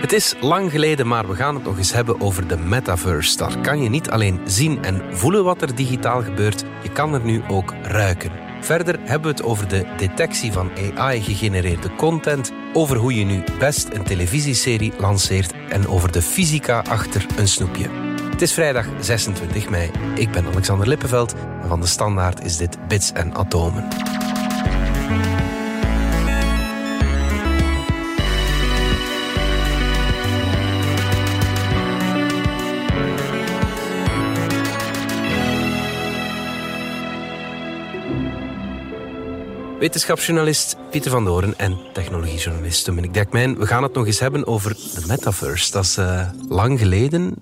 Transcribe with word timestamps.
Het 0.00 0.12
is 0.12 0.34
lang 0.40 0.70
geleden, 0.70 1.06
maar 1.06 1.28
we 1.28 1.34
gaan 1.34 1.54
het 1.54 1.64
nog 1.64 1.76
eens 1.76 1.92
hebben 1.92 2.20
over 2.20 2.46
de 2.46 2.56
metaverse. 2.56 3.36
Daar 3.36 3.58
kan 3.60 3.82
je 3.82 3.88
niet 3.88 4.10
alleen 4.10 4.40
zien 4.44 4.84
en 4.84 5.02
voelen 5.10 5.44
wat 5.44 5.62
er 5.62 5.74
digitaal 5.74 6.22
gebeurt, 6.22 6.64
je 6.82 6.92
kan 6.92 7.14
er 7.14 7.24
nu 7.24 7.42
ook 7.48 7.74
ruiken. 7.82 8.30
Verder 8.60 8.98
hebben 9.00 9.30
we 9.30 9.36
het 9.36 9.42
over 9.46 9.68
de 9.68 9.86
detectie 9.96 10.52
van 10.52 10.70
AI-gegenereerde 10.96 11.94
content, 11.94 12.52
over 12.72 12.96
hoe 12.96 13.14
je 13.14 13.24
nu 13.24 13.42
best 13.58 13.88
een 13.92 14.04
televisieserie 14.04 14.92
lanceert 14.98 15.52
en 15.68 15.88
over 15.88 16.12
de 16.12 16.22
fysica 16.22 16.84
achter 16.88 17.26
een 17.36 17.48
snoepje. 17.48 17.88
Het 18.30 18.42
is 18.42 18.52
vrijdag 18.52 18.86
26 19.00 19.68
mei. 19.68 19.90
Ik 20.14 20.30
ben 20.30 20.46
Alexander 20.46 20.88
Lippenveld 20.88 21.34
en 21.62 21.68
van 21.68 21.80
de 21.80 21.86
Standaard 21.86 22.44
is 22.44 22.56
dit 22.56 22.88
Bits 22.88 23.12
en 23.12 23.34
Atomen. 23.34 23.88
Wetenschapsjournalist 39.88 40.76
Pieter 40.90 41.10
van 41.10 41.24
Doren 41.24 41.58
en 41.58 41.78
technologiejournalist 41.92 42.86
Dominique 42.86 43.12
Dekmijn. 43.18 43.58
We 43.58 43.66
gaan 43.66 43.82
het 43.82 43.94
nog 43.94 44.06
eens 44.06 44.20
hebben 44.20 44.46
over 44.46 44.74
de 44.74 45.04
metaverse. 45.06 45.70
Dat 45.70 45.84
is 45.84 45.98
uh, 45.98 46.28
lang 46.48 46.78
geleden. 46.78 47.34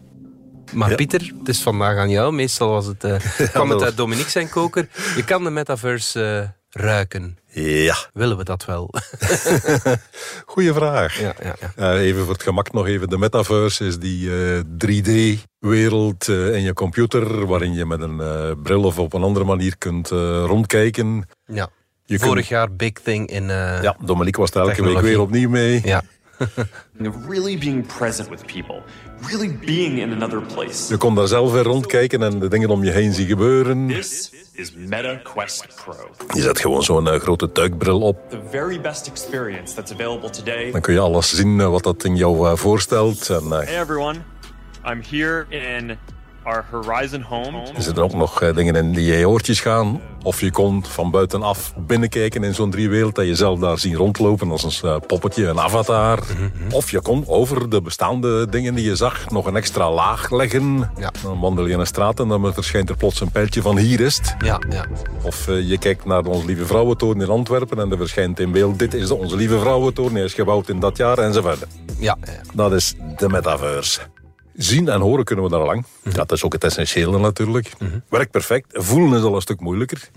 Maar 0.73 0.95
Pieter, 0.95 1.33
het 1.39 1.49
is 1.49 1.63
vandaag 1.63 1.97
aan 1.97 2.11
jou. 2.11 2.33
Meestal 2.33 2.69
was 2.69 2.87
het, 2.87 3.05
uh, 3.05 3.17
kwam 3.53 3.71
het 3.71 3.83
uit 3.83 3.97
Dominique 3.97 4.31
zijn 4.31 4.49
koker. 4.49 4.89
Je 5.17 5.25
kan 5.25 5.45
de 5.45 5.51
metaverse 5.51 6.53
uh, 6.73 6.83
ruiken. 6.83 7.39
Ja. 7.53 7.97
Willen 8.13 8.37
we 8.37 8.45
dat 8.45 8.65
wel? 8.65 8.95
Goeie 10.47 10.73
vraag. 10.73 11.21
Ja, 11.21 11.35
ja, 11.43 11.55
ja. 11.77 11.95
even 11.95 12.25
voor 12.25 12.33
het 12.33 12.43
gemak 12.43 12.73
nog 12.73 12.87
even. 12.87 13.09
De 13.09 13.19
metaverse 13.19 13.85
is 13.85 13.99
die 13.99 14.31
3D-wereld 14.63 16.29
in 16.29 16.63
je 16.63 16.73
computer... 16.73 17.47
waarin 17.47 17.75
je 17.75 17.87
met 17.87 18.01
een 18.01 18.21
bril 18.63 18.83
of 18.83 18.99
op 18.99 19.13
een 19.13 19.23
andere 19.23 19.45
manier 19.45 19.79
kunt 19.79 20.09
rondkijken. 20.09 21.29
Ja. 21.47 21.71
Je 22.07 22.19
Vorig 22.19 22.49
jaar 22.49 22.73
big 22.73 22.93
thing 22.93 23.29
in. 23.29 23.43
Uh, 23.43 23.83
ja, 23.83 23.97
Dominique 24.01 24.41
was 24.41 24.51
daar 24.51 24.67
elke 24.69 24.83
week 24.83 25.01
weer 25.01 25.21
opnieuw 25.21 25.49
mee. 25.49 25.81
Ja. 25.85 26.03
really 27.29 27.59
being 27.59 27.87
present 27.99 28.29
with 28.29 28.47
people. 28.47 28.83
Really 29.29 29.59
being 29.65 29.99
in 29.99 30.13
another 30.13 30.41
place. 30.41 30.89
Je 30.89 30.97
kon 30.97 31.15
daar 31.15 31.27
zelf 31.27 31.53
weer 31.53 31.63
rondkijken 31.63 32.23
en 32.23 32.39
de 32.39 32.49
dingen 32.49 32.69
om 32.69 32.85
je 32.85 32.91
heen 32.91 33.13
zien 33.13 33.27
gebeuren. 33.27 33.87
This 33.87 34.33
is 34.53 34.73
Meta 34.75 35.15
Quest 35.15 35.67
Pro. 35.85 35.95
Je 36.35 36.41
zet 36.41 36.61
gewoon 36.61 36.83
zo'n 36.83 37.07
uh, 37.07 37.15
grote 37.15 37.53
duikbril 37.53 38.01
op. 38.01 38.31
The 38.31 38.41
very 38.51 38.81
best 38.81 39.07
experience 39.07 39.75
that's 39.75 39.93
available 39.93 40.31
today. 40.31 40.71
Dan 40.71 40.81
kun 40.81 40.95
je 40.95 41.01
alles 41.01 41.35
zien 41.35 41.59
uh, 41.59 41.69
wat 41.69 41.83
dat 41.83 42.05
in 42.05 42.17
jou 42.17 42.49
uh, 42.49 42.57
voorstelt. 42.57 43.31
En, 43.31 43.51
hey 43.51 43.81
everyone, 43.81 44.19
I'm 44.85 45.03
here 45.11 45.47
in 45.49 45.99
our 46.47 46.65
Horizon 46.71 47.23
Home. 47.23 47.61
Er 47.77 47.83
zitten 47.83 48.03
ook 48.03 48.15
nog 48.15 48.43
uh, 48.43 48.55
dingen 48.55 48.77
in 48.77 48.93
die 48.93 49.05
je 49.05 49.29
oortjes 49.29 49.61
gaan. 49.61 50.01
Of 50.23 50.41
je 50.41 50.51
kon 50.51 50.85
van 50.85 51.11
buitenaf 51.11 51.73
binnenkijken 51.77 52.45
in 52.45 52.55
zo'n 52.55 52.71
driewereld... 52.71 53.15
dat 53.15 53.27
je 53.27 53.35
zelf 53.35 53.59
daar 53.59 53.79
zien 53.79 53.95
rondlopen 53.95 54.51
als 54.51 54.83
een 54.83 54.91
uh, 54.91 54.97
poppetje, 55.07 55.47
een 55.47 55.61
avatar. 55.61 56.19
Of 56.71 56.91
je 56.91 57.01
kon 57.01 57.25
over 57.27 57.69
de 57.71 57.83
bestaande 57.83 58.49
dingen 58.49 58.75
die 58.75 58.85
je 58.85 58.97
zag... 58.97 59.31
nog 59.31 59.47
een 59.47 59.57
extra 59.57 59.91
laag 59.91 60.31
leggen. 60.31 60.91
Ja. 60.99 61.13
Dan 61.23 61.41
wandel 61.41 61.67
je 61.67 61.73
in 61.73 61.81
een 61.81 61.87
straat 61.87 62.21
en 62.21 62.29
dan 62.29 62.55
verschijnt 62.55 62.89
er 62.89 62.97
plots 62.97 63.21
een 63.21 63.31
pijltje 63.31 63.63
van 63.63 63.79
hier 63.79 64.01
is 64.01 64.17
het. 64.17 64.35
Ja, 64.39 64.61
ja. 64.69 64.85
Of 65.23 65.49
uh, 65.49 65.69
je 65.69 65.79
kijkt 65.79 66.05
naar 66.05 66.23
de 66.23 66.29
Onze 66.29 66.47
Lieve 66.47 66.67
Vrouwentoren 66.67 67.21
in 67.21 67.29
Antwerpen... 67.29 67.79
en 67.79 67.91
er 67.91 67.97
verschijnt 67.97 68.41
in 68.41 68.53
beeld... 68.53 68.79
dit 68.79 68.95
is 68.95 69.09
de 69.09 69.15
Onze 69.15 69.37
Lieve 69.37 69.59
Vrouwentoren, 69.59 70.15
hij 70.15 70.25
is 70.25 70.35
gebouwd 70.35 70.69
in 70.69 70.81
dat 70.81 70.97
jaar 70.97 71.19
enzovoort. 71.19 71.67
Ja, 71.99 72.17
ja. 72.25 72.33
Dat 72.55 72.73
is 72.73 72.95
de 73.17 73.29
metaverse. 73.29 74.01
Zien 74.57 74.89
en 74.89 75.01
horen 75.01 75.25
kunnen 75.25 75.45
we 75.45 75.51
daar 75.51 75.65
lang. 75.65 75.85
Ja, 76.03 76.11
dat 76.11 76.33
is 76.33 76.45
ook 76.45 76.53
het 76.53 76.65
essentiële 76.65 77.19
natuurlijk. 77.19 77.73
Werkt 78.09 78.31
perfect. 78.31 78.67
Voelen 78.71 79.19
is 79.19 79.25
al 79.25 79.35
een 79.35 79.41
stuk 79.41 79.61
moeilijker. 79.61 80.11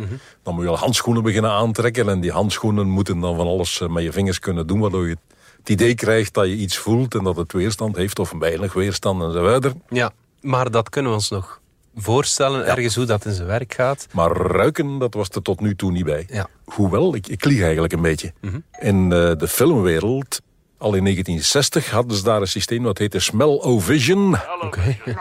Dan 0.44 0.53
moet 0.53 0.63
je 0.63 0.69
al 0.69 0.77
handschoenen 0.77 1.23
beginnen 1.23 1.51
aantrekken. 1.51 2.09
En 2.09 2.19
die 2.19 2.31
handschoenen 2.31 2.89
moeten 2.89 3.19
dan 3.19 3.35
van 3.35 3.47
alles 3.47 3.81
met 3.89 4.03
je 4.03 4.11
vingers 4.11 4.39
kunnen 4.39 4.67
doen. 4.67 4.79
Waardoor 4.79 5.07
je 5.07 5.17
het 5.59 5.69
idee 5.69 5.95
krijgt 5.95 6.33
dat 6.33 6.45
je 6.45 6.55
iets 6.55 6.77
voelt 6.77 7.16
en 7.16 7.23
dat 7.23 7.35
het 7.35 7.53
weerstand 7.53 7.95
heeft. 7.95 8.19
Of 8.19 8.33
weinig 8.39 8.73
weerstand 8.73 9.22
en 9.22 9.31
zo 9.31 9.44
verder. 9.44 9.73
Ja, 9.89 10.11
maar 10.41 10.71
dat 10.71 10.89
kunnen 10.89 11.11
we 11.11 11.17
ons 11.17 11.29
nog 11.29 11.61
voorstellen. 11.95 12.66
Ergens 12.66 12.95
hoe 12.95 13.06
dat 13.06 13.25
in 13.25 13.33
zijn 13.33 13.47
werk 13.47 13.73
gaat. 13.73 14.07
Maar 14.13 14.31
ruiken, 14.31 14.97
dat 14.97 15.13
was 15.13 15.29
er 15.29 15.41
tot 15.41 15.59
nu 15.59 15.75
toe 15.75 15.91
niet 15.91 16.06
bij. 16.06 16.27
Ja. 16.29 16.47
Hoewel, 16.66 17.16
ik, 17.16 17.27
ik 17.27 17.45
lieg 17.45 17.61
eigenlijk 17.61 17.94
een 17.94 18.01
beetje. 18.01 18.33
In 18.79 19.03
uh, 19.03 19.09
de 19.09 19.47
filmwereld 19.47 20.41
al 20.79 20.94
in 20.94 21.03
1960 21.03 21.90
hadden 21.90 22.17
ze 22.17 22.23
daar 22.23 22.41
een 22.41 22.47
systeem 22.47 22.84
dat 22.84 22.97
heette 22.97 23.19
Smell-O-Vision. 23.19 24.35
Okay. 24.62 25.00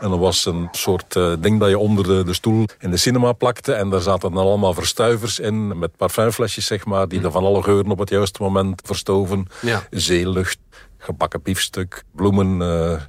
En 0.00 0.10
dat 0.10 0.18
was 0.18 0.46
een 0.46 0.68
soort 0.70 1.14
uh, 1.14 1.32
ding 1.38 1.60
dat 1.60 1.68
je 1.68 1.78
onder 1.78 2.04
de, 2.04 2.24
de, 2.24 2.34
stoel 2.34 2.66
in 2.78 2.90
de 2.90 2.96
cinema 2.96 3.32
plakte. 3.32 3.72
En 3.72 3.90
daar 3.90 4.00
zaten 4.00 4.32
dan 4.32 4.44
allemaal 4.44 4.74
verstuivers 4.74 5.38
in 5.38 5.78
met 5.78 5.96
parfumflesjes, 5.96 6.66
zeg 6.66 6.84
maar. 6.84 7.08
Die 7.08 7.18
mm. 7.18 7.24
er 7.24 7.30
van 7.30 7.44
alle 7.44 7.62
geuren 7.62 7.90
op 7.90 7.98
het 7.98 8.10
juiste 8.10 8.42
moment 8.42 8.80
verstoven. 8.84 9.46
Ja. 9.60 9.82
Zeelucht, 9.90 10.58
gebakken 10.98 11.42
biefstuk, 11.42 12.04
bloemen, 12.14 12.60
uh, 12.60 13.00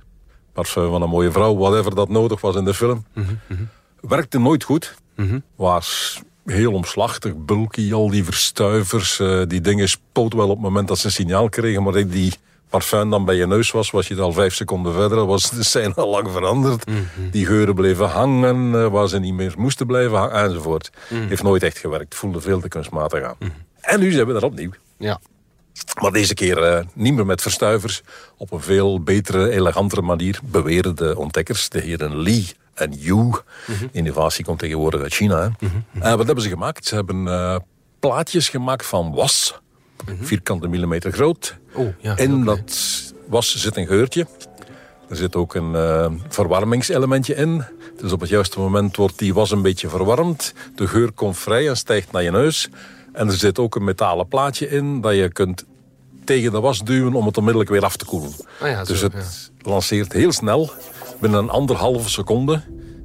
parfum 0.54 0.90
van 0.90 1.02
een 1.02 1.10
mooie 1.10 1.32
vrouw. 1.32 1.58
Whatever 1.58 1.96
dat 1.96 2.10
nodig 2.10 2.42
was 2.42 2.56
in 2.56 2.66
de 2.66 2.74
film. 2.74 3.06
Mm 3.14 3.40
-hmm. 3.48 3.70
Werkte 4.02 4.40
nooit 4.40 4.64
goed. 4.64 4.96
Mm 5.16 5.30
-hmm. 5.30 5.44
Was 5.56 6.20
heel 6.46 6.74
omslachtig, 6.74 7.34
bulky, 7.36 7.94
al 7.94 8.10
die 8.10 8.24
verstuivers. 8.24 9.20
Uh, 9.20 9.42
die 9.48 9.62
dingen 9.62 9.90
spoot 9.90 10.34
wel 10.34 10.50
op 10.50 10.56
het 10.56 10.60
moment 10.60 10.88
dat 10.88 10.98
ze 10.98 11.06
een 11.06 11.12
signaal 11.12 11.50
kregen. 11.50 11.84
Maar 11.84 12.08
die 12.08 12.34
parfum 12.70 13.10
dan 13.10 13.26
bij 13.26 13.36
je 13.36 13.48
neus 13.48 13.72
was, 13.72 13.92
was 13.92 14.08
je 14.08 14.22
al 14.22 14.34
vijf 14.34 14.54
seconden 14.54 14.94
verder. 14.94 15.26
Was 15.26 15.50
de 15.50 15.64
scène 15.64 15.94
al 15.94 16.10
lang 16.10 16.32
veranderd. 16.32 16.88
Mm 16.88 16.96
-hmm. 16.96 17.30
Die 17.30 17.46
geuren 17.46 17.76
bleven 17.76 18.10
hangen, 18.10 18.74
uh, 18.74 18.88
waar 18.88 19.08
ze 19.08 19.20
niet 19.20 19.34
meer 19.34 19.54
moesten 19.58 19.88
blijven 19.88 20.18
hangen, 20.18 20.44
enzovoort. 20.44 20.90
Mm 21.10 21.20
-hmm. 21.20 21.28
Heeft 21.28 21.44
nooit 21.44 21.64
echt 21.64 21.78
gewerkt. 21.78 22.16
Voelde 22.16 22.42
veel 22.42 22.60
te 22.60 22.68
kunstmatig 22.68 23.24
aan. 23.24 23.36
Mhm. 23.40 23.52
En 23.82 24.00
nu 24.00 24.12
zijn 24.12 24.28
we 24.28 24.34
er 24.34 24.44
opnieuw. 24.44 24.72
Ja. 24.98 25.20
Maar 26.02 26.12
deze 26.12 26.34
keer 26.34 26.58
uh, 26.58 26.80
niet 26.94 27.14
meer 27.14 27.26
met 27.26 27.42
verstuivers. 27.42 28.02
Op 28.38 28.52
een 28.52 28.62
veel 28.62 29.02
betere, 29.02 29.52
elegantere 29.52 30.02
manier 30.02 30.40
beweren 30.44 30.96
de 30.96 31.18
ontdekkers, 31.18 31.70
de 31.70 31.80
heren 31.80 32.22
Lee 32.22 32.48
en 32.80 32.94
Yu. 32.98 33.16
Mhm. 33.16 33.34
Innovatie 33.92 34.46
komt 34.46 34.60
tegenwoordig 34.60 35.02
uit 35.02 35.14
China. 35.14 35.42
Hè. 35.42 35.68
Uh, 35.94 36.16
wat 36.16 36.26
hebben 36.26 36.44
ze 36.44 36.50
gemaakt? 36.50 36.86
Ze 36.86 36.96
hebben 36.96 37.26
uh, 37.26 37.56
plaatjes 38.00 38.50
gemaakt 38.50 38.86
van 38.86 39.14
was. 39.14 39.60
Vierkante 40.22 40.68
millimeter 40.68 41.12
groot. 41.12 41.58
Oh, 41.74 41.88
ja, 42.00 42.18
In 42.18 42.42
okay. 42.42 42.56
dat 42.56 42.74
was 43.28 43.56
zit 43.56 43.78
een 43.78 43.88
geurtje. 43.88 44.28
Er 45.10 45.16
zit 45.16 45.36
ook 45.36 45.56
een 45.56 45.72
uh, 45.72 46.06
verwarmingselementje 46.28 47.36
in. 47.36 47.64
Dus 48.02 48.12
op 48.12 48.20
het 48.20 48.30
juiste 48.30 48.60
moment 48.60 48.96
wordt 48.96 49.18
die 49.18 49.34
was 49.34 49.52
een 49.52 49.62
beetje 49.62 49.90
verwarmd. 49.90 50.54
De 50.76 50.88
geur 50.88 51.12
komt 51.12 51.38
vrij 51.38 51.68
en 51.68 51.78
stijgt 51.78 52.12
naar 52.12 52.24
je 52.24 52.32
neus. 52.32 52.70
En 53.14 53.28
er 53.28 53.34
zit 53.34 53.60
ook 53.60 53.76
een 53.76 53.84
metalen 53.84 54.28
plaatje 54.28 54.70
in 54.70 55.02
dat 55.02 55.16
je 55.16 55.32
kunt 55.32 55.66
tegen 56.24 56.52
de 56.52 56.60
was 56.60 56.84
duwen 56.84 57.14
om 57.14 57.26
het 57.26 57.38
onmiddellijk 57.38 57.72
weer 57.72 57.84
af 57.84 57.98
te 57.98 58.06
koelen. 58.06 58.32
Ah 58.62 58.70
ja, 58.70 58.84
dus 58.84 59.00
zo, 59.00 59.06
het 59.06 59.52
lanceert 59.62 60.14
heel 60.14 60.32
snel, 60.32 60.72
binnen 61.20 61.40
een 61.40 61.50
anderhalve 61.50 62.10
seconde. 62.10 62.62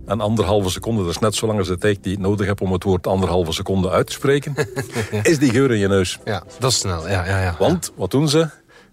En 0.06 0.20
anderhalve 0.20 0.70
seconde, 0.70 1.02
dat 1.02 1.10
is 1.10 1.18
net 1.18 1.34
zo 1.34 1.46
lang 1.46 1.58
als 1.58 1.68
de 1.68 1.78
tijd 1.78 2.02
die 2.02 2.12
je 2.12 2.18
nodig 2.18 2.46
hebt 2.46 2.60
om 2.60 2.72
het 2.72 2.82
woord 2.82 3.06
anderhalve 3.06 3.52
seconde 3.52 3.90
uit 3.90 4.06
te 4.06 4.12
spreken. 4.12 4.54
is 5.22 5.38
die 5.38 5.50
geur 5.50 5.70
in 5.70 5.78
je 5.78 5.88
neus. 5.88 6.18
Ja, 6.24 6.42
dat 6.58 6.70
is 6.70 6.78
snel. 6.78 7.08
Ja, 7.08 7.26
ja, 7.26 7.42
ja. 7.42 7.56
Want, 7.58 7.92
wat 7.96 8.10
doen 8.10 8.28
ze? 8.28 8.48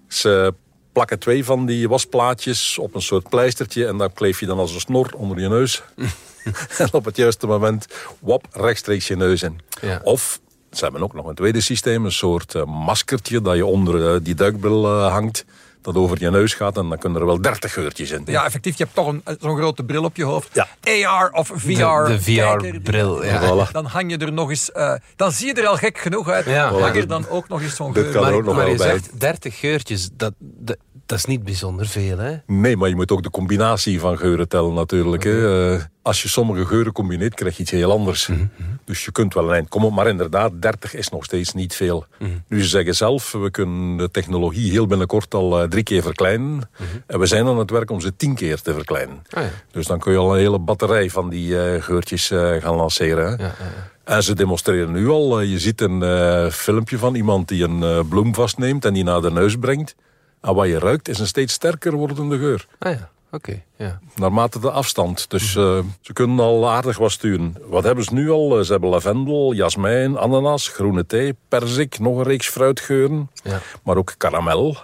Ze 0.07 0.53
plakken 0.91 1.19
twee 1.19 1.45
van 1.45 1.65
die 1.65 1.89
wasplaatjes 1.89 2.77
op 2.77 2.95
een 2.95 3.01
soort 3.01 3.29
pleistertje... 3.29 3.87
en 3.87 3.97
dat 3.97 4.13
kleef 4.13 4.39
je 4.39 4.45
dan 4.45 4.59
als 4.59 4.73
een 4.73 4.79
snor 4.79 5.09
onder 5.15 5.39
je 5.39 5.47
neus. 5.47 5.83
en 6.77 6.89
op 6.91 7.05
het 7.05 7.15
juiste 7.15 7.47
moment, 7.47 7.87
wap, 8.19 8.45
rechtstreeks 8.51 9.07
je 9.07 9.15
neus 9.15 9.43
in. 9.43 9.59
Ja. 9.81 10.01
Of 10.03 10.39
ze 10.71 10.83
hebben 10.83 11.03
ook 11.03 11.13
nog 11.13 11.25
een 11.25 11.35
tweede 11.35 11.61
systeem, 11.61 12.05
een 12.05 12.11
soort 12.11 12.53
uh, 12.53 12.63
maskertje 12.65 13.41
dat 13.41 13.55
je 13.55 13.65
onder 13.65 14.13
uh, 14.13 14.19
die 14.21 14.35
duikbril 14.35 14.85
uh, 14.85 15.11
hangt. 15.11 15.45
Dat 15.81 15.95
over 15.95 16.17
je 16.19 16.29
neus 16.29 16.53
gaat 16.53 16.77
en 16.77 16.89
dan 16.89 16.97
kunnen 16.97 17.19
er 17.19 17.25
wel 17.25 17.41
30 17.41 17.73
geurtjes 17.73 18.11
in. 18.11 18.21
Ja, 18.25 18.45
effectief. 18.45 18.77
Je 18.77 18.83
hebt 18.83 18.95
toch 18.95 19.15
zo'n 19.39 19.57
grote 19.57 19.83
bril 19.83 20.03
op 20.03 20.15
je 20.15 20.23
hoofd. 20.23 20.49
Ja. 20.53 20.67
AR 21.07 21.29
of 21.31 21.47
VR. 21.55 21.69
De, 21.71 22.03
de 22.07 22.21
VR-bril, 22.21 23.23
ja. 23.25 23.41
Voilà. 23.67 23.71
Dan 23.71 23.85
hang 23.85 24.11
je 24.11 24.17
er 24.17 24.33
nog 24.33 24.49
eens... 24.49 24.71
Uh, 24.73 24.93
dan 25.15 25.31
zie 25.31 25.47
je 25.47 25.53
er 25.61 25.67
al 25.67 25.75
gek 25.77 25.97
genoeg 25.97 26.29
uit. 26.29 26.45
Ja. 26.45 26.73
Hang 26.73 26.95
er 26.95 27.07
dan 27.07 27.27
ook 27.29 27.47
nog 27.47 27.61
eens 27.61 27.75
zo'n 27.75 27.93
Dit 27.93 28.03
geur. 28.03 28.11
kan 28.13 28.21
Maar, 28.21 28.31
er 28.31 28.37
ook 28.37 28.43
nog 28.45 28.55
maar 28.55 28.63
wel 28.63 28.71
je 28.73 28.77
bij. 28.79 28.87
zegt 28.89 29.19
30 29.19 29.59
geurtjes, 29.59 30.09
dat, 30.13 30.33
dat, 30.39 30.77
dat 31.11 31.19
is 31.19 31.25
niet 31.25 31.43
bijzonder 31.43 31.87
veel, 31.87 32.17
hè? 32.17 32.35
Nee, 32.47 32.77
maar 32.77 32.89
je 32.89 32.95
moet 32.95 33.11
ook 33.11 33.23
de 33.23 33.29
combinatie 33.29 33.99
van 33.99 34.17
geuren 34.17 34.47
tellen 34.47 34.73
natuurlijk. 34.73 35.23
Hè. 35.23 35.73
Uh, 35.73 35.81
als 36.01 36.21
je 36.21 36.29
sommige 36.29 36.65
geuren 36.65 36.91
combineert, 36.91 37.33
krijg 37.33 37.55
je 37.55 37.61
iets 37.61 37.71
heel 37.71 37.91
anders. 37.91 38.27
Mhm, 38.27 38.45
Dus 38.85 39.05
je 39.05 39.11
kunt 39.11 39.33
wel 39.33 39.47
een 39.47 39.53
eind 39.53 39.69
komen. 39.69 39.93
Maar 39.93 40.07
inderdaad, 40.07 40.61
30 40.61 40.95
is 40.95 41.09
nog 41.09 41.23
steeds 41.23 41.53
niet 41.53 41.75
veel. 41.75 42.05
Mhm. 42.19 42.29
Nu, 42.47 42.61
ze 42.61 42.67
zeggen 42.67 42.95
zelf, 42.95 43.31
we 43.31 43.51
kunnen 43.51 43.97
de 43.97 44.11
technologie 44.11 44.71
heel 44.71 44.87
binnenkort 44.87 45.33
al 45.33 45.61
uh, 45.61 45.67
drie 45.69 45.83
keer 45.83 46.01
verkleinen. 46.01 46.69
En 47.07 47.19
we 47.19 47.25
zijn 47.25 47.47
aan 47.47 47.57
het 47.57 47.69
werk 47.69 47.91
om 47.91 48.01
ze 48.01 48.15
tien 48.15 48.35
keer 48.35 48.61
te 48.61 48.73
verkleinen. 48.73 49.23
Mhm. 49.29 49.39
Ah, 49.39 49.43
ja. 49.43 49.49
Dus 49.71 49.87
dan 49.87 49.99
kun 49.99 50.11
je 50.11 50.17
al 50.17 50.33
een 50.33 50.39
hele 50.39 50.59
batterij 50.59 51.09
van 51.09 51.29
die 51.29 51.49
uh, 51.49 51.81
geurtjes 51.81 52.27
gaan 52.59 52.75
lanceren. 52.75 53.25
Hè. 53.25 53.31
Ja, 53.31 53.37
ja, 53.37 53.55
ja. 53.59 54.13
En 54.15 54.23
ze 54.23 54.35
demonstreren 54.35 54.91
nu 54.91 55.07
al. 55.07 55.41
Je 55.41 55.59
ziet 55.59 55.81
een 55.81 56.51
filmpje 56.51 56.97
van 56.97 57.15
iemand 57.15 57.47
die 57.47 57.63
een 57.63 58.07
bloem 58.07 58.35
vastneemt 58.35 58.85
en 58.85 58.93
die 58.93 59.03
naar 59.03 59.21
de 59.21 59.31
neus 59.31 59.55
brengt. 59.55 59.95
En 60.41 60.53
wat 60.55 60.67
je 60.67 60.79
ruikt 60.79 61.07
is 61.07 61.19
een 61.19 61.27
steeds 61.27 61.53
sterker 61.53 61.91
wordende 61.93 62.37
geur. 62.37 62.67
Ah 62.79 62.91
ja, 62.93 63.09
oké. 63.31 63.61
ja. 63.75 63.99
Naarmate 64.15 64.59
de 64.59 64.71
afstand. 64.71 65.29
Dus 65.29 65.55
eh, 65.55 65.79
ze 66.01 66.13
kunnen 66.13 66.39
al 66.39 66.69
aardig 66.69 66.97
wat 66.97 67.11
sturen. 67.11 67.55
Wat 67.65 67.83
hebben 67.83 68.03
ze 68.03 68.13
nu 68.13 68.29
al? 68.29 68.57
Eh, 68.59 68.63
Ze 68.65 68.71
hebben 68.71 68.89
lavendel, 68.89 69.53
jasmijn, 69.53 70.17
ananas, 70.17 70.67
groene 70.67 71.05
thee, 71.05 71.35
perzik, 71.47 71.99
nog 71.99 72.17
een 72.17 72.23
reeks 72.23 72.47
fruitgeuren. 72.49 73.29
Ja. 73.43 73.59
Maar 73.83 73.97
ook 73.97 74.13
karamel, 74.17 74.77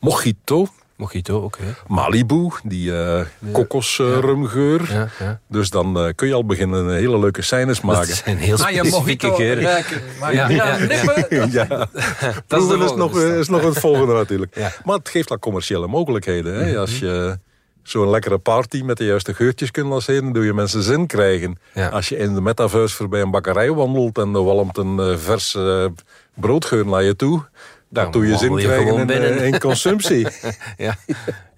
mojito, 0.00 0.66
Mojito, 0.96 1.38
oké. 1.38 1.62
Malibu, 1.86 2.50
die 2.64 2.96
eh 3.02 3.20
kokosrumgeur. 3.52 4.92
Ja, 4.92 5.08
ja. 5.18 5.40
Dus 5.48 5.70
dan 5.70 5.98
eh, 5.98 6.08
kun 6.14 6.28
je 6.28 6.34
al 6.34 6.44
beginnen 6.44 6.94
hele 6.94 7.18
leuke 7.18 7.42
scènes 7.42 7.80
Dat 7.80 7.84
maken. 7.84 8.14
zijn 8.14 8.36
heel 8.36 8.56
je 8.56 8.64
specifieke 8.84 9.26
mojito 9.26 9.34
geuren. 9.34 9.62
Ja, 10.32 10.48
ja, 10.48 10.48
ja, 11.50 11.66
Dat 11.66 12.44
proeven 12.46 12.80
is, 12.82 12.92
nog, 12.94 13.10
stap. 13.10 13.22
is 13.22 13.48
nog 13.48 13.62
het 13.62 13.78
volgende 13.78 14.12
natuurlijk. 14.12 14.54
Ja. 14.56 14.72
Maar 14.84 14.96
het 14.96 15.08
geeft 15.08 15.30
al 15.30 15.38
commerciële 15.38 15.86
mogelijkheden. 15.86 16.54
Hè? 16.54 16.70
Mhm. 16.70 16.78
Als 16.78 16.98
je 16.98 17.38
zo'n 17.82 18.10
lekkere 18.10 18.38
party 18.38 18.82
met 18.82 18.96
de 18.96 19.04
juiste 19.04 19.34
geurtjes 19.34 19.70
kunt 19.70 19.86
lanceren, 19.88 20.32
doe 20.32 20.44
je 20.44 20.52
mensen 20.52 20.82
zin 20.82 21.06
krijgen. 21.06 21.58
Ja. 21.74 21.88
Als 21.88 22.08
je 22.08 22.16
in 22.16 22.34
de 22.34 22.40
metaverse 22.40 22.96
voorbij 22.96 23.20
een 23.20 23.30
bakkerij 23.30 23.72
wandelt 23.72 24.18
en 24.18 24.34
er 24.34 24.44
walmt 24.44 24.76
een 24.78 24.98
eh, 25.00 25.16
vers 25.16 25.54
eh, 25.54 25.84
broodgeur 26.34 26.86
naar 26.86 27.02
je 27.02 27.16
toe, 27.16 27.42
Dan 27.88 28.10
doe 28.10 28.26
je 28.26 28.36
zin 28.36 28.56
krijgen 28.56 28.98
in, 28.98 29.10
eh, 29.10 29.46
in 29.46 29.58
consumptie. 29.58 30.26
Ja. 30.76 30.96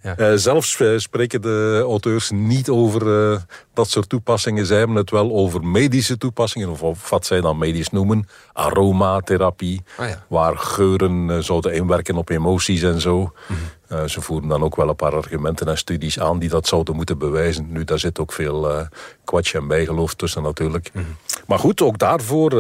Ja. 0.03 0.17
Eh, 0.17 0.33
zelfs 0.35 0.81
spreken 0.97 1.43
de 1.43 1.81
auteurs 1.85 2.31
niet 2.31 2.69
over 2.69 3.33
eh, 3.33 3.41
dat 3.75 3.91
soort 3.91 4.09
toepassingen. 4.09 4.67
Zij 4.67 4.79
hebben 4.79 4.97
het 4.97 5.11
wel 5.11 5.33
over 5.33 5.65
medische 5.67 6.19
toepassingen, 6.19 6.81
of, 6.81 7.11
wat 7.11 7.27
zij 7.27 7.41
dan 7.41 7.59
medisch 7.59 7.91
noemen. 7.91 8.29
Aromatherapie, 8.53 9.83
Ah, 9.97 10.09
ja. 10.09 10.25
waar 10.29 10.59
geuren 10.59 11.45
zouden 11.45 11.75
inwerken 11.75 12.17
op 12.17 12.29
emoties 12.29 12.83
en 12.83 13.01
zo. 13.01 13.33
Mhm. 13.47 14.09
Ze 14.09 14.21
voeren 14.21 14.49
dan 14.49 14.63
ook 14.63 14.77
wel 14.77 14.89
een 14.89 14.97
paar 14.97 15.15
argumenten 15.15 15.67
en 15.67 15.79
studies 15.79 16.21
aan 16.21 16.39
die 16.39 16.49
dat 16.49 16.67
zouden 16.67 16.97
moeten 16.97 17.19
bewijzen. 17.19 17.73
Nu, 17.73 17.85
daar 17.85 17.99
zit 17.99 18.19
ook 18.19 18.33
veel 18.33 18.87
kwatje 19.25 19.59
en 19.59 19.69
bijgeloof 19.69 20.15
tussen 20.15 20.43
natuurlijk. 20.43 20.91
Mhm. 20.93 21.05
Maar 21.47 21.59
goed, 21.59 21.83
ook 21.83 21.99
daarvoor 21.99 22.51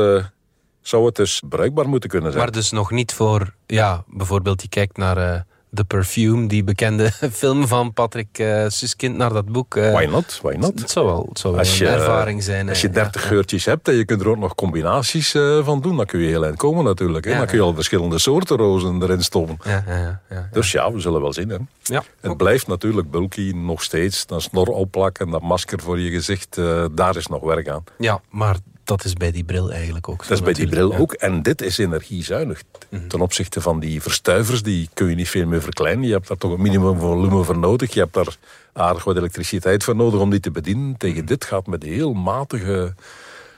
zou 0.80 1.06
het 1.06 1.16
dus 1.16 1.42
bruikbaar 1.48 1.88
moeten 1.88 2.10
kunnen 2.10 2.32
zijn. 2.32 2.42
Maar 2.44 2.52
dus 2.52 2.70
nog 2.70 2.90
niet 2.90 3.12
voor, 3.14 3.54
ja, 3.66 4.04
bijvoorbeeld 4.06 4.62
je 4.62 4.69
kijkt 4.69 4.96
naar 4.96 5.16
eh 5.16 5.40
The 5.75 5.84
Perfume, 5.84 6.46
die 6.48 6.64
bekende 6.64 7.10
film 7.32 7.66
van 7.66 7.92
Patrick 7.92 8.38
eh 8.38 8.64
Suskind, 8.69 9.16
naar 9.16 9.32
dat 9.32 9.46
boek. 9.52 9.76
eh, 9.76 9.92
Why 9.92 10.04
not? 10.04 10.38
Why 10.42 10.54
not? 10.58 10.80
Het 10.80 10.90
zou 10.90 11.06
wel, 11.06 11.26
het 11.28 11.38
zou 11.38 11.52
wel 11.54 11.62
Als 11.62 11.78
je, 11.78 11.86
een 11.86 11.92
ervaring 11.92 12.42
zijn. 12.42 12.69
Als 12.69 12.80
je 12.80 12.90
30 12.90 13.22
Ja, 13.22 13.28
geurtjes 13.28 13.64
hebt 13.64 13.88
en 13.88 13.94
je 13.94 14.04
kunt 14.04 14.20
er 14.20 14.28
ook 14.28 14.38
nog 14.38 14.54
combinaties 14.54 15.30
van 15.62 15.80
doen, 15.80 15.96
dan 15.96 16.06
kun 16.06 16.20
je 16.20 16.26
heel 16.26 16.44
eind 16.44 16.56
komen 16.56 16.84
natuurlijk. 16.84 17.25
Hè? 17.25 17.30
Ja, 17.30 17.38
dan 17.38 17.46
kun 17.46 17.56
je 17.56 17.62
al 17.62 17.75
verschillende 17.75 18.19
soorten 18.19 18.56
rozen 18.56 19.02
erin 19.02 19.22
stoppen. 19.22 19.56
Ja, 19.64 19.84
ja, 19.86 19.96
ja, 19.96 20.20
ja. 20.30 20.48
Dus 20.52 20.72
ja, 20.72 20.92
we 20.92 21.00
zullen 21.00 21.20
wel 21.20 21.32
zien. 21.32 21.48
Hè? 21.48 21.56
Ja. 21.82 22.02
Het 22.20 22.36
blijft 22.36 22.66
natuurlijk 22.66 23.10
bulky 23.10 23.50
nog 23.54 23.82
steeds. 23.82 24.26
Dat 24.26 24.42
snor 24.42 24.66
opplakken, 24.69 25.30
dat 25.30 25.42
masker 25.42 25.80
voor 25.80 26.00
je 26.00 26.10
gezicht, 26.10 26.54
daar 26.94 27.16
is 27.16 27.26
nog 27.26 27.42
werk 27.42 27.69
aan. 27.69 27.84
ja, 27.98 28.20
maar 28.30 28.56
dat 28.88 29.05
is 29.05 29.12
bij 29.12 29.31
die 29.31 29.44
bril 29.44 29.73
eigenlijk 29.73 30.08
ook 30.08 30.23
zo. 30.23 30.29
Dat 30.29 30.38
is 30.38 30.44
bij 30.44 30.52
die 30.52 30.69
bril 30.69 30.96
ook. 30.96 31.12
En 31.12 31.43
dit 31.43 31.62
is 31.62 31.79
energiezuinig. 31.79 32.62
Ten 33.08 33.20
opzichte 33.20 33.61
van 33.61 33.81
die 33.81 34.02
verstuivers, 34.02 34.62
die 34.62 34.88
kun 34.94 35.08
je 35.08 35.14
niet 35.14 35.29
veel 35.29 35.46
meer 35.46 35.62
verkleinen. 35.62 36.06
Je 36.06 36.12
hebt 36.12 36.29
daar 36.29 36.37
toch 36.37 36.52
een 36.52 36.62
minimumvolume 36.62 37.44
voor 37.44 37.58
nodig. 37.58 37.94
Je 37.94 38.00
hebt 38.00 38.14
daar 38.14 38.37
aardig 38.73 39.05
wat 39.05 39.17
elektriciteit 39.17 39.85
voor 39.85 39.96
nodig 39.96 40.20
om 40.20 40.31
die 40.31 40.40
te 40.40 40.50
bedienen. 40.50 40.96
Tegen 40.96 41.26
dit 41.26 41.44
gaat 41.44 41.67
met 41.67 41.82
heel 41.82 42.12
matige 42.12 42.94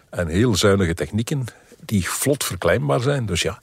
en 0.09 0.29
heel 0.29 0.57
zuinige 0.57 0.95
technieken 0.95 1.45
die 1.85 2.09
vlot 2.09 2.45
verkleinbaar 2.45 3.01
zijn. 3.01 3.27
Dus 3.27 3.43
ja, 3.43 3.61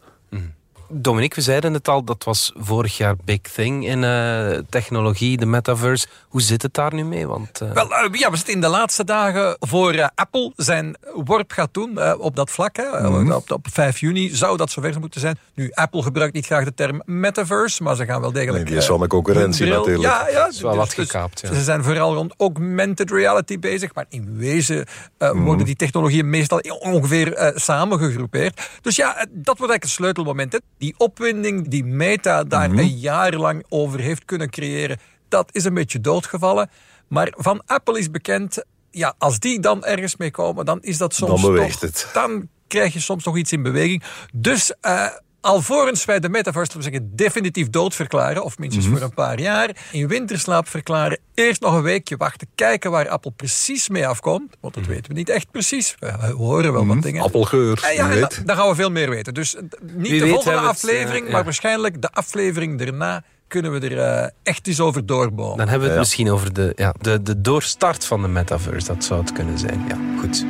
Dominique, 0.89 1.36
we 1.36 1.42
zeiden 1.42 1.74
het 1.74 1.88
al, 1.88 2.04
dat 2.04 2.24
was 2.24 2.51
vorig 2.57 2.98
jaar 2.98 3.16
big 3.25 3.42
thing 3.42 3.88
in 3.88 4.04
eh, 4.04 4.57
technologie, 4.69 5.38
de 5.38 5.45
metaverse. 5.45 6.07
Hoe 6.28 6.42
zit 6.42 6.62
het 6.62 6.74
daar 6.74 6.94
nu 6.94 7.06
mee? 7.06 7.28
Want, 7.28 7.62
eh, 7.62 7.72
Wel, 7.72 7.94
eh, 7.94 8.19
ja, 8.19 8.30
we 8.30 8.36
zitten 8.36 8.54
in 8.54 8.62
de 8.62 8.68
laatste 8.68 9.04
dagen 9.04 9.56
voor 9.60 10.10
Apple 10.16 10.51
zijn 10.56 10.95
worp 11.13 11.51
gaat 11.51 11.69
doen 11.74 11.98
eh, 12.00 12.13
op 12.19 12.36
dat 12.36 12.50
vlak. 12.51 12.75
Hè. 12.75 13.10
Mhm. 13.10 13.31
op, 13.31 13.51
op 13.51 13.66
5 13.72 14.00
juni 14.00 14.36
zou 14.36 14.57
dat 14.57 14.72
zover 14.72 15.00
moeten 15.00 15.19
zijn. 15.22 15.38
Nu, 15.54 15.72
Apple 15.72 16.01
gebruikt 16.04 16.34
niet 16.34 16.45
graag 16.45 16.63
de 16.63 16.74
term 16.74 17.01
metaverse, 17.06 17.83
maar 17.83 17.95
ze 17.95 18.06
gaan 18.06 18.22
wel 18.22 18.31
degelijk... 18.31 18.63
Nee, 18.63 18.66
die 18.74 18.81
is 18.81 18.88
wel 18.88 19.01
een 19.01 19.07
concurrentie 19.07 19.66
bril- 19.66 19.78
natuurlijk. 19.78 20.04
Ja, 20.10 20.28
ja. 20.30 20.48
is 20.48 20.62
wel 20.62 20.75
wat 20.75 20.94
gekaapt, 20.94 21.40
ja. 21.42 21.54
Ze 21.54 21.63
zijn 21.63 21.83
vooral 21.83 22.13
rond 22.13 22.33
augmented 22.38 23.12
reality 23.12 23.60
bezig, 23.60 23.94
maar 23.94 24.06
in 24.10 24.38
wezen 24.38 24.86
eh, 25.18 25.31
Mhm. 25.31 25.44
worden 25.44 25.66
die 25.66 25.75
technologieën 25.75 26.30
meestal 26.30 26.60
ongeveer 26.80 27.33
eh, 27.33 27.51
samengegroepeerd. 27.56 28.62
Dus 28.81 28.95
ja, 28.95 29.07
dat 29.16 29.57
wordt 29.57 29.60
eigenlijk 29.72 29.83
het 29.83 29.92
sleutelmoment. 29.92 30.51
Hè. 30.51 30.60
Die 30.78 30.94
opwinding 30.98 31.68
die 31.68 31.84
Meta 31.84 32.44
daar 32.44 32.70
Mhm. 32.70 32.80
een 32.80 32.98
jaar 32.98 33.34
lang 33.34 33.64
over 33.70 34.00
heeft 34.00 34.26
kunnen 34.26 34.50
creëren, 34.50 35.00
dat 35.30 35.50
is 35.52 35.64
een 35.64 35.74
beetje 35.74 36.02
doodgevallen. 36.02 36.70
Maar 37.08 37.34
van 37.38 37.62
Apple 37.66 38.00
is 38.00 38.12
bekend, 38.12 38.64
ja, 38.92 39.14
als 39.18 39.40
die 39.40 39.60
dan 39.60 39.86
ergens 39.86 40.16
mee 40.16 40.32
komen, 40.32 40.66
dan 40.66 40.82
is 40.82 40.98
dat 40.98 41.14
soms 41.14 41.42
Dan 41.42 41.52
beweegt 41.54 41.80
toch- 41.80 41.90
het. 41.90 42.10
Dan 42.14 42.48
krijg 42.68 42.94
je 42.94 43.00
soms 43.00 43.24
nog 43.24 43.38
iets 43.38 43.52
in 43.52 43.64
beweging. 43.64 44.04
Dus 44.34 44.74
eh, 44.82 45.06
alvorens 45.48 46.06
wij 46.06 46.20
de 46.20 46.30
metaverse 46.30 46.72
laten 46.78 46.92
we 46.92 46.98
zeggen, 46.98 47.16
definitief 47.16 47.70
dood 47.70 47.96
verklaren, 47.96 48.44
of 48.44 48.58
minstens 48.58 48.86
Mhm. 48.86 48.96
voor 48.96 49.04
een 49.06 49.14
paar 49.14 49.40
jaar, 49.40 49.70
in 49.92 50.08
winterslaap 50.08 50.68
verklaren, 50.68 51.20
eerst 51.34 51.62
nog 51.62 51.74
een 51.74 51.82
weekje 51.82 52.18
wachten, 52.18 52.48
kijken 52.56 52.92
waar 52.92 53.10
Apple 53.10 53.32
precies 53.32 53.90
mee 53.90 54.08
afkomt. 54.08 54.56
Want 54.62 54.74
dat 54.74 54.86
weten 54.86 55.06
we 55.12 55.14
niet 55.14 55.30
echt 55.30 55.52
precies. 55.52 55.96
We, 56.00 56.14
we 56.20 56.28
horen 56.34 56.74
wel 56.74 56.86
wat 56.86 57.02
dingen. 57.02 57.22
appelgeur, 57.24 57.80
ja, 57.82 57.90
wie 57.90 58.00
en 58.00 58.10
weet. 58.10 58.36
da- 58.36 58.44
dan 58.46 58.56
gaan 58.56 58.70
we 58.70 58.76
veel 58.76 58.92
meer 58.92 59.10
weten. 59.10 59.34
Dus 59.34 59.56
eh, 59.56 59.62
niet 59.82 60.10
Wie 60.10 60.20
de 60.20 60.28
volgende 60.28 60.58
het, 60.60 60.68
aflevering, 60.70 61.20
eh, 61.22 61.26
ja. 61.30 61.32
maar 61.36 61.44
waarschijnlijk 61.44 62.02
de 62.02 62.12
aflevering 62.12 62.80
daarna 62.80 63.24
kunnen 63.48 63.72
we 63.72 63.90
er 63.90 64.00
eh, 64.24 64.30
echt 64.44 64.68
eens 64.68 64.80
over 64.80 65.06
doorbomen. 65.06 65.58
Dan 65.58 65.68
hebben 65.68 65.80
we 65.80 65.86
het 65.86 65.94
Ja. 65.94 66.00
misschien 66.00 66.32
over 66.32 66.54
de, 66.54 66.72
ja, 66.76 66.94
de, 67.02 67.22
de 67.22 67.42
doorstart 67.42 68.06
van 68.06 68.22
de 68.22 68.28
metaverse. 68.28 68.88
Dat 68.88 69.04
zou 69.04 69.20
het 69.22 69.32
kunnen 69.32 69.60
zijn. 69.60 69.86
Ja, 69.88 69.98
goed. 70.20 70.46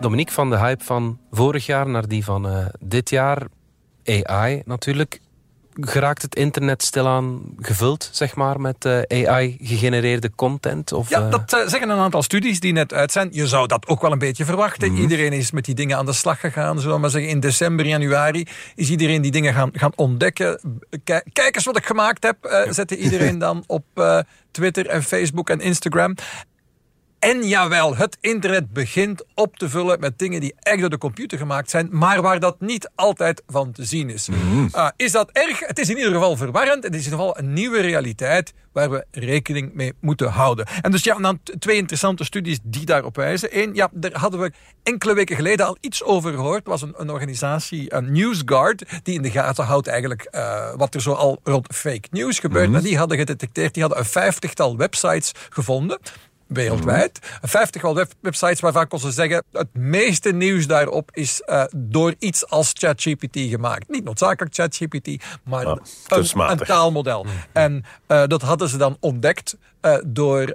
Dominique, 0.00 0.32
van 0.32 0.50
de 0.50 0.58
hype 0.58 0.84
van 0.84 1.18
vorig 1.30 1.66
jaar 1.66 1.88
naar 1.88 2.08
die 2.08 2.24
van 2.24 2.48
eh, 2.48 2.66
dit 2.80 3.10
jaar. 3.10 3.42
AI 4.04 4.62
natuurlijk. 4.64 5.20
Geraakt 5.80 6.22
het 6.22 6.34
internet 6.34 6.82
stilaan 6.82 7.40
gevuld, 7.58 8.08
zeg 8.12 8.34
maar, 8.34 8.60
met 8.60 8.84
eh, 8.84 9.28
AI-gegenereerde 9.28 10.30
content? 10.34 10.92
Of, 10.92 11.08
Ja, 11.08 11.20
eh, 11.20 11.30
dat 11.30 11.64
zeggen 11.66 11.90
een 11.90 11.98
aantal 11.98 12.22
studies 12.22 12.60
die 12.60 12.72
net 12.72 12.92
uit 12.92 13.12
zijn. 13.12 13.28
Je 13.32 13.46
zou 13.46 13.66
dat 13.66 13.86
ook 13.86 14.00
wel 14.00 14.12
een 14.12 14.18
beetje 14.18 14.44
verwachten. 14.44 14.96
Iedereen 14.96 15.32
is 15.32 15.50
met 15.50 15.64
die 15.64 15.74
dingen 15.74 15.96
aan 15.96 16.06
de 16.06 16.12
slag 16.12 16.40
gegaan. 16.40 16.78
Zullen 16.78 16.94
we 16.94 17.00
maar 17.00 17.10
zeggen, 17.10 17.30
in 17.30 17.40
december, 17.40 17.86
januari 17.86 18.46
is 18.74 18.90
iedereen 18.90 19.22
die 19.22 19.30
dingen 19.30 19.54
gaan, 19.54 19.70
gaan 19.72 19.92
ontdekken. 19.94 20.60
Kijk, 21.04 21.26
kijk 21.32 21.54
eens 21.54 21.64
wat 21.64 21.76
ik 21.76 21.86
gemaakt 21.86 22.22
heb, 22.22 22.66
zette 22.70 22.96
iedereen 22.96 23.38
dan 23.38 23.64
op 23.78 23.84
eh, 23.94 24.18
Twitter 24.50 24.86
en 24.86 25.02
Facebook 25.02 25.50
en 25.50 25.60
Instagram. 25.60 26.14
En 27.18 27.48
jawel, 27.48 27.96
het 27.96 28.18
internet 28.20 28.72
begint 28.72 29.24
op 29.34 29.56
te 29.56 29.68
vullen 29.68 30.00
met 30.00 30.18
dingen 30.18 30.40
die 30.40 30.54
echt 30.58 30.80
door 30.80 30.90
de 30.90 30.98
computer 30.98 31.38
gemaakt 31.38 31.70
zijn, 31.70 31.88
maar 31.90 32.22
waar 32.22 32.40
dat 32.40 32.60
niet 32.60 32.90
altijd 32.94 33.42
van 33.46 33.72
te 33.72 33.84
zien 33.84 34.10
is. 34.10 34.28
Ah, 34.70 34.90
is 34.96 35.12
dat 35.12 35.30
erg? 35.30 35.66
Het 35.66 35.78
is 35.78 35.88
in 35.88 35.96
ieder 35.96 36.12
geval 36.12 36.36
verwarrend. 36.36 36.82
Het 36.84 36.94
is 36.94 37.06
in 37.06 37.12
ieder 37.12 37.18
geval 37.18 37.38
een 37.38 37.52
nieuwe 37.52 37.80
realiteit 37.80 38.52
waar 38.72 38.90
we 38.90 39.04
rekening 39.10 39.74
mee 39.74 39.92
moeten 40.00 40.28
houden. 40.28 40.66
En 40.82 40.90
dus 40.90 41.04
ja, 41.04 41.14
dan 41.14 41.40
twee 41.58 41.76
interessante 41.76 42.24
studies 42.24 42.58
die 42.62 42.84
daarop 42.84 43.16
wijzen. 43.16 43.58
Eén, 43.58 43.74
ja, 43.74 43.88
daar 43.92 44.18
hadden 44.18 44.40
we 44.40 44.52
enkele 44.82 45.14
weken 45.14 45.36
geleden 45.36 45.66
al 45.66 45.76
iets 45.80 46.02
over 46.02 46.32
gehoord. 46.32 46.58
Het 46.58 46.66
was 46.66 46.82
een, 46.82 46.94
een 46.96 47.10
organisatie, 47.10 47.94
een 47.94 48.12
NewsGuard, 48.12 48.84
die 49.02 49.14
in 49.14 49.22
de 49.22 49.30
gaten 49.30 49.64
houdt 49.64 49.86
eigenlijk 49.86 50.22
eh, 50.22 50.72
wat 50.76 50.94
er 50.94 51.02
zo 51.02 51.12
al 51.12 51.40
rond 51.42 51.74
fake 51.74 52.08
news 52.10 52.38
gebeurt. 52.38 52.70
Maar 52.70 52.82
die 52.82 52.98
hadden 52.98 53.18
gedetecteerd, 53.18 53.74
die 53.74 53.82
hadden 53.82 54.00
een 54.00 54.08
vijftigtal 54.08 54.76
websites 54.76 55.32
gevonden 55.48 55.98
wereldwijd. 56.48 57.18
Een 57.40 57.48
vijftigtal 57.48 57.94
web 57.94 58.12
websites 58.20 58.60
waarvan 58.60 58.88
kon 58.88 58.98
ze 58.98 59.10
zeggen... 59.10 59.44
het 59.52 59.74
meeste 59.74 60.32
nieuws 60.32 60.66
daarop 60.66 61.10
is 61.12 61.40
eh, 61.40 61.64
door 61.76 62.14
iets 62.18 62.48
als 62.48 62.70
ChatGPT 62.72 63.38
gemaakt. 63.38 63.88
Niet 63.88 64.04
noodzakelijk 64.04 64.54
ChatGPT, 64.54 65.24
maar 65.44 65.66
Ah, 65.66 65.76
een, 66.50 66.58
taalmodel. 66.58 67.26
En 67.52 67.84
eh, 68.06 68.22
dat 68.26 68.42
hadden 68.42 68.68
ze 68.68 68.76
dan 68.76 68.96
ontdekt 69.00 69.56
eh, 69.80 69.96
door 70.06 70.46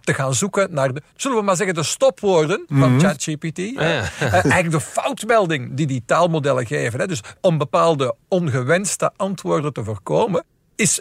te 0.00 0.14
gaan 0.14 0.34
zoeken 0.34 0.74
naar 0.74 0.94
de... 0.94 1.02
zullen 1.16 1.36
we 1.36 1.42
maar 1.42 1.56
zeggen, 1.56 1.74
de 1.74 1.82
stopwoorden 1.82 2.64
van 2.68 3.00
ChatGPT. 3.00 3.58
Eh, 3.58 3.98
eh, 3.98 4.32
eigenlijk 4.32 4.70
de 4.70 4.80
foutmelding 4.80 5.74
die 5.74 5.86
die 5.86 6.02
taalmodellen 6.06 6.66
geven. 6.66 7.00
Hè. 7.00 7.06
Dus 7.06 7.20
om 7.40 7.58
bepaalde 7.58 8.14
ongewenste 8.28 9.12
antwoorden 9.16 9.72
te 9.72 9.84
voorkomen... 9.84 10.44
is 10.76 11.00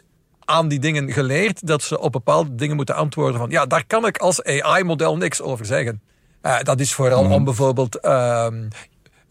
aan 0.52 0.68
die 0.68 0.80
dingen 0.80 1.12
geleerd 1.12 1.68
dat 1.68 1.82
ze 1.82 2.00
op 2.00 2.12
bepaalde 2.12 2.56
dingen 2.56 2.76
moeten 2.76 2.96
antwoorden 2.96 3.40
van 3.40 3.50
ja, 3.50 3.66
daar 3.66 3.86
kan 3.88 4.06
ik 4.06 4.18
als 4.18 4.44
AI-model 4.44 5.18
niks 5.18 5.42
over 5.42 5.66
zeggen. 5.66 6.02
Eh, 6.42 6.60
dat 6.64 6.80
is 6.80 6.94
vooral 6.94 7.32
om 7.32 7.44
bijvoorbeeld 7.44 8.00
ehm, 8.00 8.64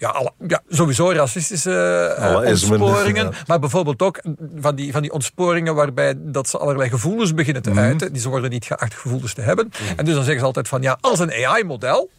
ja, 0.01 0.09
alle, 0.09 0.33
ja, 0.47 0.63
sowieso 0.69 1.13
racistische 1.13 2.07
eh, 2.19 2.49
ontsporingen, 2.49 3.25
ja. 3.31 3.33
maar 3.47 3.59
bijvoorbeeld 3.59 4.03
ook 4.03 4.23
van 4.57 4.75
die, 4.75 4.93
van 4.93 5.03
die 5.03 5.13
ontsporingen 5.13 5.75
waarbij 5.75 6.15
dat 6.17 6.49
ze 6.49 6.59
allerlei 6.59 6.91
gevoelens 6.91 7.35
beginnen 7.35 7.63
te 7.63 7.73
uiten. 7.75 8.13
Die 8.13 8.23
ze 8.23 8.29
worden 8.29 8.51
niet 8.51 8.65
geacht 8.65 8.95
gevoelens 8.95 9.35
te 9.35 9.41
hebben. 9.41 9.71
En 9.97 10.05
dus 10.05 10.15
dan 10.15 10.23
zeggen 10.23 10.41
ze 10.41 10.47
altijd 10.47 10.69
van 10.69 10.83
ja, 10.83 10.99
als 11.01 11.19
een 11.19 11.33
AI-model, 11.47 12.11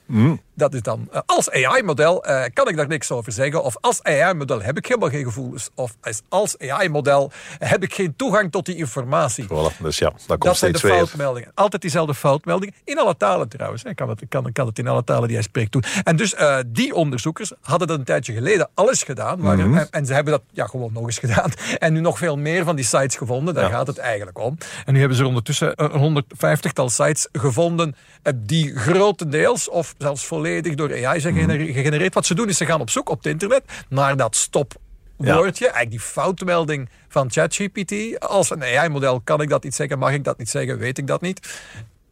Dat 0.62 0.74
is 0.74 0.82
dan, 0.82 1.08
eh, 1.12 1.22
als 1.26 1.50
AI-model 1.52 2.24
eh, 2.26 2.44
kan 2.54 2.68
ik 2.68 2.76
daar 2.78 2.88
niks 2.88 3.12
over 3.12 3.32
zeggen. 3.32 3.64
Of 3.64 3.76
als 3.80 4.04
AI-model 4.04 4.62
heb 4.62 4.78
ik 4.78 4.86
helemaal 4.88 5.10
geen 5.10 5.24
gevoelens. 5.24 5.70
Of 5.76 5.96
als, 6.02 6.22
als 6.30 6.56
AI-model 6.60 7.32
heb 7.60 7.84
ik 7.84 7.94
geen 7.94 8.16
toegang 8.16 8.52
tot 8.52 8.66
die 8.66 8.76
informatie. 8.76 9.44
Voilà, 9.46 9.78
dus 9.82 9.98
ja, 9.98 10.10
dat 10.10 10.28
komt 10.28 10.44
Dat 10.44 10.58
zijn 10.58 10.72
de 10.72 10.80
weer. 10.80 10.92
foutmeldingen. 10.92 11.52
Altijd 11.56 11.82
diezelfde 11.82 12.14
foutmeldingen. 12.14 12.76
In 12.84 13.00
alle 13.00 13.18
talen 13.18 13.50
trouwens. 13.50 13.84
Ik 13.84 13.96
kan 13.96 14.10
het, 14.10 14.22
kan, 14.30 14.52
kan 14.52 14.68
het 14.68 14.80
in 14.80 14.88
alle 14.88 15.04
talen 15.04 15.28
die 15.28 15.36
hij 15.36 15.46
spreekt 15.46 15.72
doen. 15.72 15.84
En 16.04 16.16
dus 16.16 16.34
eh, 16.36 16.58
die 16.68 16.96
onderzoekers 16.96 17.52
hadden 17.62 17.88
dat 17.88 17.98
een 18.00 18.04
tijdje 18.06 18.34
geleden 18.34 18.70
alles 18.74 19.04
gedaan. 19.04 19.40
Mhm. 19.40 19.78
en, 19.78 19.88
en 19.92 20.06
ze 20.06 20.14
hebben 20.14 20.34
dat 20.34 20.42
ja, 20.52 20.66
gewoon 20.68 20.94
nog 20.94 21.06
eens 21.06 21.20
gedaan. 21.20 21.52
En 21.80 21.94
nu 21.94 22.00
nog 22.00 22.18
veel 22.18 22.38
meer 22.38 22.64
van 22.64 22.76
die 22.76 22.86
sites 22.86 23.16
gevonden. 23.16 23.54
Daar 23.54 23.64
Ja. 23.64 23.70
gaat 23.70 23.88
het 23.88 23.98
eigenlijk 23.98 24.40
om. 24.40 24.58
En 24.86 24.94
nu 24.94 25.00
hebben 25.00 25.18
ze 25.18 25.24
er 25.24 25.30
ondertussen 25.30 25.74
een 25.76 26.24
150-tal 26.26 26.90
sites 26.90 27.28
gevonden. 27.32 27.96
Eh, 28.22 28.34
die 28.36 28.76
grotendeels 28.76 29.70
of 29.70 29.96
zelfs 29.98 30.26
volledig 30.26 30.76
door 30.76 31.06
AI 31.06 31.20
zijn 31.20 31.34
Mhm. 31.34 31.44
gegener- 31.50 31.74
gegenereerd. 31.74 32.14
Wat 32.14 32.26
ze 32.26 32.34
doen 32.36 32.50
is 32.50 32.58
ze 32.58 32.66
gaan 32.66 32.82
op 32.82 32.90
zoek 32.90 33.10
op 33.10 33.18
het 33.18 33.26
internet 33.26 33.64
naar 33.90 34.18
dat 34.18 34.36
stop 34.36 34.74
Ja. 35.18 35.36
woordje, 35.36 35.64
eigenlijk 35.64 35.92
die 35.92 36.00
foutmelding 36.00 36.90
van 37.08 37.32
ChatGPT. 37.32 38.20
Als 38.20 38.50
een 38.50 38.64
AI-model 38.64 39.22
kan 39.24 39.42
ik 39.42 39.50
dat 39.50 39.64
niet 39.64 39.76
zeggen, 39.76 40.00
mag 40.00 40.12
ik 40.14 40.24
dat 40.24 40.38
niet 40.38 40.50
zeggen, 40.50 40.78
weet 40.78 40.98
ik 40.98 41.08
dat 41.08 41.22
niet. 41.22 41.60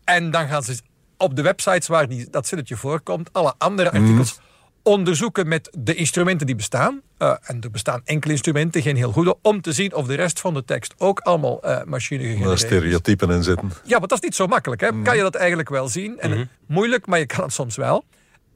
En 0.03 0.31
dan 0.31 0.47
gaan 0.47 0.63
ze 0.63 0.77
op 1.17 1.35
de 1.35 1.41
websites 1.41 1.87
waar 1.87 2.07
die, 2.07 2.27
dat 2.29 2.47
zinnetje 2.47 2.75
voorkomt, 2.75 3.29
alle 3.33 3.53
andere 3.57 3.91
artikels 3.91 4.39
onderzoeken 4.83 5.47
met 5.47 5.69
de 5.79 5.95
instrumenten 5.95 6.45
die 6.47 6.55
bestaan. 6.55 7.01
Eh, 7.17 7.35
en 7.41 7.61
er 7.61 7.71
bestaan 7.71 8.01
enkele 8.05 8.31
instrumenten, 8.33 8.81
geen 8.81 8.95
heel 8.95 9.11
goede, 9.11 9.37
om 9.41 9.61
te 9.61 9.71
zien 9.71 9.93
of 9.95 10.07
de 10.07 10.15
rest 10.15 10.39
van 10.39 10.53
de 10.53 10.65
tekst 10.65 10.93
ook 10.97 11.19
allemaal 11.19 11.61
eh 11.63 11.83
machine 11.83 12.23
gegenereerd 12.23 12.53
is. 12.53 12.59
stereotypen 12.65 13.29
in 13.29 13.43
zitten. 13.43 13.71
Ja, 13.83 13.99
maar 13.99 14.07
dat 14.07 14.17
is 14.17 14.23
niet 14.23 14.35
zo 14.35 14.47
makkelijk. 14.47 14.81
Hè? 14.81 15.01
Kan 15.01 15.15
je 15.15 15.21
dat 15.21 15.35
eigenlijk 15.35 15.69
wel 15.69 15.87
zien? 15.87 16.19
En 16.19 16.49
Moeilijk, 16.67 17.05
maar 17.07 17.19
je 17.19 17.25
kan 17.25 17.43
het 17.43 17.53
soms 17.53 17.75
wel. 17.75 18.03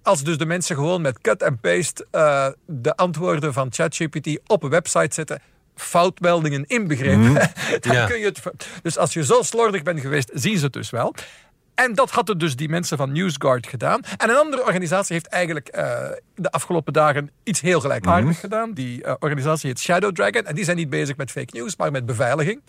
Als 0.01 0.23
dus 0.23 0.37
de 0.37 0.45
mensen 0.45 0.75
gewoon 0.75 1.01
met 1.01 1.21
cut 1.21 1.41
en 1.41 1.59
paste 1.59 2.07
eh, 2.11 2.47
de 2.65 2.95
antwoorden 2.95 3.53
van 3.53 3.67
ChatGPT 3.71 4.39
op 4.47 4.63
een 4.63 4.69
website 4.69 5.13
zetten, 5.13 5.41
foutmeldingen 5.75 6.65
inbegrepen, 6.67 7.33
dan 7.79 7.93
Ja. 7.95 8.05
kun 8.05 8.19
je 8.19 8.25
het. 8.25 8.41
Dus 8.81 8.97
als 8.97 9.13
je 9.13 9.25
zo 9.25 9.41
slordig 9.41 9.83
bent 9.83 9.99
geweest, 9.99 10.31
zien 10.33 10.57
ze 10.57 10.63
het 10.63 10.73
dus 10.73 10.89
wel. 10.89 11.13
En 11.75 11.93
dat 11.93 12.11
hadden 12.11 12.37
dus 12.37 12.55
die 12.55 12.69
mensen 12.69 12.97
van 12.97 13.11
NewsGuard 13.11 13.67
gedaan. 13.67 14.01
En 14.17 14.29
een 14.29 14.35
andere 14.35 14.63
organisatie 14.65 15.13
heeft 15.13 15.27
eigenlijk 15.27 15.67
eh, 15.67 15.99
de 16.35 16.51
afgelopen 16.51 16.93
dagen 16.93 17.29
iets 17.43 17.61
heel 17.61 17.79
gelijkaardigs 17.79 18.39
gedaan. 18.39 18.73
Die 18.73 19.03
eh, 19.03 19.13
organisatie 19.19 19.69
heet 19.69 19.79
Shadow 19.79 20.11
Dragon. 20.15 20.45
En 20.45 20.55
die 20.55 20.63
zijn 20.63 20.77
niet 20.77 20.89
bezig 20.89 21.17
met 21.17 21.31
fake 21.31 21.57
news, 21.57 21.75
maar 21.75 21.91
met 21.91 22.05
beveiliging. 22.05 22.61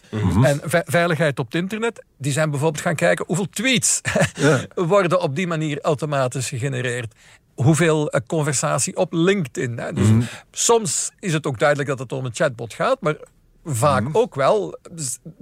En 0.44 0.60
ve- 0.64 0.82
veiligheid 0.86 1.38
op 1.38 1.44
het 1.46 1.54
internet. 1.54 2.02
Die 2.18 2.32
zijn 2.32 2.50
bijvoorbeeld 2.50 2.82
gaan 2.82 2.94
kijken 2.94 3.24
hoeveel 3.26 3.48
tweets 3.50 4.00
worden 4.74 5.20
op 5.20 5.36
die 5.36 5.46
manier 5.46 5.80
automatisch 5.80 6.48
gegenereerd. 6.48 7.14
Hoeveel 7.54 8.10
eh, 8.10 8.20
conversatie 8.26 8.96
op 8.96 9.12
LinkedIn. 9.12 9.78
Hè? 9.78 9.92
Dus 9.92 10.08
soms 10.50 11.10
is 11.20 11.32
het 11.32 11.46
ook 11.46 11.58
duidelijk 11.58 11.88
dat 11.88 11.98
het 11.98 12.12
om 12.12 12.24
een 12.24 12.34
chatbot 12.34 12.74
gaat, 12.74 13.00
maar 13.00 13.16
vaak 13.64 14.04
ook 14.12 14.34
wel 14.34 14.78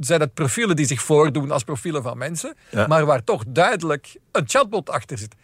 zijn 0.01 0.21
het 0.21 0.35
profielen 0.35 0.77
die 0.77 0.87
zich 0.87 1.03
voordoen 1.03 1.51
als 1.51 1.65
profielen 1.65 2.03
van 2.03 2.19
mensen, 2.19 2.55
Ja. 2.71 2.87
maar 2.87 3.05
waar 3.07 3.25
toch 3.25 3.45
duidelijk 3.47 4.17
een 4.33 4.45
chatbot 4.47 4.91
achter 4.91 5.19
zit. 5.19 5.35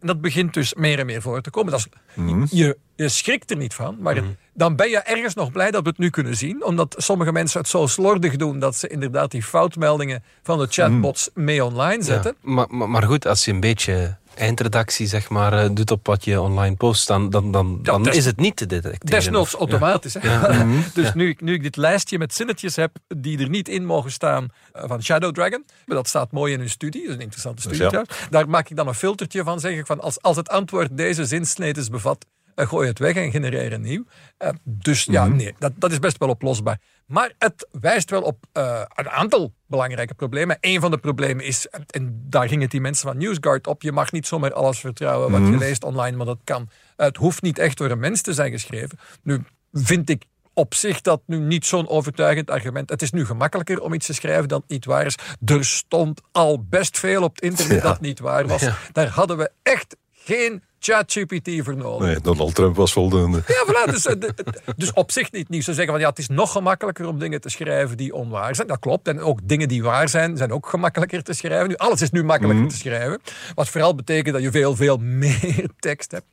En 0.00 0.06
dat 0.06 0.20
begint 0.20 0.54
dus 0.54 0.74
meer 0.74 0.98
en 0.98 1.06
meer 1.06 1.22
voor 1.22 1.40
te 1.40 1.50
komen. 1.50 1.72
Dat 1.72 1.80
is, 1.80 2.50
je, 2.50 2.76
je 2.96 3.08
schrikt 3.08 3.50
er 3.50 3.56
niet 3.56 3.74
van, 3.74 3.96
maar 4.00 4.14
het- 4.14 4.24
dan 4.54 4.76
ben 4.76 4.90
je 4.90 4.98
ergens 4.98 5.34
nog 5.34 5.52
blij 5.52 5.70
dat 5.70 5.82
we 5.82 5.88
het 5.88 5.98
nu 5.98 6.10
kunnen 6.10 6.36
zien. 6.36 6.64
Omdat 6.64 6.94
sommige 6.98 7.32
mensen 7.32 7.60
het 7.60 7.68
zo 7.68 7.86
slordig 7.86 8.36
doen 8.36 8.58
dat 8.58 8.76
ze 8.76 8.88
inderdaad 8.88 9.30
die 9.30 9.42
foutmeldingen 9.42 10.22
van 10.42 10.58
de 10.58 10.66
chatbots 10.70 11.30
mee 11.34 11.64
online 11.64 12.02
zetten. 12.02 12.34
Ja, 12.42 12.50
maar, 12.50 12.66
maar, 12.70 12.88
maar 12.90 13.02
goed, 13.02 13.26
als 13.26 13.44
je 13.44 13.50
een 13.52 13.60
beetje 13.60 14.16
eindredactie 14.40 15.06
zeg 15.06 15.28
maar, 15.28 15.52
eh, 15.52 15.68
doet 15.72 15.90
op 15.90 16.06
wat 16.06 16.24
je 16.24 16.40
online 16.40 16.76
post, 16.76 17.06
dan, 17.06 17.30
dan, 17.30 17.52
dan, 17.52 17.78
dan 17.82 18.02
des- 18.02 18.16
is 18.16 18.24
het 18.24 18.36
niet 18.36 18.56
te 18.56 18.66
detecteren. 18.66 19.06
Desnoods 19.06 19.54
automatisch. 19.54 20.14
hè. 20.18 20.64
dus 20.94 21.12
nu, 21.14 21.28
ik- 21.28 21.40
nu 21.40 21.52
ik 21.54 21.62
dit 21.62 21.76
lijstje 21.76 22.18
met 22.18 22.34
zinnetjes 22.34 22.76
heb 22.76 22.90
die 23.16 23.38
er 23.38 23.48
niet 23.48 23.68
in 23.68 23.84
mogen 23.84 24.12
staan 24.12 24.48
eh, 24.72 24.82
van 24.86 25.02
Shadow 25.02 25.34
Dragon, 25.34 25.64
maar 25.86 25.96
dat 25.96 26.08
staat 26.08 26.32
mooi 26.32 26.52
in 26.52 26.58
hun 26.58 26.70
studie, 26.70 27.00
dat 27.00 27.10
is 27.10 27.16
een 27.16 27.22
interessante 27.22 27.62
studie 27.62 27.82
ja. 27.90 28.04
Daar 28.30 28.48
maak 28.48 28.68
ik 28.70 28.76
dan 28.76 28.88
een 28.88 28.94
filtertje 28.94 29.42
van, 29.42 29.60
zeg 29.60 29.78
ik 29.78 29.86
van 29.86 30.00
als, 30.00 30.22
als 30.22 30.36
het 30.36 30.48
antwoord 30.48 30.96
deze 30.96 31.24
zinsneden 31.24 31.90
bevat, 31.90 32.26
gooi 32.66 32.88
het 32.88 32.98
weg 32.98 33.14
en 33.14 33.30
genereer 33.30 33.72
een 33.72 33.80
nieuw. 33.80 34.04
Eh, 34.36 34.50
dus 34.64 35.04
ja, 35.04 35.26
nee, 35.26 35.54
dat, 35.58 35.72
dat 35.76 35.92
is 35.92 35.98
best 35.98 36.18
wel 36.18 36.28
oplosbaar. 36.28 36.78
Maar 37.06 37.32
het 37.38 37.68
wijst 37.80 38.10
wel 38.10 38.22
op 38.22 38.44
eh, 38.52 38.82
een 38.94 39.10
aantal 39.10 39.52
belangrijke 39.66 40.14
problemen. 40.14 40.56
Een 40.60 40.80
van 40.80 40.90
de 40.90 40.98
problemen 40.98 41.44
is, 41.44 41.66
en 41.86 42.22
daar 42.28 42.48
gingen 42.48 42.68
die 42.68 42.80
mensen 42.80 43.08
van 43.08 43.18
NewsGuard 43.18 43.66
op, 43.66 43.82
je 43.82 43.92
mag 43.92 44.12
niet 44.12 44.26
zomaar 44.26 44.52
alles 44.52 44.78
vertrouwen 44.78 45.30
wat 45.30 45.40
je 45.40 45.56
leest 45.56 45.84
online, 45.84 46.16
maar 46.16 46.26
dat 46.26 46.40
kan. 46.44 46.68
Het 46.96 47.16
hoeft 47.16 47.42
niet 47.42 47.58
echt 47.58 47.78
door 47.78 47.90
een 47.90 47.98
mens 47.98 48.22
te 48.22 48.34
zijn 48.34 48.50
geschreven. 48.50 48.98
Nu 49.22 49.42
vind 49.72 50.08
ik 50.10 50.24
op 50.54 50.74
zich 50.74 51.00
dat 51.00 51.22
nu 51.26 51.38
niet 51.38 51.66
zo'n 51.66 51.88
overtuigend 51.88 52.50
argument. 52.50 52.90
Het 52.90 53.02
is 53.02 53.10
nu 53.10 53.26
gemakkelijker 53.26 53.80
om 53.80 53.92
iets 53.94 54.06
te 54.06 54.14
schrijven 54.14 54.48
dan 54.48 54.60
het 54.60 54.70
niet 54.70 54.84
waar 54.84 55.06
is. 55.06 55.14
Er 55.44 55.64
stond 55.64 56.20
al 56.32 56.64
best 56.68 56.98
veel 56.98 57.22
op 57.22 57.34
het 57.34 57.44
internet 57.44 57.76
Ja. 57.76 57.82
dat 57.82 58.00
niet 58.00 58.18
waar 58.18 58.46
was. 58.46 58.60
Ja. 58.60 58.76
Daar 58.92 59.08
hadden 59.08 59.36
we 59.36 59.50
echt 59.62 59.96
geen 60.10 60.62
ChatGPT 60.80 61.64
voor 61.64 61.76
nodig. 61.76 62.06
Nee, 62.06 62.20
Donald 62.20 62.54
Trump 62.54 62.76
was 62.76 62.92
voldoende. 62.92 63.42
Ja, 63.46 63.64
voilà. 63.66 63.90
Dus, 63.92 64.06
eh, 64.06 64.28
dus 64.76 64.92
op 64.92 65.12
zich 65.12 65.32
niet 65.32 65.48
nieuw. 65.48 65.60
Ze 65.60 65.74
zeggen 65.74 65.92
van 65.92 66.00
ja, 66.00 66.08
het 66.08 66.18
is 66.18 66.28
nog 66.28 66.52
gemakkelijker 66.52 67.06
om 67.06 67.18
dingen 67.18 67.40
te 67.40 67.48
schrijven 67.48 67.96
die 67.96 68.14
onwaar 68.14 68.54
zijn. 68.54 68.66
Dat 68.66 68.78
klopt. 68.78 69.08
En 69.08 69.20
ook 69.20 69.38
dingen 69.42 69.68
die 69.68 69.82
waar 69.82 70.08
zijn, 70.08 70.36
zijn 70.36 70.52
ook 70.52 70.68
gemakkelijker 70.68 71.22
te 71.22 71.32
schrijven. 71.32 71.68
Nu, 71.68 71.76
alles 71.76 72.02
is 72.02 72.10
nu 72.10 72.24
makkelijker 72.24 72.68
te 72.68 72.76
schrijven. 72.76 73.20
Wat 73.54 73.68
vooral 73.68 73.94
betekent 73.94 74.34
dat 74.34 74.42
je 74.42 74.50
veel, 74.50 74.76
veel 74.76 74.96
meer 74.96 75.68
tekst 75.78 76.10
hebt. 76.10 76.26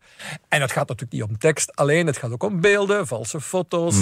En 0.47 0.61
het 0.61 0.71
gaat 0.71 0.87
natuurlijk 0.87 1.11
niet 1.11 1.29
om 1.29 1.37
tekst 1.37 1.75
alleen. 1.75 2.07
Het 2.07 2.17
gaat 2.17 2.31
ook 2.31 2.43
om 2.43 2.61
beelden, 2.61 3.07
valse 3.07 3.41
foto's. 3.41 3.95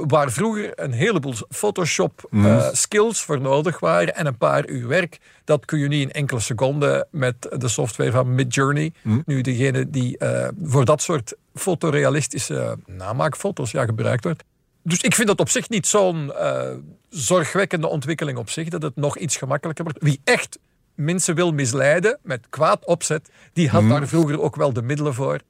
Waar 0.00 0.32
vroeger 0.32 0.72
een 0.74 0.92
heleboel 0.92 1.34
Photoshop 1.48 2.28
eh, 2.32 2.68
skills 2.72 3.22
voor 3.22 3.40
nodig 3.40 3.80
waren 3.80 4.14
en 4.14 4.26
een 4.26 4.36
paar 4.36 4.68
uur 4.68 4.88
werk, 4.88 5.18
dat 5.44 5.64
kun 5.64 5.78
je 5.78 5.88
niet 5.88 6.02
in 6.02 6.12
enkele 6.12 6.40
seconden 6.40 7.06
met 7.10 7.36
de 7.58 7.68
software 7.68 8.10
van 8.10 8.34
Midjourney. 8.34 8.92
Nu, 9.26 9.40
degene 9.40 9.90
die 9.90 10.18
eh, 10.18 10.48
voor 10.62 10.84
dat 10.84 11.02
soort 11.02 11.34
fotorealistische 11.54 12.78
namaakfoto's 12.86 13.70
ja, 13.70 13.84
gebruikt 13.84 14.24
wordt. 14.24 14.44
Dus 14.82 15.00
ik 15.00 15.14
vind 15.14 15.28
dat 15.28 15.40
op 15.40 15.48
zich 15.48 15.68
niet 15.68 15.86
zo'n 15.86 16.32
eh, 16.34 16.70
zorgwekkende 17.08 17.86
ontwikkeling 17.86 18.38
op 18.38 18.50
zich, 18.50 18.68
dat 18.68 18.82
het 18.82 18.96
nog 18.96 19.18
iets 19.18 19.36
gemakkelijker 19.36 19.84
wordt. 19.84 20.02
Wie 20.02 20.20
echt 20.24 20.58
mensen 20.94 21.34
wil 21.34 21.52
misleiden 21.52 22.18
met 22.22 22.46
kwaad 22.50 22.84
opzet, 22.84 23.30
die 23.52 23.68
had 23.68 23.88
daar 23.88 24.08
vroeger 24.08 24.40
ook 24.40 24.56
wel 24.56 24.72
de 24.72 24.82
middelen 24.82 25.14
voor. 25.14 25.40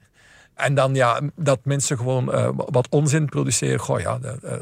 En 0.56 0.74
dan 0.74 0.94
ja, 0.94 1.20
dat 1.34 1.58
mensen 1.62 1.96
gewoon 1.96 2.32
eh, 2.32 2.48
wat 2.54 2.86
onzin 2.90 3.26
produceren. 3.26 3.78
Goh, 3.78 4.00
ja, 4.00 4.18
de, 4.18 4.38
eh, 4.42 4.52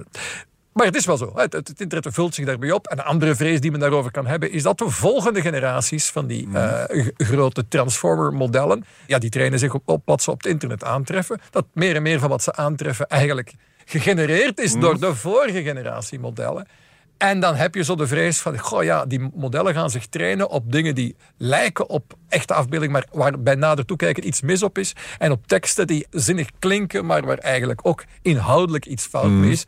maar 0.73 0.87
het 0.87 0.95
is 0.97 1.07
wel 1.07 1.17
zo. 1.17 1.33
Het, 1.35 1.53
het, 1.53 1.69
het 1.69 1.81
internet 1.81 2.15
vult 2.15 2.35
zich 2.35 2.47
daarbij 2.47 2.71
op. 2.73 2.87
En 2.87 2.99
een 2.99 3.05
andere 3.05 3.35
vrees 3.35 3.61
die 3.61 3.71
men 3.71 3.81
daarover 3.81 4.11
kan 4.11 4.27
hebben, 4.27 4.51
is 4.51 4.63
dat 4.63 4.79
de 4.79 4.91
volgende 4.91 5.41
generaties 5.41 6.11
van 6.11 6.27
die 6.27 6.49
eh, 6.53 7.05
g- 7.05 7.11
grote 7.17 7.69
transformer-modellen, 7.69 8.85
ja, 9.07 9.19
die 9.19 9.31
trainen 9.31 9.59
zich 9.59 9.75
op, 9.75 9.83
op 9.89 10.03
wat 10.05 10.23
ze 10.23 10.31
op 10.31 10.37
het 10.43 10.47
internet 10.53 10.85
aantreffen. 10.85 11.41
Dat 11.51 11.65
meer 11.73 11.97
en 11.97 12.03
meer 12.03 12.19
van 12.19 12.29
wat 12.29 12.43
ze 12.43 12.55
aantreffen 12.55 13.07
eigenlijk 13.09 13.53
gegenereerd 13.85 14.61
is 14.61 14.73
door 14.73 15.01
de 15.01 15.15
vorige 15.15 15.63
generatie 15.63 16.19
modellen. 16.21 16.67
En 17.17 17.41
dan 17.41 17.55
heb 17.55 17.75
je 17.75 17.85
zo 17.85 17.95
de 17.95 18.07
vrees 18.07 18.39
van, 18.39 18.59
goh 18.59 18.83
ja, 18.83 19.07
die 19.07 19.31
modellen 19.35 19.75
gaan 19.75 19.91
zich 19.91 20.07
trainen 20.07 20.51
op 20.51 20.73
dingen 20.73 20.95
die 20.95 21.17
lijken 21.37 21.89
op 21.89 22.15
echte 22.29 22.55
afbeelding, 22.55 22.93
maar 22.93 23.07
waar 23.13 23.41
bij 23.41 23.55
nader 23.55 23.85
toekijken 23.85 24.27
iets 24.27 24.41
mis 24.41 24.63
op 24.63 24.79
is. 24.79 24.93
En 25.19 25.31
op 25.31 25.47
teksten 25.47 25.87
die 25.87 26.07
zinnig 26.11 26.49
klinken, 26.59 27.07
maar 27.07 27.27
waar 27.27 27.39
eigenlijk 27.39 27.81
ook 27.83 28.05
inhoudelijk 28.23 28.87
iets 28.87 29.07
fout 29.07 29.31
mee 29.31 29.51
is. 29.51 29.65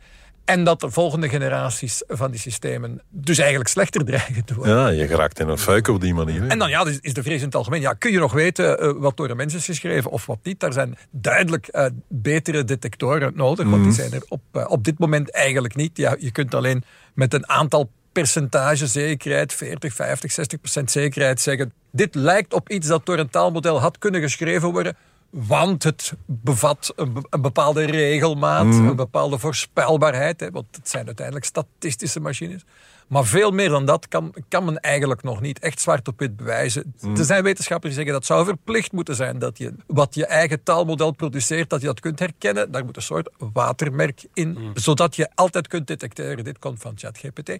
En 0.47 0.63
dat 0.63 0.79
de 0.79 0.91
volgende 0.91 1.29
generaties 1.29 2.03
van 2.07 2.31
die 2.31 2.39
systemen 2.39 3.01
dus 3.09 3.37
eigenlijk 3.37 3.69
slechter 3.69 4.05
dreigen 4.11 4.45
te 4.45 4.55
worden. 4.55 4.75
Ja, 4.75 4.87
je 4.87 5.07
geraakt 5.07 5.39
in 5.39 5.47
een 5.47 5.57
fuik 5.57 5.87
op 5.87 6.01
die 6.01 6.13
manier. 6.13 6.47
En 6.47 6.59
dan 6.59 6.69
ja, 6.69 6.83
dus 6.83 6.99
is 7.01 7.13
de 7.13 7.23
vrees 7.23 7.39
in 7.39 7.45
het 7.45 7.55
algemeen. 7.55 7.81
Ja, 7.81 7.93
kun 7.93 8.11
je 8.11 8.19
nog 8.19 8.33
weten 8.33 8.79
eh, 8.79 8.91
wat 8.97 9.17
door 9.17 9.29
een 9.29 9.37
mens 9.37 9.53
is 9.53 9.65
geschreven 9.65 10.11
of 10.11 10.25
wat 10.25 10.39
niet? 10.43 10.59
Daar 10.59 10.73
zijn 10.73 10.97
duidelijk 11.11 11.67
eh, 11.67 11.85
betere 12.07 12.63
detectoren 12.63 13.31
nodig, 13.35 13.69
want 13.69 13.83
die 13.83 13.93
zijn 13.93 14.11
er 14.11 14.23
op, 14.27 14.41
eh, 14.51 14.65
op 14.67 14.83
dit 14.83 14.99
moment 14.99 15.31
eigenlijk 15.31 15.75
niet. 15.75 15.97
Ja, 15.97 16.15
je 16.19 16.31
kunt 16.31 16.55
alleen 16.55 16.83
met 17.13 17.33
een 17.33 17.49
aantal 17.49 17.89
percentage 18.11 18.87
zekerheid, 18.87 19.53
40, 19.53 19.93
50, 19.93 20.31
60 20.31 20.59
procent 20.59 20.91
zekerheid 20.91 21.41
zeggen. 21.41 21.73
Dit 21.91 22.15
lijkt 22.15 22.53
op 22.53 22.69
iets 22.69 22.87
dat 22.87 23.05
door 23.05 23.17
een 23.17 23.29
taalmodel 23.29 23.79
had 23.79 23.97
kunnen 23.97 24.21
geschreven 24.21 24.71
worden. 24.71 24.95
Want 25.29 25.83
het 25.83 26.13
bevat 26.25 26.93
een, 26.95 27.13
be- 27.13 27.27
een 27.29 27.41
bepaalde 27.41 27.85
regelmaat, 27.85 28.65
een 28.65 28.95
bepaalde 28.95 29.39
voorspelbaarheid. 29.39 30.39
Hè, 30.39 30.51
want 30.51 30.65
het 30.71 30.89
zijn 30.89 31.05
uiteindelijk 31.05 31.45
statistische 31.45 32.19
machines. 32.19 32.61
Maar 33.07 33.25
veel 33.25 33.51
meer 33.51 33.69
dan 33.69 33.85
dat 33.85 34.07
kan, 34.07 34.33
kan 34.47 34.65
men 34.65 34.79
eigenlijk 34.79 35.23
nog 35.23 35.41
niet 35.41 35.59
echt 35.59 35.81
zwart 35.81 36.07
op 36.07 36.19
wit 36.19 36.35
bewijzen. 36.37 36.93
Er 37.17 37.25
zijn 37.25 37.43
wetenschappers 37.43 37.93
die 37.93 38.03
zeggen 38.03 38.19
dat 38.19 38.25
zou 38.25 38.45
verplicht 38.45 38.91
moeten 38.91 39.15
zijn. 39.15 39.39
Dat 39.39 39.57
je 39.57 39.73
wat 39.87 40.15
je 40.15 40.25
eigen 40.25 40.63
taalmodel 40.63 41.11
produceert, 41.11 41.69
dat 41.69 41.81
je 41.81 41.87
dat 41.87 41.99
kunt 41.99 42.19
herkennen. 42.19 42.71
Daar 42.71 42.85
moet 42.85 42.95
een 42.95 43.01
soort 43.01 43.29
watermerk 43.53 44.25
in. 44.33 44.57
Zodat 44.73 45.15
je 45.15 45.29
altijd 45.35 45.67
kunt 45.67 45.87
detecteren, 45.87 46.43
dit 46.43 46.59
komt 46.59 46.81
van 46.81 46.93
ChatGPT. 46.95 47.51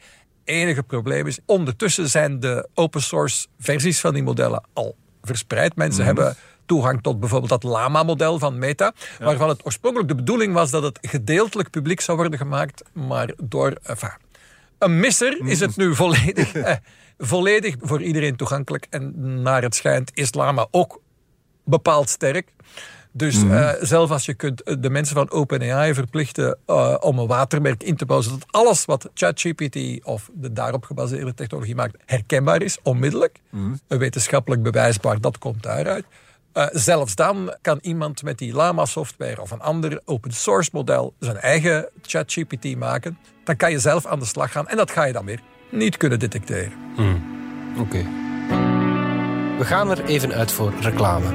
Enige 0.43 0.83
probleem 0.83 1.27
is, 1.27 1.39
ondertussen 1.45 2.09
zijn 2.09 2.39
de 2.39 2.67
open 2.73 3.01
source 3.01 3.47
versies 3.59 3.99
van 3.99 4.13
die 4.13 4.23
modellen 4.23 4.63
al 4.73 4.95
verspreid. 5.21 5.75
Mensen 5.75 6.05
hebben 6.05 6.35
toegang 6.67 7.01
tot 7.01 7.19
bijvoorbeeld 7.19 7.61
dat 7.61 7.63
Lama-model 7.63 8.39
van 8.39 8.57
Meta, 8.57 8.93
waarvan 9.19 9.49
het 9.49 9.65
oorspronkelijk 9.65 10.09
de 10.09 10.15
bedoeling 10.15 10.53
was 10.53 10.71
dat 10.71 10.83
het 10.83 10.99
gedeeltelijk 11.01 11.69
publiek 11.69 12.01
zou 12.01 12.17
worden 12.17 12.39
gemaakt, 12.39 12.83
maar 12.93 13.33
door... 13.43 13.73
Enfin, 13.83 14.11
een 14.77 14.99
misser 14.99 15.39
is 15.45 15.59
het 15.59 15.75
nu 15.75 15.95
volledig, 15.95 16.53
eh, 16.53 16.75
volledig 17.17 17.75
voor 17.81 18.01
iedereen 18.01 18.35
toegankelijk. 18.35 18.87
En 18.89 19.13
naar 19.41 19.61
het 19.61 19.75
schijnt 19.75 20.11
is 20.13 20.33
Lama 20.33 20.67
ook 20.71 21.01
bepaald 21.63 22.09
sterk. 22.09 22.53
Dus 23.11 23.43
uh, 23.43 23.69
zelf 23.81 24.11
als 24.11 24.25
je 24.25 24.33
kunt 24.33 24.63
eh, 24.63 24.75
de 24.79 24.89
mensen 24.89 25.15
van 25.15 25.31
OpenAI 25.31 25.93
verplichten 25.93 26.57
uh, 26.67 26.95
om 26.99 27.19
een 27.19 27.27
watermerk 27.27 27.83
in 27.83 27.95
te 27.95 28.05
bouwen, 28.05 28.29
zodat 28.29 28.47
alles 28.51 28.85
wat 28.85 29.09
ChatGPT 29.13 30.05
of 30.05 30.29
de 30.33 30.53
daarop 30.53 30.83
gebaseerde 30.83 31.33
technologie 31.33 31.75
maakt 31.75 31.97
herkenbaar 32.05 32.61
is, 32.61 32.77
onmiddellijk. 32.83 33.39
Mm. 33.49 33.79
Wetenschappelijk 33.87 34.63
bewijsbaar, 34.63 35.21
dat 35.21 35.37
komt 35.37 35.63
daaruit. 35.63 36.05
Uh, 36.57 36.65
zelfs 36.71 37.15
dan 37.15 37.55
kan 37.61 37.79
iemand 37.81 38.23
met 38.23 38.37
die 38.37 38.53
Lama 38.53 38.85
software 38.85 39.41
of 39.41 39.51
een 39.51 39.61
ander 39.61 40.01
open 40.05 40.31
source 40.31 40.69
model 40.73 41.13
zijn 41.19 41.37
eigen 41.37 41.89
ChatGPT 42.01 42.75
maken. 42.75 43.17
Dan 43.43 43.55
kan 43.55 43.71
je 43.71 43.79
zelf 43.79 44.05
aan 44.05 44.19
de 44.19 44.25
slag 44.25 44.51
gaan 44.51 44.67
en 44.67 44.77
dat 44.77 44.91
ga 44.91 45.03
je 45.03 45.13
dan 45.13 45.25
weer 45.25 45.39
niet 45.71 45.97
kunnen 45.97 46.19
detecteren. 46.19 46.73
Mm. 46.95 47.23
Oké. 47.79 47.81
Okay. 47.81 48.05
We 49.57 49.65
gaan 49.65 49.89
er 49.91 50.05
even 50.05 50.33
uit 50.33 50.51
voor 50.51 50.73
reclame. 50.81 51.27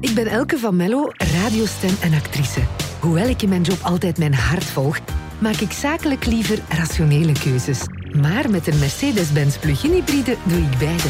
Ik 0.00 0.14
ben 0.14 0.26
Elke 0.26 0.58
van 0.58 0.76
Mello, 0.76 1.10
radiostem 1.12 1.96
en 2.02 2.14
actrice. 2.14 2.60
Hoewel 3.00 3.28
ik 3.28 3.42
in 3.42 3.48
mijn 3.48 3.62
job 3.62 3.78
altijd 3.82 4.18
mijn 4.18 4.34
hart 4.34 4.64
volg, 4.64 4.98
maak 5.38 5.56
ik 5.56 5.72
zakelijk 5.72 6.26
liever 6.26 6.58
rationele 6.68 7.32
keuzes. 7.32 7.80
Maar 8.20 8.50
met 8.50 8.66
een 8.66 8.78
Mercedes-Benz 8.78 9.58
plug-in 9.58 9.92
hybride 9.92 10.36
doe 10.44 10.58
ik 10.58 10.78
beide. 10.78 11.08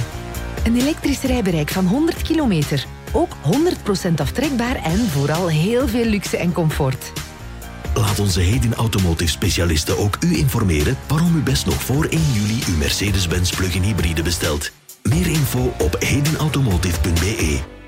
Een 0.64 0.76
elektrisch 0.76 1.22
rijbereik 1.22 1.70
van 1.70 1.86
100 1.86 2.22
kilometer. 2.22 2.86
Ook 3.12 3.36
100% 4.08 4.14
aftrekbaar 4.16 4.76
en 4.76 4.98
vooral 4.98 5.48
heel 5.48 5.88
veel 5.88 6.04
luxe 6.04 6.36
en 6.36 6.52
comfort. 6.52 7.12
Laat 7.94 8.20
onze 8.20 8.40
Heden 8.40 8.74
Automotive 8.74 9.30
specialisten 9.30 9.98
ook 9.98 10.16
u 10.20 10.36
informeren 10.36 10.96
waarom 11.08 11.36
u 11.36 11.40
best 11.40 11.66
nog 11.66 11.82
voor 11.82 12.04
1 12.04 12.20
juli 12.32 12.62
uw 12.68 12.76
Mercedes-Benz 12.76 13.56
plug-in 13.56 13.82
hybride 13.82 14.22
bestelt. 14.22 14.72
Meer 15.02 15.26
info 15.26 15.74
op 15.78 15.96
hedenautomotive.be. 15.98 17.83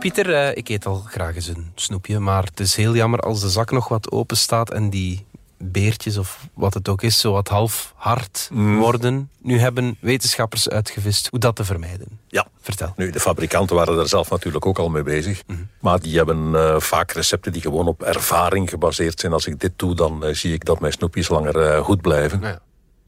Pieter, 0.00 0.28
uh, 0.28 0.56
ik 0.56 0.68
eet 0.68 0.86
al 0.86 1.04
graag 1.06 1.34
eens 1.34 1.46
een 1.46 1.72
snoepje, 1.74 2.18
maar 2.18 2.44
het 2.44 2.60
is 2.60 2.76
heel 2.76 2.94
jammer 2.94 3.20
als 3.20 3.40
de 3.40 3.48
zak 3.48 3.70
nog 3.70 3.88
wat 3.88 4.10
open 4.10 4.36
staat 4.36 4.70
en 4.70 4.90
die 4.90 5.24
beertjes 5.58 6.16
of 6.16 6.46
wat 6.54 6.74
het 6.74 6.88
ook 6.88 7.02
is, 7.02 7.18
zo 7.18 7.32
wat 7.32 7.48
half 7.48 7.92
hard 7.96 8.48
mm. 8.52 8.78
worden. 8.78 9.30
Nu 9.38 9.58
hebben 9.58 9.96
wetenschappers 10.00 10.68
uitgevist 10.68 11.28
hoe 11.30 11.38
dat 11.38 11.56
te 11.56 11.64
vermijden. 11.64 12.18
Ja. 12.28 12.46
Vertel. 12.60 12.92
Nu, 12.96 13.10
de 13.10 13.20
fabrikanten 13.20 13.76
waren 13.76 13.96
daar 13.96 14.08
zelf 14.08 14.30
natuurlijk 14.30 14.66
ook 14.66 14.78
al 14.78 14.88
mee 14.88 15.02
bezig. 15.02 15.42
Mm. 15.46 15.68
Maar 15.80 16.00
die 16.00 16.16
hebben 16.16 16.52
uh, 16.52 16.80
vaak 16.80 17.12
recepten 17.12 17.52
die 17.52 17.62
gewoon 17.62 17.86
op 17.86 18.02
ervaring 18.02 18.70
gebaseerd 18.70 19.20
zijn. 19.20 19.32
Als 19.32 19.46
ik 19.46 19.60
dit 19.60 19.72
doe, 19.76 19.94
dan 19.94 20.26
uh, 20.26 20.34
zie 20.34 20.52
ik 20.52 20.64
dat 20.64 20.80
mijn 20.80 20.92
snoepjes 20.92 21.28
langer 21.28 21.56
uh, 21.56 21.84
goed 21.84 22.00
blijven. 22.00 22.40
Ja. 22.40 22.60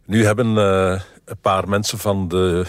Nu 0.06 0.24
hebben 0.24 0.56
een 0.56 1.38
paar 1.40 1.68
mensen 1.68 1.98
van 1.98 2.28
de 2.28 2.66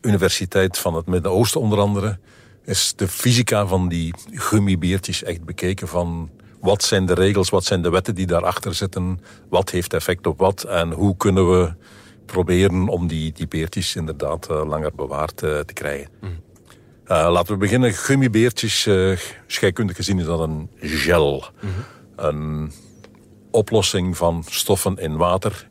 Universiteit 0.00 0.78
van 0.78 0.94
het 0.94 1.06
Midden-Oosten 1.06 1.60
onder 1.60 1.78
andere 1.78 2.18
is 2.64 2.92
de 2.96 3.08
fysica 3.08 3.66
van 3.66 3.88
die 3.88 4.14
gummibeertjes 4.32 5.22
echt 5.22 5.44
bekeken 5.44 5.88
van 5.88 6.30
wat 6.60 6.82
zijn 6.82 7.06
de 7.06 7.14
regels, 7.14 7.50
wat 7.50 7.64
zijn 7.64 7.82
de 7.82 7.90
wetten 7.90 8.14
die 8.14 8.26
daarachter 8.26 8.74
zitten, 8.74 9.20
wat 9.48 9.70
heeft 9.70 9.94
effect 9.94 10.26
op 10.26 10.38
wat 10.38 10.62
en 10.62 10.92
hoe 10.92 11.16
kunnen 11.16 11.50
we 11.50 11.74
proberen 12.26 12.88
om 12.88 13.06
die, 13.06 13.32
die 13.32 13.48
beertjes 13.48 13.96
inderdaad 13.96 14.50
uh, 14.50 14.66
langer 14.66 14.94
bewaard 14.94 15.42
uh, 15.42 15.58
te 15.60 15.72
krijgen. 15.72 16.08
Mm. 16.20 16.28
Uh, 16.28 17.28
laten 17.30 17.52
we 17.52 17.58
beginnen. 17.58 17.92
Gummibeertjes, 17.92 18.88
scheikundig 19.46 19.96
gezien 19.96 20.18
is 20.18 20.24
dat 20.24 20.40
een 20.40 20.70
gel. 20.80 21.44
Mm 21.60 21.70
-hmm. 21.70 21.84
Een 22.16 22.72
oplossing 23.50 24.16
van 24.16 24.44
stoffen 24.48 24.96
in 24.96 25.16
water 25.16 25.68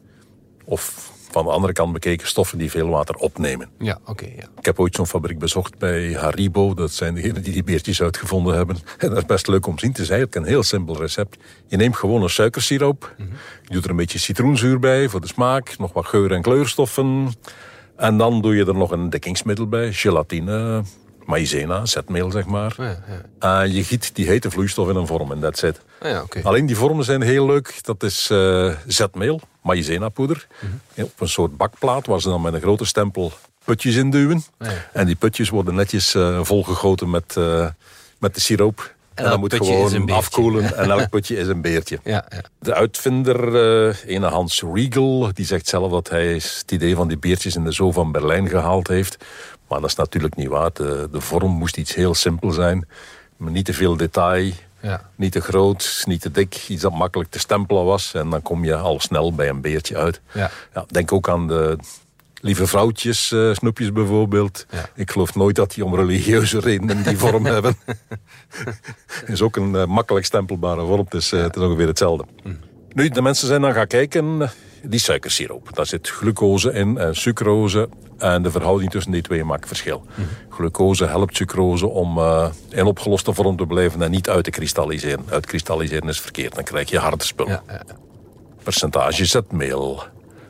of 0.65 1.11
van 1.33 1.45
de 1.45 1.51
andere 1.51 1.73
kant 1.73 1.93
bekeken 1.93 2.27
stoffen 2.27 2.57
die 2.57 2.71
veel 2.71 2.89
water 2.89 3.15
opnemen. 3.15 3.69
Ja, 3.79 3.99
oké. 4.05 4.25
ja. 4.25 4.47
Ik 4.57 4.65
heb 4.65 4.79
ooit 4.79 4.95
zo'n 4.95 5.07
fabriek 5.07 5.39
bezocht 5.39 5.77
bij 5.77 6.13
Haribo. 6.13 6.73
Dat 6.73 6.91
zijn 6.91 7.15
degenen 7.15 7.43
die 7.43 7.53
die 7.53 7.63
beertjes 7.63 8.01
uitgevonden 8.01 8.55
hebben. 8.55 8.77
En 8.97 9.09
dat 9.09 9.17
is 9.17 9.25
best 9.25 9.47
leuk 9.47 9.67
om 9.67 9.73
te 9.73 9.79
zien. 9.79 9.89
Het 9.89 9.99
is 9.99 10.09
eigenlijk 10.09 10.35
een 10.41 10.51
heel 10.51 10.63
simpel 10.63 10.97
recept. 10.97 11.37
Je 11.67 11.77
neemt 11.77 11.95
gewoon 11.97 12.21
een 12.23 12.29
suikersiroop. 12.29 13.13
Mm 13.17 13.25
-hmm. 13.25 13.35
Je 13.63 13.73
doet 13.73 13.83
er 13.83 13.89
een 13.89 13.95
beetje 13.95 14.19
citroenzuur 14.19 14.79
bij 14.79 15.09
voor 15.09 15.21
de 15.21 15.27
smaak. 15.27 15.77
Nog 15.77 15.93
wat 15.93 16.05
geur- 16.05 16.31
en 16.31 16.41
kleurstoffen. 16.41 17.31
En 17.95 18.17
dan 18.17 18.41
doe 18.41 18.55
je 18.55 18.65
er 18.65 18.75
nog 18.75 18.91
een 18.91 19.09
dekkingsmiddel 19.09 19.67
bij. 19.67 19.93
Gelatine, 19.93 20.83
maïzena, 21.25 21.85
zetmeel 21.85 22.31
zeg 22.31 22.45
maar. 22.45 22.73
Ja, 22.77 23.03
ja. 23.39 23.63
Uh, 23.63 23.73
je 23.73 23.83
giet 23.83 24.15
die 24.15 24.27
hete 24.27 24.51
vloeistof 24.51 24.89
in 24.89 24.95
een 24.95 25.07
vorm 25.07 25.31
en 25.31 25.39
that's 25.39 25.61
it. 25.61 25.81
Ah, 25.99 26.09
ja, 26.09 26.21
okay. 26.21 26.41
Alleen 26.41 26.65
die 26.65 26.75
vormen 26.75 27.05
zijn 27.05 27.21
heel 27.21 27.45
leuk. 27.45 27.79
Dat 27.81 28.03
is 28.03 28.29
uh, 28.31 28.73
zetmeel, 28.87 29.41
maïzena 29.61 30.09
poeder. 30.09 30.47
Mm 30.61 30.69
-hmm. 30.95 31.03
Op 31.03 31.21
een 31.21 31.29
soort 31.29 31.57
bakplaat 31.57 32.05
waar 32.05 32.21
ze 32.21 32.29
dan 32.29 32.41
met 32.41 32.53
een 32.53 32.61
grote 32.61 32.85
stempel 32.85 33.31
putjes 33.63 33.95
in 33.95 34.09
duwen. 34.09 34.43
Ah, 34.57 34.67
en 34.93 35.05
die 35.05 35.15
putjes 35.15 35.49
worden 35.49 35.75
netjes 35.75 36.15
uh, 36.15 36.39
volgegoten 36.43 37.09
met, 37.09 37.35
met 38.19 38.35
de 38.35 38.41
siroop. 38.41 38.93
En, 39.13 39.23
en 39.23 39.29
dat 39.29 39.39
moet 39.39 39.53
gewoon 39.53 40.11
afkoelen 40.11 40.77
en 40.77 40.89
elk 40.89 41.09
putje 41.15 41.37
is 41.37 41.47
een 41.47 41.61
beertje. 41.61 41.99
Ja, 42.03 42.25
ja. 42.29 42.41
De 42.59 42.73
uitvinder, 42.73 43.47
uh, 43.87 43.95
ene 44.05 44.27
Hans 44.27 44.63
Riegel, 44.73 45.29
die 45.33 45.45
zegt 45.45 45.67
zelf 45.67 45.91
dat 45.91 46.09
hij 46.09 46.33
het 46.33 46.71
idee 46.71 46.95
van 46.95 47.07
die 47.07 47.17
beertjes 47.17 47.55
in 47.55 47.63
de 47.63 47.71
zoo 47.71 47.91
van 47.91 48.11
Berlijn 48.11 48.49
gehaald 48.49 48.87
heeft. 48.87 49.17
Maar 49.73 49.81
dat 49.81 49.91
is 49.91 49.95
natuurlijk 49.95 50.35
niet 50.35 50.47
waar. 50.47 50.73
De, 50.73 51.07
de 51.11 51.21
vorm 51.21 51.51
moest 51.51 51.77
iets 51.77 51.95
heel 51.95 52.13
simpel 52.13 52.51
zijn. 52.51 52.87
Maar 53.37 53.51
niet 53.51 53.65
te 53.65 53.73
veel 53.73 53.97
detail. 53.97 54.51
Ja. 54.81 55.09
Niet 55.15 55.31
te 55.31 55.41
groot, 55.41 56.03
niet 56.05 56.21
te 56.21 56.31
dik. 56.31 56.65
Iets 56.67 56.81
dat 56.81 56.93
makkelijk 56.93 57.29
te 57.29 57.39
stempelen 57.39 57.85
was. 57.85 58.13
En 58.13 58.29
dan 58.29 58.41
kom 58.41 58.65
je 58.65 58.75
al 58.75 58.99
snel 58.99 59.33
bij 59.33 59.49
een 59.49 59.61
beertje 59.61 59.97
uit. 59.97 60.21
Ja. 60.33 60.51
Ja, 60.73 60.85
denk 60.87 61.11
ook 61.11 61.29
aan 61.29 61.47
de 61.47 61.77
lieve 62.33 62.67
vrouwtjes, 62.67 63.31
uh, 63.31 63.53
snoepjes 63.53 63.91
bijvoorbeeld. 63.91 64.65
Ja. 64.69 64.89
Ik 64.95 65.11
geloof 65.11 65.35
nooit 65.35 65.55
dat 65.55 65.73
die 65.73 65.85
om 65.85 65.95
religieuze 65.95 66.59
redenen 66.59 67.03
die 67.03 67.17
vorm 67.17 67.45
hebben. 67.55 67.75
is 69.25 69.41
ook 69.41 69.55
een 69.55 69.73
uh, 69.73 69.85
makkelijk 69.85 70.25
stempelbare 70.25 70.85
vorm. 70.85 71.03
Het 71.03 71.13
is, 71.13 71.31
uh, 71.31 71.41
het 71.41 71.55
is 71.55 71.61
ongeveer 71.61 71.87
hetzelfde. 71.87 72.25
Mm. 72.43 72.59
Nu, 72.89 73.09
de 73.09 73.21
mensen 73.21 73.47
zijn 73.47 73.61
dan 73.61 73.73
gaan 73.73 73.87
kijken 73.87 74.49
die 74.83 74.99
suikersiroop. 74.99 75.75
Daar 75.75 75.85
zit 75.85 76.09
glucose 76.09 76.73
in 76.73 76.97
en 76.97 77.15
sucrose. 77.15 77.89
En 78.17 78.43
de 78.43 78.51
verhouding 78.51 78.91
tussen 78.91 79.11
die 79.11 79.21
twee 79.21 79.43
maakt 79.43 79.67
verschil. 79.67 80.03
Mm. 80.15 80.27
Glucose 80.49 81.05
helpt 81.05 81.35
sucrose 81.35 81.87
om 81.87 82.17
uh, 82.17 82.45
in 82.69 82.85
opgeloste 82.85 83.33
vorm 83.33 83.57
te 83.57 83.65
blijven 83.65 84.01
en 84.01 84.11
niet 84.11 84.29
uit 84.29 84.43
te 84.43 84.49
kristalliseren. 84.49 85.25
Uitkristalliseren 85.29 86.09
is 86.09 86.21
verkeerd, 86.21 86.55
dan 86.55 86.63
krijg 86.63 86.89
je 86.89 86.99
harde 86.99 87.23
spullen. 87.23 87.51
Ja, 87.67 87.73
ja, 87.73 87.81
ja. 87.87 87.95
Percentage 88.63 89.25
zetmeel. 89.25 90.03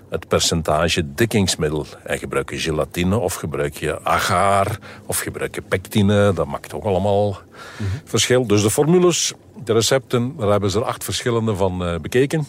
Het 0.10 0.28
percentage 0.28 1.14
dikkingsmiddel. 1.14 1.86
En 2.04 2.18
gebruik 2.18 2.50
je 2.50 2.60
gelatine 2.60 3.18
of 3.18 3.34
gebruik 3.34 3.78
je 3.78 4.04
agar 4.04 4.78
of 5.06 5.20
gebruik 5.20 5.56
je 5.56 5.62
pectine. 5.62 6.34
Dat 6.34 6.48
maakt 6.48 6.74
ook 6.74 6.84
allemaal 6.84 7.28
mm 7.28 7.36
-hmm. 7.78 8.02
verschil. 8.06 8.48
Dus 8.48 8.62
de 8.62 8.70
formules, 8.70 9.34
de 9.64 9.74
recepten, 9.74 10.36
daar 10.38 10.50
hebben 10.50 10.72
ze 10.72 10.80
er 10.80 10.86
acht 10.86 11.04
verschillende 11.04 11.56
van 11.56 11.88
uh, 11.88 12.00
bekeken 12.00 12.48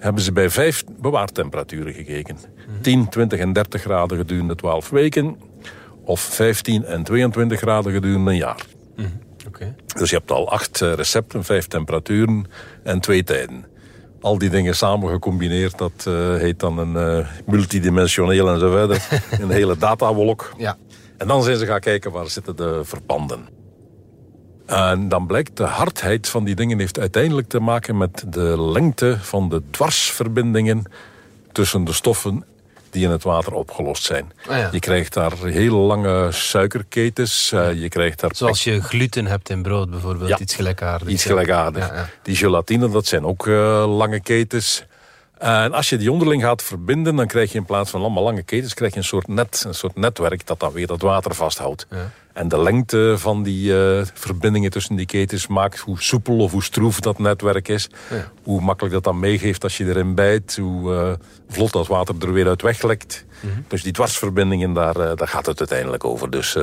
hebben 0.00 0.22
ze 0.22 0.32
bij 0.32 0.50
vijf 0.50 0.84
bewaartemperaturen 1.00 1.92
gekeken. 1.92 2.34
Mm 2.34 2.64
-hmm. 2.66 2.82
10, 2.82 3.08
20 3.08 3.38
en 3.38 3.52
30 3.52 3.82
graden 3.82 4.16
gedurende 4.16 4.54
12 4.54 4.90
weken. 4.90 5.36
Of 6.04 6.20
15 6.20 6.84
en 6.84 7.02
22 7.02 7.58
graden 7.58 7.92
gedurende 7.92 8.30
een 8.30 8.36
jaar. 8.36 8.66
Mm 8.96 9.04
-hmm. 9.04 9.20
okay. 9.46 9.74
Dus 9.96 10.10
je 10.10 10.16
hebt 10.16 10.30
al 10.30 10.50
acht 10.50 10.80
uh, 10.80 10.92
recepten, 10.92 11.44
vijf 11.44 11.66
temperaturen 11.66 12.46
en 12.82 13.00
twee 13.00 13.22
tijden. 13.22 13.64
Al 14.20 14.38
die 14.38 14.50
dingen 14.50 14.76
samen 14.76 15.10
gecombineerd, 15.10 15.78
dat 15.78 16.04
uh, 16.08 16.36
heet 16.36 16.60
dan 16.60 16.78
een 16.78 17.18
uh, 17.18 17.26
multidimensioneel 17.46 18.48
en 18.48 18.58
zo 18.58 18.70
verder. 18.70 19.08
een 19.42 19.50
hele 19.50 19.76
datawolk. 19.76 20.52
Ja. 20.56 20.76
En 21.16 21.26
dan 21.26 21.42
zijn 21.42 21.56
ze 21.56 21.66
gaan 21.66 21.80
kijken 21.80 22.12
waar 22.12 22.28
zitten 22.28 22.56
de 22.56 22.80
verbanden. 22.84 23.59
En 24.70 25.08
dan 25.08 25.26
blijkt 25.26 25.56
de 25.56 25.64
hardheid 25.64 26.28
van 26.28 26.44
die 26.44 26.54
dingen 26.54 26.78
heeft 26.78 26.98
uiteindelijk 26.98 27.48
te 27.48 27.60
maken 27.60 27.96
met 27.96 28.24
de 28.26 28.60
lengte 28.60 29.18
van 29.20 29.48
de 29.48 29.62
dwarsverbindingen 29.70 30.84
tussen 31.52 31.84
de 31.84 31.92
stoffen 31.92 32.44
die 32.90 33.04
in 33.04 33.10
het 33.10 33.22
water 33.22 33.52
opgelost 33.52 34.04
zijn. 34.04 34.32
Ah, 34.46 34.58
ja. 34.58 34.68
Je 34.72 34.78
krijgt 34.78 35.12
daar 35.12 35.32
heel 35.44 35.76
lange 35.76 36.32
suikerketens. 36.32 37.52
Uh, 37.54 37.72
je 37.72 37.88
krijgt 37.88 38.20
daar 38.20 38.30
Zoals 38.34 38.64
je 38.64 38.82
gluten 38.82 39.26
hebt 39.26 39.50
in 39.50 39.62
brood 39.62 39.90
bijvoorbeeld, 39.90 40.28
ja, 40.28 40.38
iets 40.38 40.54
gelijkaardigs. 40.54 41.12
Iets 41.12 41.24
gelijkaardigs. 41.24 41.86
Ja. 41.86 42.08
Die 42.22 42.36
gelatine, 42.36 42.90
dat 42.90 43.06
zijn 43.06 43.24
ook 43.24 43.46
uh, 43.46 43.96
lange 43.96 44.20
ketens. 44.20 44.84
En 45.40 45.72
als 45.72 45.88
je 45.88 45.96
die 45.96 46.12
onderling 46.12 46.42
gaat 46.42 46.62
verbinden, 46.62 47.16
dan 47.16 47.26
krijg 47.26 47.52
je 47.52 47.58
in 47.58 47.64
plaats 47.64 47.90
van 47.90 48.00
allemaal 48.00 48.22
lange 48.22 48.42
ketens, 48.42 48.74
krijg 48.74 48.92
je 48.92 48.98
een 48.98 49.04
soort 49.04 49.28
net, 49.28 49.64
een 49.66 49.74
soort 49.74 49.96
netwerk 49.96 50.46
dat 50.46 50.60
dan 50.60 50.72
weer 50.72 50.86
dat 50.86 51.00
water 51.02 51.34
vasthoudt. 51.34 51.86
En 52.32 52.48
de 52.48 52.62
lengte 52.62 53.14
van 53.18 53.42
die 53.42 53.76
eh, 53.76 54.06
verbindingen 54.14 54.70
tussen 54.70 54.96
die 54.96 55.06
ketens 55.06 55.46
maakt 55.46 55.78
hoe 55.78 56.02
soepel 56.02 56.38
of 56.38 56.52
hoe 56.52 56.62
stroef 56.62 57.00
dat 57.00 57.18
netwerk 57.18 57.68
is. 57.68 57.88
Hoe 58.42 58.60
makkelijk 58.60 58.94
dat 58.94 59.04
dan 59.04 59.18
meegeeft 59.18 59.62
als 59.62 59.76
je 59.76 59.86
erin 59.86 60.14
bijt. 60.14 60.56
Hoe 60.56 60.94
eh, 60.94 61.12
vlot 61.48 61.72
dat 61.72 61.86
water 61.86 62.14
er 62.20 62.32
weer 62.32 62.48
uit 62.48 62.62
weglekt. 62.62 63.24
Dus 63.68 63.82
die 63.82 63.92
dwarsverbindingen, 63.92 64.72
daar, 64.72 64.96
eh, 64.96 65.16
daar 65.16 65.28
gaat 65.28 65.46
het 65.46 65.58
uiteindelijk 65.58 66.04
over. 66.04 66.30
Dus 66.30 66.56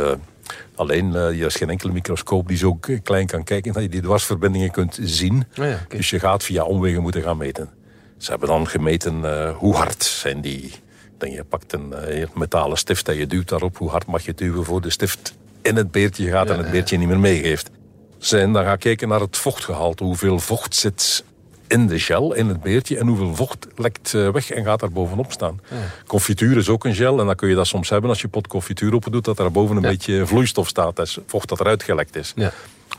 alleen, 0.75 1.13
er 1.15 1.45
is 1.45 1.55
geen 1.55 1.69
enkele 1.69 1.93
microscoop 1.93 2.47
die 2.47 2.57
zo 2.57 2.79
klein 3.03 3.27
kan 3.27 3.43
kijken 3.43 3.73
dat 3.73 3.81
je 3.81 3.89
die 3.89 4.01
dwarsverbindingen 4.01 4.71
kunt 4.71 4.99
zien. 5.01 5.45
ja, 5.53 5.79
Dus 5.87 6.09
je 6.09 6.19
gaat 6.19 6.43
via 6.43 6.63
omwegen 6.63 7.01
moeten 7.01 7.21
gaan 7.21 7.37
meten. 7.37 7.76
Ze 8.17 8.29
hebben 8.29 8.49
dan 8.49 8.67
gemeten 8.67 9.49
hoe 9.51 9.75
hard 9.75 10.03
zijn 10.03 10.41
die... 10.41 10.73
Dan 11.17 11.31
je 11.31 11.43
pakt 11.43 11.73
een 11.73 11.93
metalen 12.33 12.77
stift 12.77 13.09
en 13.09 13.15
je 13.15 13.27
duwt 13.27 13.49
daarop. 13.49 13.77
Hoe 13.77 13.89
hard 13.89 14.05
mag 14.05 14.25
je 14.25 14.33
duwen 14.33 14.65
voor 14.65 14.81
de 14.81 14.89
stift 14.89 15.35
in 15.61 15.75
het 15.75 15.91
beertje 15.91 16.29
gaat 16.29 16.49
en 16.49 16.57
het 16.57 16.71
beertje 16.71 16.97
niet 16.97 17.07
meer 17.07 17.19
meegeeft. 17.19 17.69
Zijn 18.17 18.53
dan 18.53 18.63
gaan 18.63 18.77
kijken 18.77 19.07
naar 19.07 19.19
het 19.19 19.37
vochtgehalte. 19.37 20.03
Hoeveel 20.03 20.39
vocht 20.39 20.75
zit 20.75 21.23
in 21.67 21.87
de 21.87 21.99
gel, 21.99 22.33
in 22.33 22.47
het 22.47 22.61
beertje. 22.61 22.97
En 22.97 23.07
hoeveel 23.07 23.35
vocht 23.35 23.67
lekt 23.75 24.11
weg 24.11 24.51
en 24.51 24.63
gaat 24.63 24.79
daar 24.79 24.91
bovenop 24.91 25.31
staan. 25.31 25.59
Confituur 26.07 26.57
is 26.57 26.69
ook 26.69 26.85
een 26.85 26.95
gel. 26.95 27.19
En 27.19 27.25
dan 27.25 27.35
kun 27.35 27.49
je 27.49 27.55
dat 27.55 27.67
soms 27.67 27.89
hebben 27.89 28.09
als 28.09 28.21
je 28.21 28.27
pot 28.27 28.47
confituur 28.47 28.93
open 28.93 29.11
doet. 29.11 29.25
Dat 29.25 29.39
er 29.39 29.51
boven 29.51 29.75
een 29.75 29.81
beetje 29.81 30.25
vloeistof 30.25 30.67
staat. 30.67 30.95
Dat 30.95 31.05
is 31.05 31.17
vocht 31.25 31.49
dat 31.49 31.59
eruit 31.59 31.83
gelekt 31.83 32.15
is. 32.15 32.33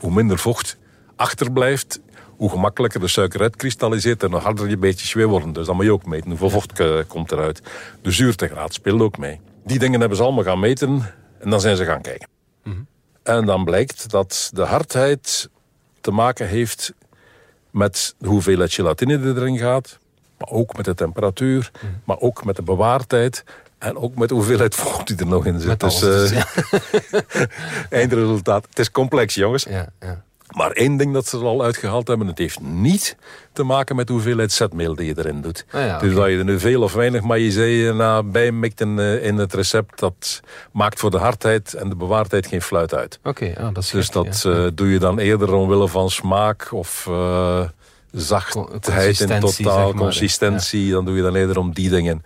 Hoe 0.00 0.12
minder 0.12 0.38
vocht 0.38 0.76
achterblijft, 1.16 2.00
hoe 2.38 2.50
gemakkelijker 2.50 3.00
de 3.00 3.08
suiker 3.08 3.40
uitkristalliseert 3.40 4.22
en 4.22 4.30
hoe 4.30 4.40
harder 4.40 4.66
die 4.68 4.76
beetjes 4.76 5.12
weer 5.12 5.26
worden. 5.26 5.52
Dus 5.52 5.66
dat 5.66 5.74
moet 5.74 5.84
je 5.84 5.92
ook 5.92 6.06
meten. 6.06 6.28
Hoeveel 6.28 6.50
vocht 6.50 6.72
komt 7.06 7.32
eruit. 7.32 7.62
De 8.02 8.10
zuurtegraad 8.10 8.74
speelt 8.74 9.00
ook 9.00 9.18
mee. 9.18 9.40
Die 9.64 9.78
dingen 9.78 10.00
hebben 10.00 10.18
ze 10.18 10.24
allemaal 10.24 10.44
gaan 10.44 10.60
meten 10.60 11.14
en 11.38 11.50
dan 11.50 11.60
zijn 11.60 11.76
ze 11.76 11.84
gaan 11.84 12.00
kijken. 12.00 12.28
En 13.28 13.46
dan 13.46 13.64
blijkt 13.64 14.10
dat 14.10 14.50
de 14.52 14.62
hardheid 14.62 15.48
te 16.00 16.10
maken 16.10 16.48
heeft 16.48 16.92
met 17.70 18.14
de 18.18 18.28
hoeveelheid 18.28 18.72
gelatine 18.72 19.20
die 19.20 19.34
erin 19.34 19.58
gaat. 19.58 19.98
Maar 20.38 20.48
ook 20.50 20.76
met 20.76 20.84
de 20.84 20.94
temperatuur. 20.94 21.70
Maar 22.04 22.18
ook 22.18 22.44
met 22.44 22.56
de 22.56 22.62
bewaartijd. 22.62 23.44
En 23.78 23.96
ook 23.96 24.14
met 24.14 24.28
de 24.28 24.34
hoeveelheid 24.34 24.74
vocht 24.74 25.06
die 25.06 25.16
er 25.16 25.26
nog 25.26 25.46
in 25.46 25.60
zit. 25.60 25.80
Dus, 25.80 26.02
uh, 26.02 26.32
ja. 26.32 26.46
eindresultaat. 27.90 28.66
Het 28.68 28.78
is 28.78 28.90
complex, 28.90 29.34
jongens. 29.34 29.64
Ja, 29.64 29.88
ja. 30.00 30.24
Maar 30.56 30.70
één 30.70 30.96
ding 30.96 31.12
dat 31.12 31.26
ze 31.26 31.38
er 31.38 31.44
al 31.44 31.62
uitgehaald 31.62 32.08
hebben, 32.08 32.26
het 32.26 32.38
heeft 32.38 32.60
niet 32.60 33.16
te 33.52 33.62
maken 33.62 33.96
met 33.96 34.06
de 34.06 34.12
hoeveelheid 34.12 34.52
zetmeel 34.52 34.94
die 34.94 35.06
je 35.06 35.14
erin 35.18 35.40
doet. 35.40 35.64
Ah 35.70 35.80
ja, 35.80 35.98
Dus 35.98 36.14
dat 36.14 36.28
je 36.28 36.38
er 36.38 36.44
nu 36.44 36.60
veel 36.60 36.82
of 36.82 36.92
weinig 36.92 37.22
maïzee 37.22 37.92
bijmikt 38.24 38.80
in, 38.80 38.98
in 38.98 39.36
het 39.36 39.54
recept, 39.54 39.98
dat 39.98 40.40
maakt 40.72 41.00
voor 41.00 41.10
de 41.10 41.18
hardheid 41.18 41.74
en 41.74 41.88
de 41.88 41.96
bewaardheid 41.96 42.46
geen 42.46 42.62
fluit 42.62 42.94
uit. 42.94 43.18
Oké, 43.24 43.54
ah, 43.58 43.74
dat 43.74 43.82
is 43.82 43.90
Dus 43.90 44.04
gek, 44.04 44.14
dat 44.14 44.42
ja. 44.42 44.50
uh, 44.50 44.70
doe 44.74 44.88
je 44.88 44.98
dan 44.98 45.18
eerder 45.18 45.52
omwille 45.52 45.88
van 45.88 46.10
smaak 46.10 46.72
of 46.72 47.06
uh, 47.10 47.60
zachtheid 48.10 49.20
in 49.20 49.28
totaal, 49.28 49.50
zeg 49.50 49.62
maar, 49.62 49.92
consistentie. 49.94 50.86
Ja. 50.86 50.92
Dan 50.92 51.04
doe 51.04 51.16
je 51.16 51.22
dan 51.22 51.34
eerder 51.34 51.58
om 51.58 51.72
die 51.72 51.90
dingen. 51.90 52.24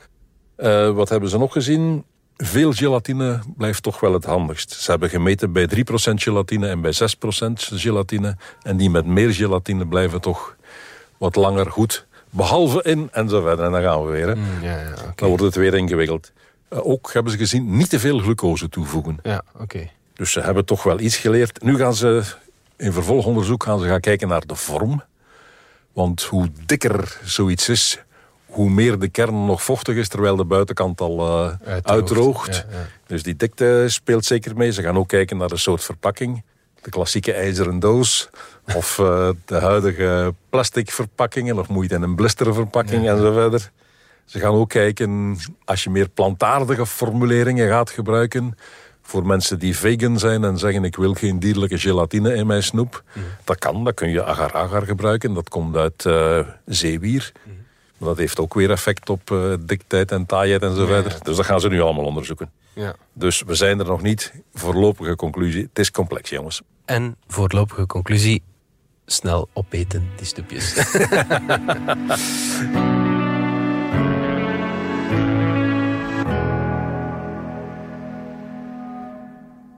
Uh, 0.59 0.91
wat 0.91 1.09
hebben 1.09 1.29
ze 1.29 1.39
nog 1.39 1.53
gezien? 1.53 2.05
Veel 2.37 2.73
gelatine 2.73 3.41
blijft 3.57 3.83
toch 3.83 4.01
wel 4.01 4.13
het 4.13 4.25
handigst. 4.25 4.71
Ze 4.71 4.91
hebben 4.91 5.11
gemeten 5.11 5.53
bij 5.53 5.69
3% 5.69 5.75
gelatine 6.15 6.69
en 6.69 6.81
bij 6.81 6.93
6% 6.93 6.97
gelatine. 7.55 8.37
En 8.63 8.77
die 8.77 8.91
met 8.91 9.07
meer 9.07 9.35
gelatine 9.35 9.87
blijven 9.87 10.21
toch 10.21 10.57
wat 11.19 11.37
langer 11.37 11.71
goed. 11.71 12.07
Behalve 12.31 12.83
in 12.83 13.09
en 13.13 13.29
zo 13.29 13.41
verder. 13.41 13.65
En 13.65 13.73
dan 13.73 13.83
gaan 13.83 14.05
we 14.05 14.11
weer. 14.11 14.27
Hè. 14.27 14.35
Mm, 14.35 14.45
ja, 14.63 14.81
ja, 14.81 14.93
okay. 14.93 15.13
Dan 15.15 15.29
wordt 15.29 15.43
het 15.43 15.55
weer 15.55 15.75
ingewikkeld. 15.75 16.33
Uh, 16.71 16.87
ook 16.87 17.13
hebben 17.13 17.33
ze 17.33 17.39
gezien 17.39 17.77
niet 17.77 17.91
te 17.91 17.99
veel 17.99 18.19
glucose 18.19 18.69
toevoegen. 18.69 19.19
Ja, 19.23 19.43
oké. 19.53 19.63
Okay. 19.63 19.91
Dus 20.15 20.33
ze 20.33 20.41
hebben 20.41 20.65
toch 20.65 20.83
wel 20.83 21.01
iets 21.01 21.17
geleerd. 21.17 21.63
Nu 21.63 21.77
gaan 21.77 21.95
ze 21.95 22.23
in 22.77 22.93
vervolgonderzoek 22.93 23.63
gaan 23.63 23.79
ze 23.79 23.87
gaan 23.87 24.01
kijken 24.01 24.29
naar 24.29 24.47
de 24.47 24.55
vorm. 24.55 25.03
Want 25.93 26.23
hoe 26.23 26.49
dikker 26.67 27.19
zoiets 27.25 27.69
is, 27.69 28.03
hoe 28.53 28.71
meer 28.71 28.99
de 28.99 29.09
kern 29.09 29.45
nog 29.45 29.63
vochtig 29.63 29.97
is, 29.97 30.09
terwijl 30.09 30.37
de 30.37 30.45
buitenkant 30.45 31.01
al 31.01 31.19
uh, 31.19 31.45
uitdroogt. 31.45 31.91
uitdroogt. 31.91 32.57
Ja, 32.57 32.77
ja. 32.77 32.87
Dus 33.07 33.23
die 33.23 33.37
dikte 33.37 33.85
speelt 33.89 34.25
zeker 34.25 34.57
mee. 34.57 34.73
Ze 34.73 34.83
gaan 34.83 34.97
ook 34.97 35.09
kijken 35.09 35.37
naar 35.37 35.49
de 35.49 35.57
soort 35.57 35.85
verpakking. 35.85 36.45
De 36.83 36.91
klassieke 36.91 37.33
ijzeren 37.33 37.79
doos. 37.79 38.31
Of 38.75 38.99
uh, 38.99 39.29
de 39.45 39.55
huidige 39.55 40.35
plastic 40.49 40.91
verpakkingen. 40.91 41.59
Of 41.59 41.69
moet 41.69 41.89
je 41.89 41.95
het 41.95 42.03
in 42.03 42.09
een 42.09 42.15
blisterverpakking 42.15 43.05
ja, 43.05 43.13
en 43.13 43.19
zo 43.19 43.33
verder. 43.33 43.71
Ze 44.25 44.39
gaan 44.39 44.53
ook 44.53 44.69
kijken, 44.69 45.37
als 45.65 45.85
je 45.85 45.91
meer 45.91 46.09
plantaardige 46.09 46.87
formuleringen 46.87 47.69
gaat 47.69 47.91
gebruiken... 47.91 48.59
voor 49.03 49.27
mensen 49.27 49.59
die 49.59 49.77
vegan 49.77 50.19
zijn 50.19 50.45
en 50.45 50.59
zeggen... 50.59 50.85
ik 50.85 50.97
wil 50.97 51.15
geen 51.15 51.39
dierlijke 51.39 51.79
gelatine 51.79 52.35
in 52.35 52.47
mijn 52.47 52.63
snoep. 52.63 53.03
Mm. 53.13 53.23
Dat 53.45 53.59
kan, 53.59 53.85
dat 53.85 53.95
kun 53.95 54.11
je 54.11 54.25
agar-agar 54.25 54.83
gebruiken. 54.83 55.35
Dat 55.35 55.49
komt 55.49 55.77
uit 55.77 56.05
uh, 56.05 56.39
zeewier. 56.67 57.33
Mm. 57.45 57.52
Dat 58.05 58.17
heeft 58.17 58.39
ook 58.41 58.55
weer 58.55 58.71
effect 58.71 59.11
op 59.11 59.31
uh, 59.31 59.55
dikheid 59.61 60.13
en 60.13 60.27
taaiheid 60.27 60.63
en 60.63 60.75
zo 60.77 60.87
verder. 60.87 61.11
Ja, 61.11 61.17
ja. 61.19 61.25
Dus 61.25 61.37
dat 61.37 61.47
gaan 61.47 61.61
ze 61.61 61.69
nu 61.69 61.81
allemaal 61.81 62.05
onderzoeken. 62.05 62.51
Ja. 62.73 62.95
Dus 63.13 63.43
we 63.47 63.55
zijn 63.55 63.79
er 63.79 63.87
nog 63.87 64.03
niet. 64.03 64.33
Voorlopige 64.55 65.17
conclusie, 65.17 65.63
het 65.63 65.79
is 65.79 65.91
complex, 65.91 66.31
jongens. 66.31 66.63
En 66.85 67.17
voorlopige 67.27 67.87
conclusie, 67.87 68.43
snel 69.07 69.49
opeten, 69.53 70.09
die 70.17 70.27
snoepjes. 70.27 70.75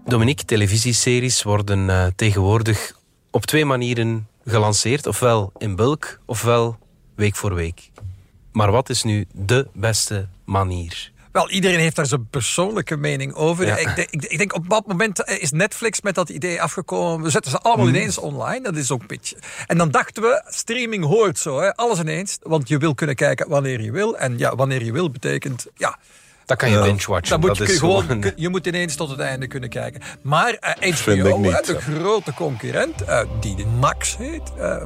Dominique, 0.07 0.45
televisieseries 0.45 1.43
worden 1.43 1.89
uh, 1.89 2.07
tegenwoordig 2.17 2.99
op 3.31 3.47
twee 3.47 3.65
manieren 3.65 4.29
gelanceerd. 4.45 5.07
Ofwel 5.07 5.53
in 5.59 5.77
bulk, 5.77 6.21
ofwel 6.27 6.79
week 7.15 7.37
voor 7.37 7.55
week. 7.55 7.91
Maar 8.55 8.71
wat 8.71 8.89
is 8.89 9.03
nu 9.03 9.27
de 9.33 9.67
beste 9.73 10.29
manier? 10.45 11.13
Wel, 11.33 11.51
iedereen 11.51 11.79
heeft 11.79 11.97
daar 11.97 12.07
zijn 12.07 12.29
persoonlijke 12.31 12.97
mening 12.97 13.35
over. 13.35 13.67
Ja. 13.67 13.77
Ik, 13.77 13.97
denk, 13.97 14.11
ik, 14.11 14.25
ik, 14.25 14.39
denk 14.39 14.55
op 14.55 14.69
dat 14.69 14.87
moment 14.87 15.25
is 15.25 15.51
Netflix 15.51 16.01
met 16.01 16.15
dat 16.15 16.29
idee 16.29 16.63
afgekomen. 16.63 17.25
We 17.25 17.31
zetten 17.31 17.51
ze 17.51 17.59
allemaal 17.59 17.87
mm. 17.87 17.95
ineens 17.95 18.19
online. 18.19 18.61
Dat 18.61 18.77
is 18.77 18.91
ook 18.91 19.01
een 19.01 19.07
beetje. 19.07 19.37
En 19.67 19.79
dan 19.79 19.91
dachten 19.91 20.23
we, 20.23 20.43
streaming 20.47 21.05
hoort 21.05 21.39
zo. 21.39 21.61
Hè? 21.61 21.75
Alles 21.77 21.99
ineens. 21.99 22.39
Want 22.43 22.69
je 22.69 22.79
wil 22.79 22.95
kunnen 22.95 23.17
kijken 23.17 23.49
wanneer 23.49 23.81
je 23.81 23.93
wil. 23.93 24.17
En 24.17 24.39
ja, 24.39 24.55
wanneer 24.55 24.85
je 24.85 24.93
wil 24.93 25.11
betekent... 25.11 25.67
Ja, 25.77 25.99
dan 26.45 26.57
kan 26.57 26.71
je 26.71 26.81
binge-watchen. 26.83 27.31
Dan 27.31 27.41
moet 27.41 27.59
dat 27.59 27.67
je, 27.67 27.73
is 27.73 27.79
gewoon, 27.79 28.03
gewoon... 28.03 28.33
je 28.37 28.49
moet 28.49 28.67
ineens 28.67 28.97
tot 28.97 29.11
het 29.11 29.19
einde 29.19 29.47
kunnen 29.47 29.69
kijken. 29.69 30.01
Maar 30.23 30.77
uh, 30.83 30.93
HBO, 30.93 31.39
niet, 31.39 31.67
de 31.67 31.81
grote 31.81 32.35
concurrent, 32.35 33.03
uh, 33.03 33.21
die 33.41 33.67
Max 33.67 34.17
heet, 34.17 34.53
uh, 34.59 34.83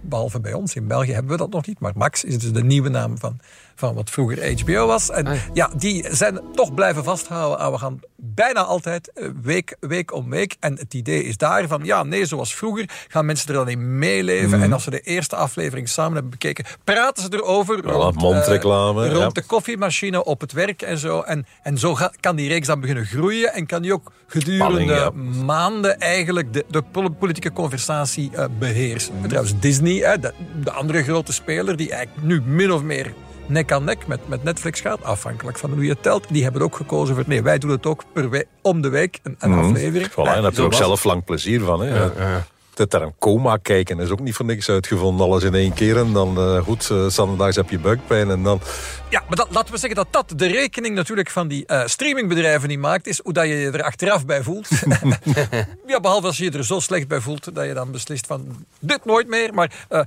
behalve 0.00 0.40
bij 0.40 0.52
ons 0.52 0.74
in 0.74 0.86
België 0.86 1.12
hebben 1.12 1.32
we 1.32 1.38
dat 1.38 1.50
nog 1.50 1.66
niet, 1.66 1.80
maar 1.80 1.92
Max 1.94 2.24
is 2.24 2.38
dus 2.38 2.52
de 2.52 2.64
nieuwe 2.64 2.88
naam 2.88 3.18
van, 3.18 3.40
van 3.82 3.94
wat 3.94 4.10
vroeger 4.10 4.60
HBO 4.60 4.86
was. 4.86 5.10
En 5.10 5.26
Ah, 5.26 5.38
ja, 5.52 5.70
die 5.76 6.06
zijn 6.10 6.40
toch 6.54 6.74
blijven 6.74 7.04
vasthouden 7.04 7.58
aan 7.58 7.72
we 7.72 7.78
gaan 7.78 8.00
bijna 8.16 8.62
altijd 8.64 9.12
eh, 9.12 9.28
week, 9.42 9.76
week 9.80 10.14
om 10.14 10.30
week. 10.30 10.56
En 10.60 10.78
het 10.78 10.94
idee 10.94 11.24
is 11.24 11.36
daar 11.36 11.68
van, 11.68 11.84
ja, 11.84 12.02
nee, 12.02 12.26
zoals 12.26 12.54
vroeger 12.54 12.84
gaan 13.08 13.26
mensen 13.26 13.48
er 13.48 13.54
dan 13.54 13.68
in 13.68 13.98
meeleven. 13.98 14.48
Mhm. 14.50 14.62
En 14.62 14.72
als 14.72 14.82
ze 14.84 14.90
de 14.90 15.00
eerste 15.00 15.36
aflevering 15.36 15.88
samen 15.88 16.12
hebben 16.12 16.30
bekeken, 16.30 16.64
praten 16.84 17.22
ze 17.22 17.28
erover. 17.32 17.82
Wel, 17.82 18.00
rond, 18.02 18.14
mondreclame, 18.20 19.04
eh, 19.04 19.10
rond 19.12 19.22
ja. 19.22 19.28
de 19.28 19.46
koffiemachine 19.46 20.24
op 20.24 20.40
het 20.40 20.52
werk 20.52 20.82
en 20.82 20.98
zo. 20.98 21.20
En, 21.20 21.46
en 21.62 21.78
zo 21.78 21.94
ga- 21.94 22.12
kan 22.20 22.36
die 22.36 22.48
reeks 22.48 22.66
dan 22.66 22.80
beginnen 22.80 23.04
groeien 23.06 23.52
en 23.52 23.66
kan 23.66 23.82
die 23.82 23.92
ook 23.92 24.12
gedurende 24.26 24.64
Spanning, 24.64 24.90
ja. 24.90 25.10
maanden 25.44 25.98
eigenlijk 26.00 26.52
de, 26.52 26.64
de 26.70 26.82
pol- 26.82 27.10
politieke 27.10 27.52
conversatie 27.52 28.30
eh, 28.34 28.44
beheersen. 28.58 29.14
Trouwens, 29.26 29.54
Disney, 29.60 29.94
hè, 29.96 30.18
de, 30.18 30.32
de 30.62 30.70
andere 30.72 31.02
grote 31.02 31.32
speler, 31.32 31.76
die 31.76 31.90
eigenlijk 31.92 32.26
nu 32.26 32.42
min 32.44 32.72
of 32.72 32.82
meer 32.82 33.12
nek 33.52 33.72
aan 33.72 33.84
nek 33.84 34.06
met, 34.06 34.28
met 34.28 34.42
Netflix 34.44 34.80
gaat, 34.80 35.02
afhankelijk 35.02 35.58
van 35.58 35.70
hoe 35.70 35.82
je 35.84 35.90
het 35.90 36.02
telt, 36.02 36.24
die 36.28 36.42
hebben 36.42 36.62
ook 36.62 36.76
gekozen 36.76 37.14
voor, 37.14 37.24
nee, 37.26 37.42
wij 37.42 37.58
doen 37.58 37.70
het 37.70 37.86
ook 37.86 38.04
per 38.12 38.30
we- 38.30 38.46
om 38.62 38.80
de 38.82 38.88
week, 38.88 39.18
een, 39.22 39.36
een 39.38 39.52
aflevering. 39.52 40.10
Mhm. 40.14 40.20
Voilà, 40.20 40.28
en 40.28 40.34
daar 40.34 40.42
heb 40.42 40.54
je 40.54 40.62
ook 40.62 40.74
zelf 40.74 41.04
lang 41.04 41.24
plezier 41.24 41.60
van. 41.60 41.82
Hè? 41.82 42.10
Dat 42.74 42.90
daar 42.90 43.02
een 43.02 43.14
coma 43.18 43.56
kijken 43.56 44.00
is 44.00 44.10
ook 44.10 44.20
niet 44.20 44.34
voor 44.34 44.44
niks 44.46 44.68
uitgevonden. 44.68 45.26
Alles 45.26 45.42
in 45.42 45.54
één 45.54 45.72
keer 45.72 45.96
en 45.96 46.12
dan 46.12 46.36
eh, 46.38 46.58
goed, 46.62 46.88
uh, 46.92 47.06
zondags 47.06 47.56
heb 47.56 47.70
je 47.70 47.78
buikpijn 47.78 48.30
en 48.30 48.42
dan... 48.42 48.60
Ja, 49.08 49.22
maar 49.28 49.36
dat, 49.36 49.48
laten 49.50 49.72
we 49.72 49.78
zeggen 49.78 50.04
dat 50.04 50.06
dat 50.10 50.38
de 50.38 50.46
rekening 50.46 50.94
natuurlijk 50.94 51.30
van 51.30 51.48
die 51.48 51.66
eh, 51.66 51.86
streamingbedrijven 51.86 52.68
niet 52.68 52.78
maakt, 52.78 53.06
is 53.06 53.20
hoe 53.22 53.32
dat 53.32 53.44
je 53.44 53.54
je 53.54 53.70
er 53.70 53.82
achteraf 53.82 54.26
bij 54.26 54.42
voelt. 54.42 54.68
ja, 55.86 56.00
behalve 56.00 56.26
als 56.26 56.36
je 56.36 56.44
je 56.44 56.50
er 56.50 56.64
zo 56.64 56.80
slecht 56.80 57.08
bij 57.08 57.20
voelt 57.20 57.54
dat 57.54 57.66
je 57.66 57.74
dan 57.74 57.90
beslist 57.90 58.26
van 58.26 58.64
dit 58.78 59.04
nooit 59.04 59.28
meer. 59.28 59.54
Maar 59.54 59.86
eh, 59.88 60.00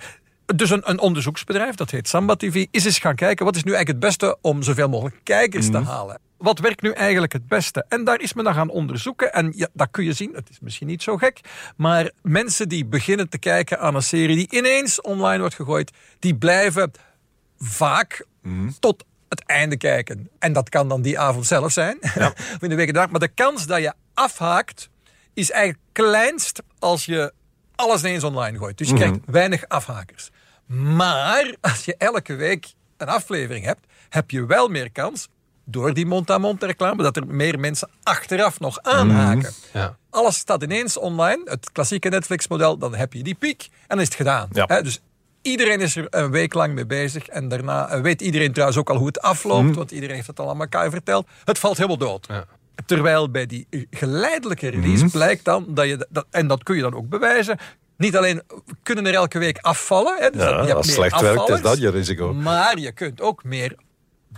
dus 0.45 0.69
een, 0.69 0.89
een 0.89 0.99
onderzoeksbedrijf, 0.99 1.75
dat 1.75 1.91
heet 1.91 2.07
Samba 2.07 2.35
TV, 2.35 2.65
is 2.71 2.85
eens 2.85 2.99
gaan 2.99 3.15
kijken 3.15 3.45
wat 3.45 3.55
is 3.55 3.63
nu 3.63 3.73
eigenlijk 3.73 4.03
het 4.03 4.09
beste 4.09 4.37
om 4.41 4.63
zoveel 4.63 4.89
mogelijk 4.89 5.19
kijkers 5.23 5.69
te 5.69 5.77
halen. 5.77 6.19
Wat 6.37 6.59
werkt 6.59 6.81
nu 6.81 6.91
eigenlijk 6.91 7.33
het 7.33 7.47
beste? 7.47 7.85
En 7.89 8.03
daar 8.03 8.21
is 8.21 8.33
men 8.33 8.43
dan 8.43 8.53
gaan 8.53 8.69
onderzoeken. 8.69 9.33
En 9.33 9.53
ja, 9.55 9.67
dat 9.73 9.87
kun 9.91 10.03
je 10.03 10.13
zien, 10.13 10.33
het 10.33 10.49
is 10.49 10.59
misschien 10.59 10.87
niet 10.87 11.03
zo 11.03 11.17
gek. 11.17 11.39
Maar 11.75 12.11
mensen 12.21 12.69
die 12.69 12.85
beginnen 12.85 13.29
te 13.29 13.37
kijken 13.37 13.79
aan 13.79 13.95
een 13.95 14.03
serie 14.03 14.35
die 14.35 14.57
ineens 14.59 15.01
online 15.01 15.39
wordt 15.39 15.55
gegooid, 15.55 15.91
die 16.19 16.35
blijven 16.35 16.91
vaak 17.59 18.25
tot 18.79 19.05
het 19.29 19.43
einde 19.45 19.77
kijken. 19.77 20.29
En 20.39 20.53
dat 20.53 20.69
kan 20.69 20.89
dan 20.89 21.01
die 21.01 21.19
avond 21.19 21.45
zelf 21.45 21.71
zijn, 21.71 21.97
of 22.55 22.57
in 22.61 22.69
de 22.69 22.75
week 22.75 22.93
dag. 22.93 23.09
Maar 23.09 23.19
de 23.19 23.27
kans 23.27 23.67
dat 23.67 23.81
je 23.81 23.93
afhaakt 24.13 24.89
is 25.33 25.51
eigenlijk 25.51 25.83
kleinst 25.91 26.61
als 26.79 27.05
je 27.05 27.33
alles 27.75 28.01
ineens 28.01 28.23
online 28.23 28.57
gooit. 28.57 28.77
Dus 28.77 28.89
je 28.89 28.95
krijgt 28.95 29.19
weinig 29.25 29.67
afhakers. 29.67 30.29
Maar 30.65 31.55
als 31.61 31.85
je 31.85 31.95
elke 31.97 32.35
week 32.35 32.73
een 32.97 33.07
aflevering 33.07 33.65
hebt, 33.65 33.85
heb 34.09 34.31
je 34.31 34.45
wel 34.45 34.67
meer 34.67 34.91
kans 34.91 35.27
door 35.65 35.93
die 35.93 36.05
mond-aan-mond 36.05 36.63
reclame 36.63 37.03
dat 37.03 37.15
er 37.15 37.27
meer 37.27 37.59
mensen 37.59 37.89
achteraf 38.03 38.59
nog 38.59 38.81
aanhaken. 38.81 39.53
Ja. 39.73 39.97
Alles 40.09 40.37
staat 40.37 40.63
ineens 40.63 40.97
online, 40.97 41.41
het 41.45 41.71
klassieke 41.71 42.09
Netflix-model, 42.09 42.77
dan 42.77 42.95
heb 42.95 43.13
je 43.13 43.23
die 43.23 43.35
piek 43.35 43.61
en 43.61 43.87
dan 43.87 43.99
is 43.99 44.05
het 44.05 44.15
gedaan. 44.15 44.49
Ja. 44.51 44.81
Dus 44.81 45.01
iedereen 45.41 45.81
is 45.81 45.95
er 45.95 46.07
een 46.09 46.31
week 46.31 46.53
lang 46.53 46.73
mee 46.73 46.85
bezig 46.85 47.27
en 47.27 47.47
daarna 47.47 47.87
eh, 47.87 48.01
weet 48.01 48.21
iedereen 48.21 48.51
trouwens 48.51 48.79
ook 48.79 48.89
al 48.89 48.97
hoe 48.97 49.07
het 49.07 49.21
afloopt, 49.21 49.75
want 49.75 49.91
iedereen 49.91 50.15
heeft 50.15 50.27
het 50.27 50.39
al 50.39 50.49
aan 50.49 50.59
elkaar 50.59 50.89
verteld. 50.89 51.27
Het 51.43 51.59
valt 51.59 51.77
helemaal 51.77 51.97
dood. 51.97 52.27
Ja. 52.27 52.45
Terwijl 52.85 53.31
bij 53.31 53.45
die 53.45 53.67
geleidelijke 53.89 54.67
release 54.67 55.05
blijkt 55.05 55.45
dan 55.45 55.65
dat 55.67 55.87
je, 55.87 56.07
dat, 56.09 56.25
en 56.29 56.47
dat 56.47 56.63
kun 56.63 56.75
je 56.75 56.81
dan 56.81 56.93
ook 56.93 57.09
bewijzen, 57.09 57.57
niet 57.97 58.17
alleen 58.17 58.41
kunnen 58.83 59.05
er 59.05 59.13
elke 59.13 59.39
week 59.39 59.57
afvallen, 59.61 60.17
hè, 60.19 60.29
dus 60.29 60.41
Ja, 60.43 60.57
dat- 60.57 60.67
je 60.67 60.73
als 60.73 60.93
slecht 60.93 61.21
werkt, 61.21 61.49
is 61.49 61.61
dat 61.61 61.77
je 61.77 61.89
risico. 61.89 62.33
Maar 62.33 62.77
je 62.79 62.91
kunt 62.91 63.21
ook 63.21 63.43
meer 63.43 63.75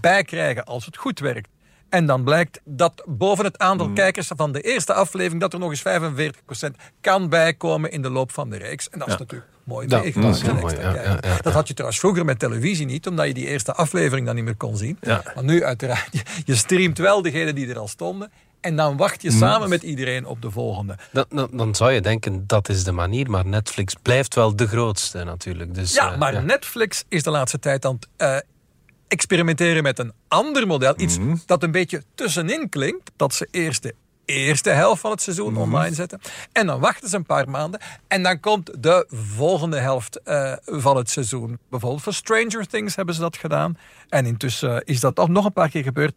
bijkrijgen 0.02 0.64
als 0.66 0.86
het 0.86 0.98
goed 0.98 1.20
werkt. 1.20 1.50
En 1.90 2.06
dan 2.06 2.24
blijkt 2.24 2.60
dat 2.66 3.04
boven 3.06 3.46
het 3.46 3.58
aantal 3.58 3.86
Hmm. 3.86 3.96
kijkers 3.96 4.32
van 4.36 4.52
de 4.52 4.62
eerste 4.62 4.94
aflevering... 4.94 5.42
dat 5.42 5.54
er 5.54 5.60
nog 5.60 5.70
eens 5.70 5.82
45% 5.82 6.76
kan 7.02 7.30
bijkomen 7.30 7.92
in 7.92 8.02
de 8.02 8.10
loop 8.10 8.32
van 8.32 8.50
de 8.50 8.58
reeks. 8.58 8.90
En 8.90 9.00
dat 9.00 9.08
is 9.08 9.18
natuurlijk 9.18 9.52
mooi 9.64 9.88
Dat- 9.88 10.02
meegenomen. 10.04 10.40
dat 10.44 10.54
is 10.54 10.62
mooi, 10.62 10.76
ja, 10.76 10.94
ja, 10.94 11.18
ja, 11.22 11.38
Dat 11.42 11.54
had 11.54 11.68
je 11.68 11.74
trouwens 11.74 12.00
vroeger 12.00 12.26
met 12.26 12.40
televisie 12.40 12.86
niet... 12.86 13.08
omdat 13.08 13.28
je 13.28 13.34
die 13.34 13.48
eerste 13.48 13.74
aflevering 13.74 14.26
dan 14.26 14.36
niet 14.36 14.44
meer 14.44 14.56
kon 14.56 14.78
zien. 14.78 14.98
Ja. 15.02 15.22
Maar 15.36 15.44
nu 15.44 15.64
uiteraard, 15.64 16.08
je, 16.12 16.22
je 16.52 16.56
streamt 16.56 16.98
wel 16.98 17.22
degene 17.22 17.54
die 17.54 17.70
er 17.70 17.80
al 17.80 17.88
stonden... 17.88 18.32
en 18.68 18.76
dan 18.76 18.98
wacht 18.98 19.22
je 19.22 19.32
samen 19.32 19.70
met 19.70 19.84
iedereen 19.84 20.26
op 20.26 20.42
de 20.42 20.52
volgende. 20.52 20.98
Dan, 21.12 21.26
dan, 21.30 21.50
dan 21.52 21.76
zou 21.76 21.92
je 21.92 22.02
denken 22.02 22.44
dat 22.48 22.70
is 22.70 22.84
de 22.84 22.92
manier, 22.92 23.30
maar 23.30 23.46
Netflix 23.46 23.96
blijft 24.02 24.36
wel 24.36 24.56
de 24.56 24.68
grootste 24.68 25.24
natuurlijk. 25.24 25.76
Dus, 25.76 25.94
Ja, 25.94 26.12
eh, 26.12 26.18
maar 26.18 26.44
Netflix 26.44 27.04
is 27.08 27.24
de 27.24 27.30
laatste 27.30 27.60
tijd 27.60 27.86
aan 27.86 27.94
het 27.94 28.08
eh, 28.18 28.38
experimenteren 29.08 29.84
met 29.84 30.00
een 30.00 30.14
ander 30.28 30.68
model. 30.68 30.94
Iets 30.98 31.18
dat 31.46 31.64
een 31.64 31.72
beetje 31.72 32.04
tussenin 32.16 32.70
klinkt. 32.70 33.12
Dat 33.16 33.34
ze 33.34 33.48
eerst 33.52 33.84
de 33.84 33.96
eerste 34.26 34.70
helft 34.70 35.02
van 35.02 35.12
het 35.12 35.22
seizoen 35.22 35.58
online 35.58 35.96
zetten. 35.96 36.20
En 36.52 36.66
dan 36.66 36.80
wachten 36.80 37.10
ze 37.10 37.16
een 37.16 37.26
paar 37.26 37.50
maanden. 37.50 37.80
En 38.08 38.24
dan 38.24 38.40
komt 38.40 38.84
de 38.84 39.06
volgende 39.36 39.78
helft 39.78 40.22
eh, 40.24 40.54
van 40.66 40.98
het 40.98 41.10
seizoen. 41.10 41.60
Bijvoorbeeld 41.70 42.04
voor 42.04 42.14
Stranger 42.14 42.68
Things 42.68 42.96
hebben 42.96 43.16
ze 43.16 43.22
dat 43.22 43.38
gedaan. 43.38 43.78
En 44.10 44.26
intussen 44.26 44.84
is 44.86 45.00
dat 45.00 45.20
al 45.20 45.28
nog 45.28 45.46
een 45.46 45.54
paar 45.54 45.70
keer 45.70 45.84
gebeurd. 45.84 46.14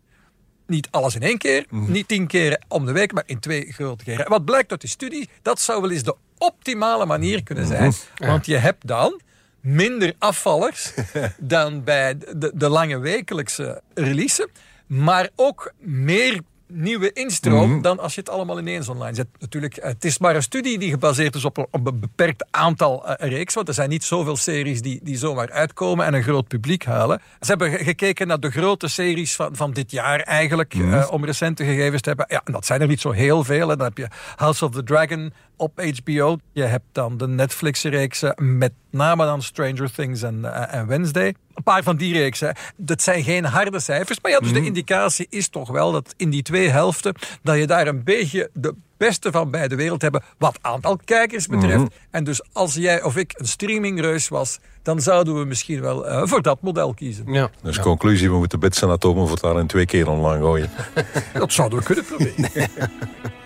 Niet 0.70 0.88
alles 0.90 1.14
in 1.14 1.22
één 1.22 1.38
keer, 1.38 1.66
niet 1.70 2.08
tien 2.08 2.26
keren 2.26 2.64
om 2.68 2.86
de 2.86 2.92
week, 2.92 3.12
maar 3.12 3.22
in 3.26 3.40
twee 3.40 3.72
grote 3.72 4.04
keren. 4.04 4.28
Wat 4.28 4.44
blijkt 4.44 4.70
uit 4.70 4.80
die 4.80 4.90
studie? 4.90 5.28
Dat 5.42 5.60
zou 5.60 5.80
wel 5.80 5.90
eens 5.90 6.02
de 6.02 6.16
optimale 6.38 7.06
manier 7.06 7.42
kunnen 7.42 7.66
zijn. 7.66 7.92
Want 8.16 8.46
je 8.46 8.56
hebt 8.56 8.86
dan 8.86 9.20
minder 9.60 10.14
afvallers 10.18 10.92
dan 11.38 11.84
bij 11.84 12.18
de, 12.36 12.52
de 12.54 12.68
lange 12.68 12.98
wekelijkse 12.98 13.82
releasen. 13.94 14.48
Maar 14.86 15.28
ook 15.36 15.72
meer 15.78 16.40
nieuwe 16.72 17.12
instroom 17.12 17.82
dan 17.82 17.98
als 17.98 18.14
je 18.14 18.20
het 18.20 18.28
allemaal 18.30 18.58
ineens 18.58 18.88
online 18.88 19.14
zet. 19.14 19.26
Natuurlijk, 19.38 19.78
het 19.82 20.04
is 20.04 20.18
maar 20.18 20.34
een 20.36 20.42
studie 20.42 20.78
die 20.78 20.90
gebaseerd 20.90 21.34
is 21.34 21.44
op, 21.44 21.56
een- 21.56 21.66
op 21.70 21.86
een 21.86 22.00
beperkt 22.00 22.46
aantal 22.50 23.06
eh, 23.08 23.28
reeks. 23.30 23.54
Want 23.54 23.68
er 23.68 23.74
zijn 23.74 23.88
niet 23.88 24.04
zoveel 24.04 24.36
series 24.36 24.82
die, 24.82 25.00
die 25.02 25.16
zomaar 25.16 25.50
uitkomen 25.50 26.06
en 26.06 26.14
een 26.14 26.22
groot 26.22 26.48
publiek 26.48 26.84
halen. 26.84 27.20
Ze 27.40 27.46
hebben 27.50 27.70
ge- 27.70 27.84
gekeken 27.84 28.26
naar 28.26 28.40
de 28.40 28.50
grote 28.50 28.88
series 28.88 29.34
van, 29.36 29.56
van 29.56 29.72
dit 29.72 29.90
jaar 29.90 30.20
eigenlijk, 30.20 30.74
eh, 30.74 31.08
om 31.10 31.24
recente 31.24 31.64
gegevens 31.64 32.02
te 32.02 32.08
hebben. 32.08 32.26
Ja, 32.28 32.40
en 32.44 32.52
dat 32.52 32.66
zijn 32.66 32.80
er 32.80 32.86
niet 32.88 33.00
zo 33.00 33.10
heel 33.10 33.44
veel. 33.44 33.68
hè. 33.68 33.76
Dan 33.76 33.86
heb 33.86 33.98
je 33.98 34.08
House 34.36 34.64
of 34.64 34.70
the 34.70 34.82
Dragon 34.84 35.32
op 35.60 35.80
HBO. 36.04 36.36
Je 36.52 36.62
hebt 36.62 36.84
dan 36.92 37.16
de 37.16 37.28
Netflix-reeksen, 37.28 38.34
met 38.58 38.72
name 38.90 39.24
dan 39.24 39.42
Stranger 39.42 39.92
Things 39.92 40.22
en, 40.22 40.54
eh, 40.54 40.80
en 40.80 40.86
Wednesday. 40.86 41.34
Een 41.54 41.62
paar 41.62 41.82
van 41.82 41.96
die 41.96 42.12
reeksen. 42.12 42.54
Dat 42.76 43.02
zijn 43.02 43.24
geen 43.24 43.44
harde 43.44 43.80
cijfers. 43.80 44.18
Maar 44.22 44.30
ja, 44.30 44.38
dus 44.38 44.52
de 44.52 44.64
indicatie 44.64 45.26
is 45.28 45.48
toch 45.48 45.68
wel 45.68 45.92
dat 45.92 46.14
in 46.16 46.30
die 46.30 46.42
twee 46.42 46.68
helften... 46.68 47.14
dat 47.42 47.56
je 47.56 47.66
daar 47.66 47.86
een 47.86 48.04
beetje 48.04 48.50
de 48.52 48.74
beste 48.96 49.30
van 49.30 49.50
beide 49.50 49.76
wereld 49.76 50.02
hebben... 50.02 50.22
wat 50.38 50.58
aantal 50.60 50.98
kijkers 51.04 51.46
betreft. 51.46 51.94
En 52.10 52.24
dus 52.24 52.42
als 52.52 52.74
jij 52.74 53.02
of 53.02 53.16
ik 53.16 53.34
een 53.36 53.46
streamingreus 53.46 54.28
was... 54.28 54.58
dan 54.82 55.00
zouden 55.00 55.38
we 55.38 55.44
misschien 55.44 55.80
wel 55.80 56.06
eh, 56.06 56.22
voor 56.24 56.42
dat 56.42 56.62
model 56.62 56.94
kiezen. 56.94 57.32
Ja. 57.32 57.50
Dus 57.62 57.80
conclusie, 57.80 58.30
we 58.30 58.36
moeten 58.36 58.60
bits 58.60 58.82
en 58.82 58.90
atomen 58.90 59.28
voortaan 59.28 59.58
in 59.58 59.66
twee 59.66 59.86
keer 59.86 60.08
online 60.08 60.42
gooien. 60.42 60.70
Dat 61.32 61.52
zouden 61.52 61.78
we 61.78 61.84
kunnen 61.84 62.04
proberen. 62.04 62.70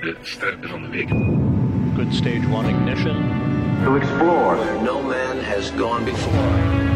De 0.00 0.16
ster 0.22 0.56
van 0.62 0.82
de 0.82 0.88
week. 0.88 1.08
Good 1.96 2.14
stage 2.14 2.48
one 2.52 2.68
ignition. 2.68 3.46
to 3.84 3.96
explore 3.96 4.56
where 4.56 4.82
no 4.82 5.02
man 5.02 5.38
has 5.40 5.70
gone 5.70 6.04
before. 6.04 6.86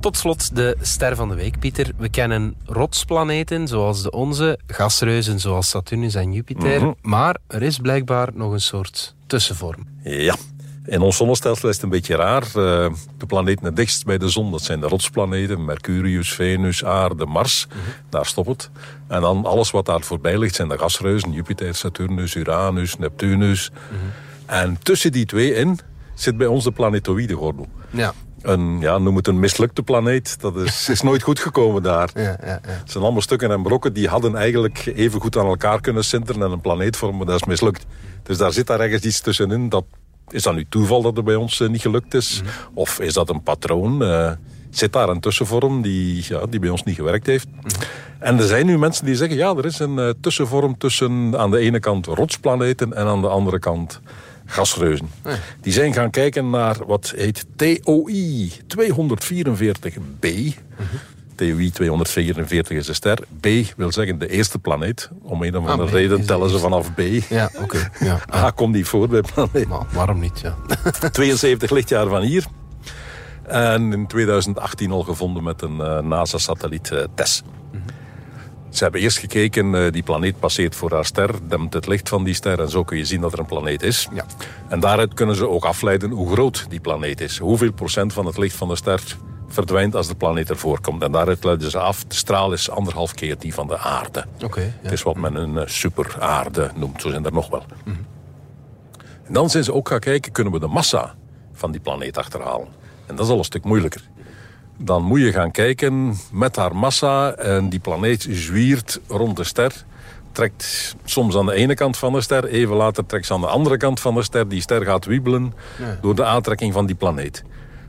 Tot 0.00 0.16
slot 0.16 0.56
de 0.56 0.76
ster 0.80 1.16
van 1.16 1.28
de 1.28 1.34
week, 1.34 1.58
Pieter. 1.58 1.92
We 1.96 2.08
kennen 2.08 2.56
rotsplaneten 2.64 3.68
zoals 3.68 4.02
de 4.02 4.10
onze, 4.10 4.58
gasreuzen 4.66 5.40
zoals 5.40 5.68
Saturnus 5.68 6.14
en 6.14 6.32
Jupiter. 6.32 6.94
Maar 7.02 7.36
er 7.46 7.62
is 7.62 7.78
blijkbaar 7.78 8.28
nog 8.34 8.52
een 8.52 8.60
soort 8.60 9.14
tussenvorm. 9.26 9.86
Ja. 10.02 10.34
In 10.86 11.00
ons 11.00 11.16
zonnestelsel 11.16 11.68
is 11.68 11.74
het 11.74 11.84
een 11.84 11.90
beetje 11.90 12.16
raar. 12.16 12.42
Eh, 12.42 12.52
de 13.18 13.26
planeten 13.26 13.64
het 13.64 13.76
dichtst 13.76 14.04
bij 14.04 14.18
de 14.18 14.28
zon, 14.28 14.50
dat 14.50 14.62
zijn 14.62 14.80
de 14.80 14.86
rotsplaneten. 14.86 15.64
Mercurius, 15.64 16.32
Venus, 16.32 16.84
Aarde, 16.84 17.26
Mars. 17.26 17.66
Daar 18.10 18.26
stopt 18.26 18.48
het. 18.48 18.70
En 19.08 19.20
dan 19.20 19.44
alles 19.44 19.70
wat 19.70 19.86
daar 19.86 20.00
voorbij 20.00 20.38
ligt 20.38 20.54
zijn 20.54 20.68
de 20.68 20.78
gasreuzen. 20.78 21.32
Jupiter, 21.32 21.74
Saturnus, 21.74 22.34
Uranus, 22.34 22.98
Neptunus. 22.98 23.70
En 24.46 24.78
tussen 24.82 25.12
die 25.12 25.26
twee 25.26 25.54
in 25.54 25.78
zit 26.14 26.36
bij 26.36 26.46
ons 26.46 26.64
de 26.64 26.70
planetoïde 26.70 27.34
gordel. 27.34 27.66
Ja. 27.90 28.12
Een, 28.42 28.80
ja, 28.80 28.98
noem 28.98 29.16
het 29.16 29.26
een 29.26 29.40
mislukte 29.40 29.82
planeet. 29.82 30.40
Dat 30.40 30.56
is, 30.56 30.88
is 30.88 31.02
nooit 31.02 31.22
goed 31.22 31.38
gekomen 31.38 31.82
daar. 31.82 32.10
Ja, 32.14 32.22
ja, 32.22 32.36
ja. 32.40 32.60
Het 32.62 32.90
zijn 32.90 33.04
allemaal 33.04 33.22
stukken 33.22 33.50
en 33.50 33.62
brokken 33.62 33.92
die 33.92 34.08
hadden 34.08 34.36
eigenlijk 34.36 34.86
even 34.94 35.20
goed 35.20 35.36
aan 35.36 35.46
elkaar 35.46 35.80
kunnen 35.80 36.04
sinteren 36.04 36.42
en 36.42 36.50
een 36.50 36.60
planeet 36.60 36.96
vormen, 36.96 37.26
dat 37.26 37.40
is 37.40 37.46
mislukt. 37.46 37.86
Dus 38.22 38.38
daar 38.38 38.52
zit 38.52 38.66
daar 38.66 38.80
ergens 38.80 39.02
iets 39.02 39.20
tussenin. 39.20 39.68
Dat, 39.68 39.84
is 40.30 40.42
dat 40.42 40.54
nu 40.54 40.66
toeval 40.68 41.02
dat 41.02 41.16
het 41.16 41.24
bij 41.24 41.34
ons 41.34 41.60
eh, 41.60 41.68
niet 41.68 41.80
gelukt 41.80 42.14
is? 42.14 42.42
Of 42.74 43.00
is 43.00 43.12
dat 43.12 43.30
een 43.30 43.42
patroon? 43.42 44.02
Eh, 44.02 44.30
zit 44.70 44.92
daar 44.92 45.08
een 45.08 45.20
tussenvorm 45.20 45.82
die, 45.82 46.24
ja, 46.28 46.46
die 46.46 46.60
bij 46.60 46.68
ons 46.68 46.82
niet 46.82 46.94
gewerkt 46.96 47.26
heeft? 47.26 47.46
En 48.18 48.38
er 48.38 48.46
zijn 48.46 48.66
nu 48.66 48.78
mensen 48.78 49.04
die 49.04 49.14
zeggen, 49.14 49.36
ja, 49.36 49.54
er 49.56 49.64
is 49.64 49.78
een 49.78 49.98
eh, 49.98 50.10
tussenvorm 50.20 50.78
tussen 50.78 51.38
aan 51.38 51.50
de 51.50 51.58
ene 51.58 51.80
kant 51.80 52.06
rotsplaneten 52.06 52.92
en 52.92 53.06
aan 53.06 53.20
de 53.20 53.28
andere 53.28 53.58
kant 53.58 54.00
gasreuzen. 54.46 55.08
Die 55.60 55.72
zijn 55.72 55.92
gaan 55.92 56.10
kijken 56.10 56.50
naar 56.50 56.76
wat 56.86 57.12
heet 57.16 57.46
TOI 57.56 58.52
244b. 58.66 60.54
TOI 61.36 61.70
244 61.70 62.76
is 62.76 62.86
de 62.86 62.92
ster. 62.92 63.18
B 63.40 63.46
wil 63.76 63.92
zeggen 63.92 64.18
de 64.18 64.28
eerste 64.28 64.58
planeet. 64.58 65.10
Om 65.22 65.42
een 65.42 65.56
of 65.56 65.66
andere 65.66 65.90
B 65.90 65.92
reden 65.92 66.26
tellen 66.26 66.50
ze 66.50 66.58
vanaf 66.58 66.94
B. 66.94 67.00
Ja, 67.28 67.50
oké. 67.62 67.90
Ja. 68.00 68.20
A 68.44 68.50
komt 68.50 68.74
niet 68.74 68.86
voor 68.86 69.08
bij 69.08 69.20
planeet. 69.34 69.68
Maar 69.68 69.86
waarom 69.92 70.20
niet? 70.20 70.40
Ja. 70.40 70.56
72 71.10 71.70
lichtjaar 71.70 72.08
van 72.08 72.22
hier. 72.22 72.44
En 73.46 73.92
in 73.92 74.06
2018 74.06 74.90
al 74.90 75.02
gevonden 75.02 75.42
met 75.42 75.62
een 75.62 75.80
eh, 75.80 75.98
NASA-satelliet 75.98 76.90
eh, 76.90 77.04
TESS. 77.14 77.42
Ze 78.70 78.82
hebben 78.82 79.00
eerst 79.00 79.18
gekeken, 79.18 79.74
eh, 79.74 79.92
die 79.92 80.02
planeet 80.02 80.38
passeert 80.38 80.74
voor 80.74 80.92
haar 80.92 81.04
ster, 81.04 81.30
dempt 81.48 81.74
het 81.74 81.86
licht 81.86 82.08
van 82.08 82.24
die 82.24 82.34
ster 82.34 82.60
en 82.60 82.70
zo 82.70 82.84
kun 82.84 82.96
je 82.96 83.04
zien 83.04 83.20
dat 83.20 83.32
er 83.32 83.38
een 83.38 83.46
planeet 83.46 83.82
is. 83.82 84.08
Ja. 84.14 84.24
En 84.68 84.80
daaruit 84.80 85.14
kunnen 85.14 85.36
ze 85.36 85.48
ook 85.48 85.64
afleiden 85.64 86.10
hoe 86.10 86.32
groot 86.32 86.66
die 86.68 86.80
planeet 86.80 87.20
is. 87.20 87.38
Hoeveel 87.38 87.72
procent 87.72 88.12
van 88.12 88.26
het 88.26 88.38
licht 88.38 88.56
van 88.56 88.68
de 88.68 88.76
ster 88.76 89.02
verdwijnt 89.48 89.94
als 89.94 90.08
de 90.08 90.14
planeet 90.14 90.50
ervoor 90.50 90.80
komt. 90.80 91.02
En 91.02 91.12
daaruit 91.12 91.44
leiden 91.44 91.70
ze 91.70 91.78
af, 91.78 92.04
de 92.04 92.14
straal 92.14 92.52
is 92.52 92.70
anderhalf 92.70 93.14
keer 93.14 93.38
die 93.38 93.54
van 93.54 93.66
de 93.66 93.78
aarde. 93.78 94.24
Oké. 94.44 94.60
ja. 94.60 94.70
Het 94.82 94.92
is 94.92 95.02
wat 95.02 95.16
men 95.16 95.34
een 95.34 95.58
eh, 95.58 95.66
superaarde 95.66 96.70
noemt, 96.74 97.00
zo 97.00 97.10
zijn 97.10 97.24
er 97.24 97.32
nog 97.32 97.48
wel. 97.48 97.64
En 99.26 99.32
dan 99.32 99.50
zijn 99.50 99.64
ze 99.64 99.72
ook 99.72 99.88
gaan 99.88 99.98
kijken, 99.98 100.32
kunnen 100.32 100.52
we 100.52 100.58
de 100.58 100.66
massa 100.66 101.14
van 101.52 101.70
die 101.70 101.80
planeet 101.80 102.18
achterhalen? 102.18 102.68
En 103.06 103.16
dat 103.16 103.26
is 103.26 103.32
al 103.32 103.38
een 103.38 103.44
stuk 103.44 103.64
moeilijker. 103.64 104.02
Dan 104.78 105.02
moet 105.02 105.20
je 105.20 105.32
gaan 105.32 105.50
kijken 105.50 106.16
met 106.32 106.56
haar 106.56 106.76
massa 106.76 107.32
en 107.32 107.68
die 107.68 107.80
planeet 107.80 108.26
zwiert 108.30 109.00
rond 109.08 109.36
de 109.36 109.44
ster. 109.44 109.84
Trekt 110.32 110.96
soms 111.04 111.36
aan 111.36 111.46
de 111.46 111.54
ene 111.54 111.74
kant 111.74 111.96
van 111.96 112.12
de 112.12 112.20
ster, 112.20 112.44
even 112.44 112.76
later 112.76 113.06
trekt 113.06 113.26
ze 113.26 113.32
aan 113.32 113.40
de 113.40 113.46
andere 113.46 113.76
kant 113.76 114.00
van 114.00 114.14
de 114.14 114.22
ster. 114.22 114.48
Die 114.48 114.60
ster 114.60 114.84
gaat 114.84 115.04
wiebelen 115.04 115.54
door 116.00 116.14
de 116.14 116.24
aantrekking 116.24 116.72
van 116.72 116.86
die 116.86 116.94
planeet. 116.96 117.44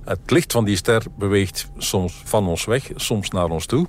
Het 0.07 0.31
licht 0.31 0.51
van 0.51 0.65
die 0.65 0.75
ster 0.75 1.03
beweegt 1.17 1.67
soms 1.77 2.21
van 2.25 2.47
ons 2.47 2.65
weg, 2.65 2.91
soms 2.95 3.29
naar 3.29 3.49
ons 3.49 3.65
toe. 3.65 3.87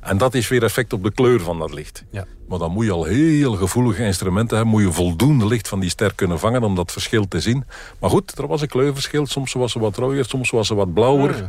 En 0.00 0.18
dat 0.18 0.34
is 0.34 0.48
weer 0.48 0.62
effect 0.62 0.92
op 0.92 1.02
de 1.02 1.10
kleur 1.10 1.40
van 1.40 1.58
dat 1.58 1.72
licht. 1.72 2.04
Ja. 2.10 2.26
Maar 2.48 2.58
dan 2.58 2.72
moet 2.72 2.84
je 2.84 2.90
al 2.90 3.04
heel 3.04 3.52
gevoelige 3.52 4.04
instrumenten 4.04 4.56
hebben. 4.56 4.74
Moet 4.74 4.82
je 4.82 4.92
voldoende 4.92 5.46
licht 5.46 5.68
van 5.68 5.80
die 5.80 5.90
ster 5.90 6.14
kunnen 6.14 6.38
vangen 6.38 6.62
om 6.62 6.74
dat 6.74 6.92
verschil 6.92 7.28
te 7.28 7.40
zien. 7.40 7.64
Maar 8.00 8.10
goed, 8.10 8.38
er 8.38 8.46
was 8.46 8.60
een 8.60 8.68
kleurverschil. 8.68 9.26
Soms 9.26 9.52
was 9.52 9.72
ze 9.72 9.78
wat 9.78 9.96
rooier, 9.96 10.24
soms 10.24 10.50
was 10.50 10.66
ze 10.66 10.74
wat 10.74 10.94
blauwer. 10.94 11.36
Ja. 11.36 11.48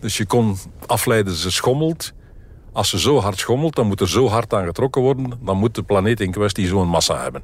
Dus 0.00 0.16
je 0.16 0.26
kon 0.26 0.56
afleiden, 0.86 1.34
ze 1.34 1.50
schommelt. 1.50 2.12
Als 2.72 2.88
ze 2.88 2.98
zo 2.98 3.20
hard 3.20 3.38
schommelt, 3.38 3.74
dan 3.74 3.86
moet 3.86 4.00
er 4.00 4.08
zo 4.08 4.28
hard 4.28 4.54
aan 4.54 4.66
getrokken 4.66 5.02
worden. 5.02 5.32
Dan 5.40 5.56
moet 5.56 5.74
de 5.74 5.82
planeet 5.82 6.20
in 6.20 6.30
kwestie 6.30 6.66
zo'n 6.66 6.88
massa 6.88 7.22
hebben. 7.22 7.42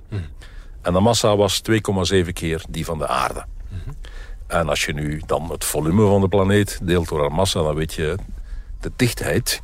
En 0.82 0.92
de 0.92 1.00
massa 1.00 1.36
was 1.36 1.62
2,7 1.70 2.32
keer 2.32 2.64
die 2.68 2.84
van 2.84 2.98
de 2.98 3.08
aarde. 3.08 3.44
En 4.52 4.68
als 4.68 4.84
je 4.84 4.92
nu 4.92 5.22
dan 5.26 5.50
het 5.50 5.64
volume 5.64 6.06
van 6.06 6.20
de 6.20 6.28
planeet 6.28 6.78
deelt 6.82 7.08
door 7.08 7.20
haar 7.20 7.32
massa, 7.32 7.62
dan 7.62 7.74
weet 7.74 7.94
je 7.94 8.16
de 8.80 8.92
dichtheid. 8.96 9.62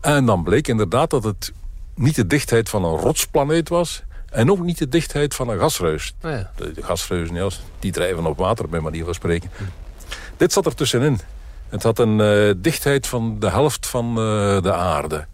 En 0.00 0.26
dan 0.26 0.42
bleek 0.42 0.68
inderdaad 0.68 1.10
dat 1.10 1.24
het 1.24 1.52
niet 1.94 2.14
de 2.14 2.26
dichtheid 2.26 2.68
van 2.68 2.84
een 2.84 2.96
rotsplaneet 2.96 3.68
was. 3.68 4.02
En 4.30 4.50
ook 4.50 4.60
niet 4.60 4.78
de 4.78 4.88
dichtheid 4.88 5.34
van 5.34 5.48
een 5.48 5.58
gasreus. 5.58 6.14
Ja. 6.20 6.50
De, 6.56 6.72
de 6.72 6.82
gasreuzen, 6.82 7.34
ja, 7.34 7.48
die 7.78 7.92
drijven 7.92 8.26
op 8.26 8.38
water, 8.38 8.68
bij 8.68 8.80
manier 8.80 9.04
van 9.04 9.14
spreken. 9.14 9.50
Dit 10.36 10.52
zat 10.52 10.66
er 10.66 10.74
tussenin. 10.74 11.20
Het 11.68 11.82
had 11.82 11.98
een 11.98 12.20
eh, 12.20 12.54
dichtheid 12.56 13.06
van 13.06 13.36
de 13.38 13.50
helft 13.50 13.86
van 13.86 14.08
eh, 14.08 14.62
de 14.62 14.72
aarde. 14.72 15.26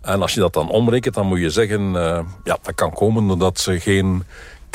En 0.00 0.22
als 0.22 0.34
je 0.34 0.40
dat 0.40 0.52
dan 0.52 0.68
omrekent, 0.68 1.14
dan 1.14 1.26
moet 1.26 1.38
je 1.40 1.50
zeggen... 1.50 1.96
eh, 1.96 2.20
ja, 2.44 2.58
dat 2.62 2.74
kan 2.74 2.92
komen 2.92 3.26
doordat 3.26 3.58
ze 3.58 3.80
geen 3.80 4.24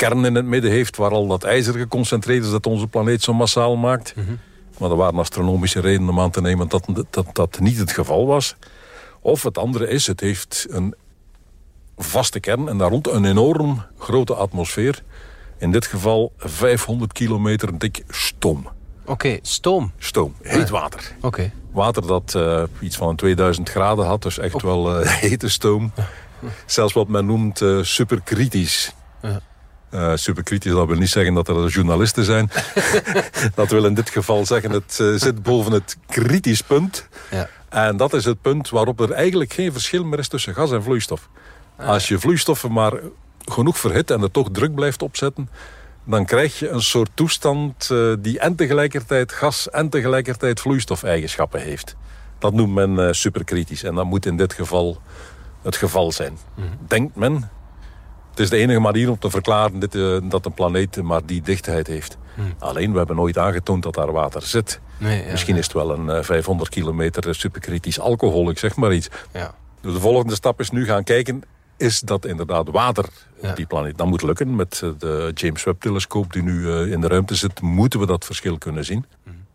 kern 0.00 0.24
in 0.24 0.34
het 0.34 0.44
midden 0.44 0.70
heeft... 0.70 0.96
waar 0.96 1.10
al 1.10 1.26
dat 1.26 1.44
ijzer 1.44 1.74
geconcentreerd 1.74 2.44
is 2.44 2.50
dat 2.50 2.66
onze 2.66 2.86
planeet 2.86 3.22
zo 3.22 3.34
massaal 3.34 3.76
maakt. 3.76 4.14
Maar 4.78 4.90
er 4.90 4.96
waren 4.96 5.18
astronomische 5.18 5.80
redenen 5.80 6.08
om 6.08 6.20
aan 6.20 6.30
te 6.30 6.40
nemen 6.40 6.68
dat 6.68 6.84
dat, 7.10 7.26
dat 7.32 7.60
niet 7.60 7.78
het 7.78 7.92
geval 7.92 8.26
was. 8.26 8.56
Of 9.20 9.42
het 9.42 9.58
andere 9.58 9.88
is, 9.88 10.06
het 10.06 10.20
heeft 10.20 10.66
een 10.70 10.94
vaste 11.96 12.40
kern 12.40 12.68
en 12.68 12.78
daar 12.78 12.90
rond 12.90 13.08
een 13.08 13.24
enorm 13.24 13.82
grote 13.98 14.34
atmosfeer. 14.34 15.02
In 15.58 15.72
dit 15.72 15.86
geval 15.86 16.32
500 16.36 17.12
kilometer 17.12 17.78
dik 17.78 18.02
stoom. 18.08 18.68
Oké, 19.04 19.38
stoom. 19.42 19.92
Stoom, 19.98 20.34
heet 20.42 20.68
water. 20.68 21.12
Oké. 21.20 21.52
Water 21.70 22.06
dat 22.06 22.34
eh, 22.34 22.62
iets 22.80 22.96
van 22.96 23.08
een 23.08 23.16
2000 23.16 23.68
graden 23.68 24.06
had, 24.06 24.22
dus 24.22 24.38
echt 24.38 24.62
wel 24.62 25.00
eh, 25.00 25.10
hete 25.28 25.48
stoom. 25.48 25.92
Zelfs 26.66 26.92
wat 26.92 27.08
men 27.08 27.26
noemt 27.26 27.60
eh, 27.60 27.82
superkritisch. 27.82 28.94
Ja. 29.22 29.40
Eh, 29.90 30.12
superkritisch, 30.14 30.72
dat 30.72 30.86
wil 30.86 30.96
niet 30.96 31.08
zeggen 31.08 31.34
dat 31.34 31.48
er 31.48 31.66
journalisten 31.66 32.24
zijn. 32.24 32.50
dat 33.54 33.70
wil 33.70 33.84
in 33.84 33.94
dit 33.94 34.10
geval 34.10 34.46
zeggen, 34.46 34.70
het 34.70 34.98
eh, 35.00 35.14
zit 35.14 35.42
boven 35.42 35.72
het 35.72 35.96
kritisch 36.06 36.62
punt. 36.62 37.08
Ja. 37.30 37.48
En 37.68 37.96
dat 37.96 38.12
is 38.12 38.24
het 38.24 38.42
punt 38.42 38.68
waarop 38.68 39.00
er 39.00 39.12
eigenlijk 39.12 39.52
geen 39.52 39.72
verschil 39.72 40.04
meer 40.04 40.18
is 40.18 40.28
tussen 40.28 40.54
gas 40.54 40.72
en 40.72 40.82
vloeistof. 40.82 41.28
Als 41.76 42.08
je 42.08 42.18
vloeistoffen 42.18 42.72
maar 42.72 42.92
genoeg 43.44 43.78
verhit 43.78 44.10
en 44.10 44.22
er 44.22 44.30
toch 44.30 44.48
druk 44.52 44.74
blijft 44.74 45.02
opzetten... 45.02 45.48
dan 46.04 46.24
krijg 46.24 46.58
je 46.58 46.68
een 46.68 46.82
soort 46.82 47.10
toestand 47.14 47.90
eh, 47.90 48.12
die 48.18 48.38
en 48.38 48.54
tegelijkertijd 48.54 49.32
gas 49.32 49.70
en 49.70 49.88
tegelijkertijd 49.88 50.60
vloeistofeigenschappen 50.60 51.60
heeft. 51.60 51.96
Dat 52.38 52.52
noemt 52.52 52.74
men 52.74 53.14
superkritisch 53.14 53.82
en 53.82 53.94
dat 53.94 54.04
moet 54.04 54.26
in 54.26 54.36
dit 54.36 54.52
geval 54.52 55.00
het 55.62 55.76
geval 55.76 56.12
zijn. 56.12 56.38
Denkt 56.86 57.16
men, 57.16 57.50
is 58.40 58.50
de 58.50 58.56
enige 58.56 58.78
manier 58.80 59.10
om 59.10 59.18
te 59.18 59.30
verklaren 59.30 59.78
dit, 59.78 59.94
eh, 59.94 60.16
dat 60.22 60.46
een 60.46 60.54
planeet 60.54 61.02
maar 61.02 61.20
die 61.26 61.42
dichtheid 61.42 61.86
heeft. 61.86 62.18
Alleen, 62.58 62.92
we 62.92 62.98
hebben 62.98 63.16
nooit 63.16 63.38
aangetoond 63.38 63.82
dat 63.82 63.94
daar 63.94 64.12
water 64.12 64.42
zit. 64.42 64.80
Nee, 64.98 65.24
ja, 65.24 65.30
Misschien 65.30 65.56
is 65.56 65.64
het 65.64 65.72
wel 65.72 65.90
een 65.90 66.10
eh, 66.10 66.22
500 66.22 66.70
kilometer 66.70 67.34
superkritisch 67.34 68.00
alcohol, 68.00 68.50
ik 68.50 68.58
zeg 68.58 68.76
maar 68.76 68.92
iets. 68.92 69.08
Ja. 69.32 69.54
Dus 69.80 69.92
de 69.92 70.00
volgende 70.00 70.34
stap 70.34 70.60
is 70.60 70.70
nu 70.70 70.84
gaan 70.84 71.04
kijken... 71.04 71.42
is 71.76 72.00
dat 72.00 72.24
inderdaad 72.26 72.68
water 72.70 73.04
Ja. 73.42 73.50
op 73.50 73.56
die 73.56 73.66
planeet? 73.66 73.98
Dat 73.98 74.06
moet 74.06 74.22
lukken. 74.22 74.56
Met 74.56 74.80
eh, 74.84 74.90
de 74.98 75.30
James 75.34 75.64
Webb-telescoop 75.64 76.32
die 76.32 76.42
nu 76.42 76.70
eh, 76.72 76.90
in 76.92 77.00
de 77.00 77.06
ruimte 77.08 77.34
zit... 77.34 77.60
moeten 77.60 78.00
we 78.00 78.06
dat 78.06 78.24
verschil 78.24 78.58
kunnen 78.58 78.84
zien. 78.84 79.04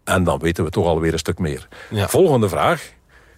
En 0.04 0.24
dan 0.24 0.39
weten 0.39 0.63
we 0.63 0.69
toch 0.69 0.86
alweer 0.86 1.13
een 1.13 1.19
stuk 1.19 1.39
meer. 1.39 1.67
Volgende 1.91 2.50
vraag. 2.50 2.91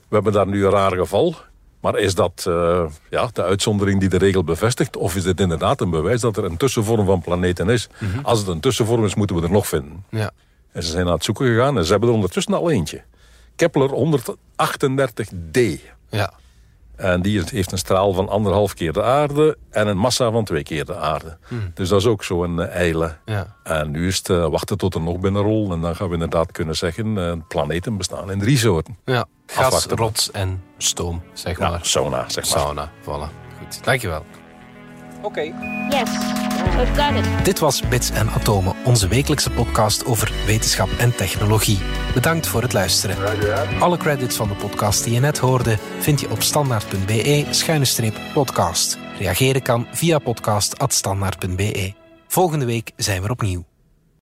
We 0.07 0.15
hebben 0.15 0.33
daar 0.33 0.47
nu 0.47 0.65
een 0.65 0.71
raar 0.71 0.91
geval. 0.91 1.35
Maar 1.79 1.97
is 1.97 2.15
dat 2.15 2.45
eh, 2.47 2.85
ja, 3.09 3.29
de 3.33 3.43
uitzondering 3.43 3.99
die 3.99 4.09
de 4.09 4.17
regel 4.17 4.43
bevestigt? 4.43 4.97
Of 4.97 5.15
is 5.15 5.23
dit 5.23 5.39
inderdaad 5.39 5.81
een 5.81 5.89
bewijs 5.89 6.21
dat 6.21 6.37
er 6.37 6.43
een 6.43 6.57
tussenvorm 6.57 7.05
van 7.05 7.21
planeten 7.21 7.69
is? 7.69 7.89
Mhm. 7.99 8.19
Als 8.23 8.39
het 8.39 8.47
een 8.47 8.59
tussenvorm 8.59 9.05
is, 9.05 9.15
moeten 9.15 9.35
we 9.35 9.41
er 9.41 9.51
nog 9.51 9.67
vinden. 9.67 10.05
Ja. 10.09 10.31
En 10.71 10.83
ze 10.83 10.91
zijn 10.91 11.05
aan 11.05 11.13
het 11.13 11.23
zoeken 11.23 11.47
gegaan 11.47 11.77
en 11.77 11.85
ze 11.85 11.91
hebben 11.91 12.09
er 12.09 12.15
ondertussen 12.15 12.53
al 12.53 12.71
eentje. 12.71 13.03
Kepler 13.55 13.89
138d. 13.89 15.59
Ja. 16.09 16.33
En 16.95 17.21
die 17.21 17.43
heeft 17.45 17.71
een 17.71 17.77
straal 17.77 18.13
van 18.13 18.29
anderhalf 18.29 18.73
keer 18.73 18.93
de 18.93 19.03
aarde 19.03 19.57
en 19.69 19.87
een 19.87 19.97
massa 19.97 20.31
van 20.31 20.43
twee 20.43 20.63
keer 20.63 20.85
de 20.85 20.95
aarde. 20.95 21.37
Dus 21.73 21.89
dat 21.89 21.99
is 21.99 22.05
ook 22.05 22.23
zo'n 22.23 22.57
uh, 22.57 22.67
eile. 22.67 23.15
Ja. 23.25 23.55
En 23.63 23.91
nu 23.91 24.07
is 24.07 24.17
het 24.17 24.29
uh, 24.29 24.47
wachten 24.47 24.77
tot 24.77 24.95
er 24.95 25.01
nog 25.01 25.19
binnenrol. 25.19 25.71
En 25.71 25.81
dan 25.81 25.95
gaan 25.95 26.07
we 26.07 26.13
inderdaad 26.13 26.51
kunnen 26.51 26.75
zeggen, 26.75 27.45
planeten 27.47 27.97
bestaan 27.97 28.31
in 28.31 28.39
drie 28.39 28.57
soorten. 28.57 28.97
Ja. 29.05 29.25
Gas, 29.47 29.65
Afwachten. 29.65 29.97
rots 29.97 30.31
en 30.31 30.63
stoom, 30.77 31.23
zeg 31.33 31.59
Ja, 31.59 31.69
maar. 31.69 31.79
sauna, 31.85 32.23
zeg 32.29 32.49
maar. 32.49 32.59
Sauna, 32.59 32.91
voilà. 33.01 33.29
Goed, 33.59 33.83
dankjewel. 33.83 34.25
Oké. 35.21 35.41
Yes, 35.89 36.09
we've 36.75 36.93
got 36.95 37.15
it. 37.15 37.25
Dit 37.45 37.59
was 37.59 37.81
Bits 37.89 38.09
en 38.09 38.29
Atomen, 38.29 38.73
onze 38.85 39.07
wekelijkse 39.07 39.49
podcast 39.49 40.05
over 40.05 40.31
wetenschap 40.45 40.89
en 40.97 41.15
technologie. 41.15 41.79
Bedankt 42.13 42.47
voor 42.47 42.61
het 42.61 42.73
luisteren. 42.73 43.15
Alle 43.79 43.97
credits 43.97 44.35
van 44.35 44.47
de 44.47 44.55
podcast 44.55 45.03
die 45.03 45.13
je 45.13 45.19
net 45.19 45.37
hoorde 45.37 45.77
vind 45.99 46.19
je 46.19 46.29
op 46.31 46.41
standaard.be-podcast. 46.41 48.97
Reageren 49.19 49.61
kan 49.61 49.87
via 49.91 50.19
podcast.standaard.be. 50.19 51.93
Volgende 52.27 52.65
week 52.65 52.91
zijn 52.95 53.19
we 53.19 53.25
er 53.25 53.31
opnieuw. 53.31 53.65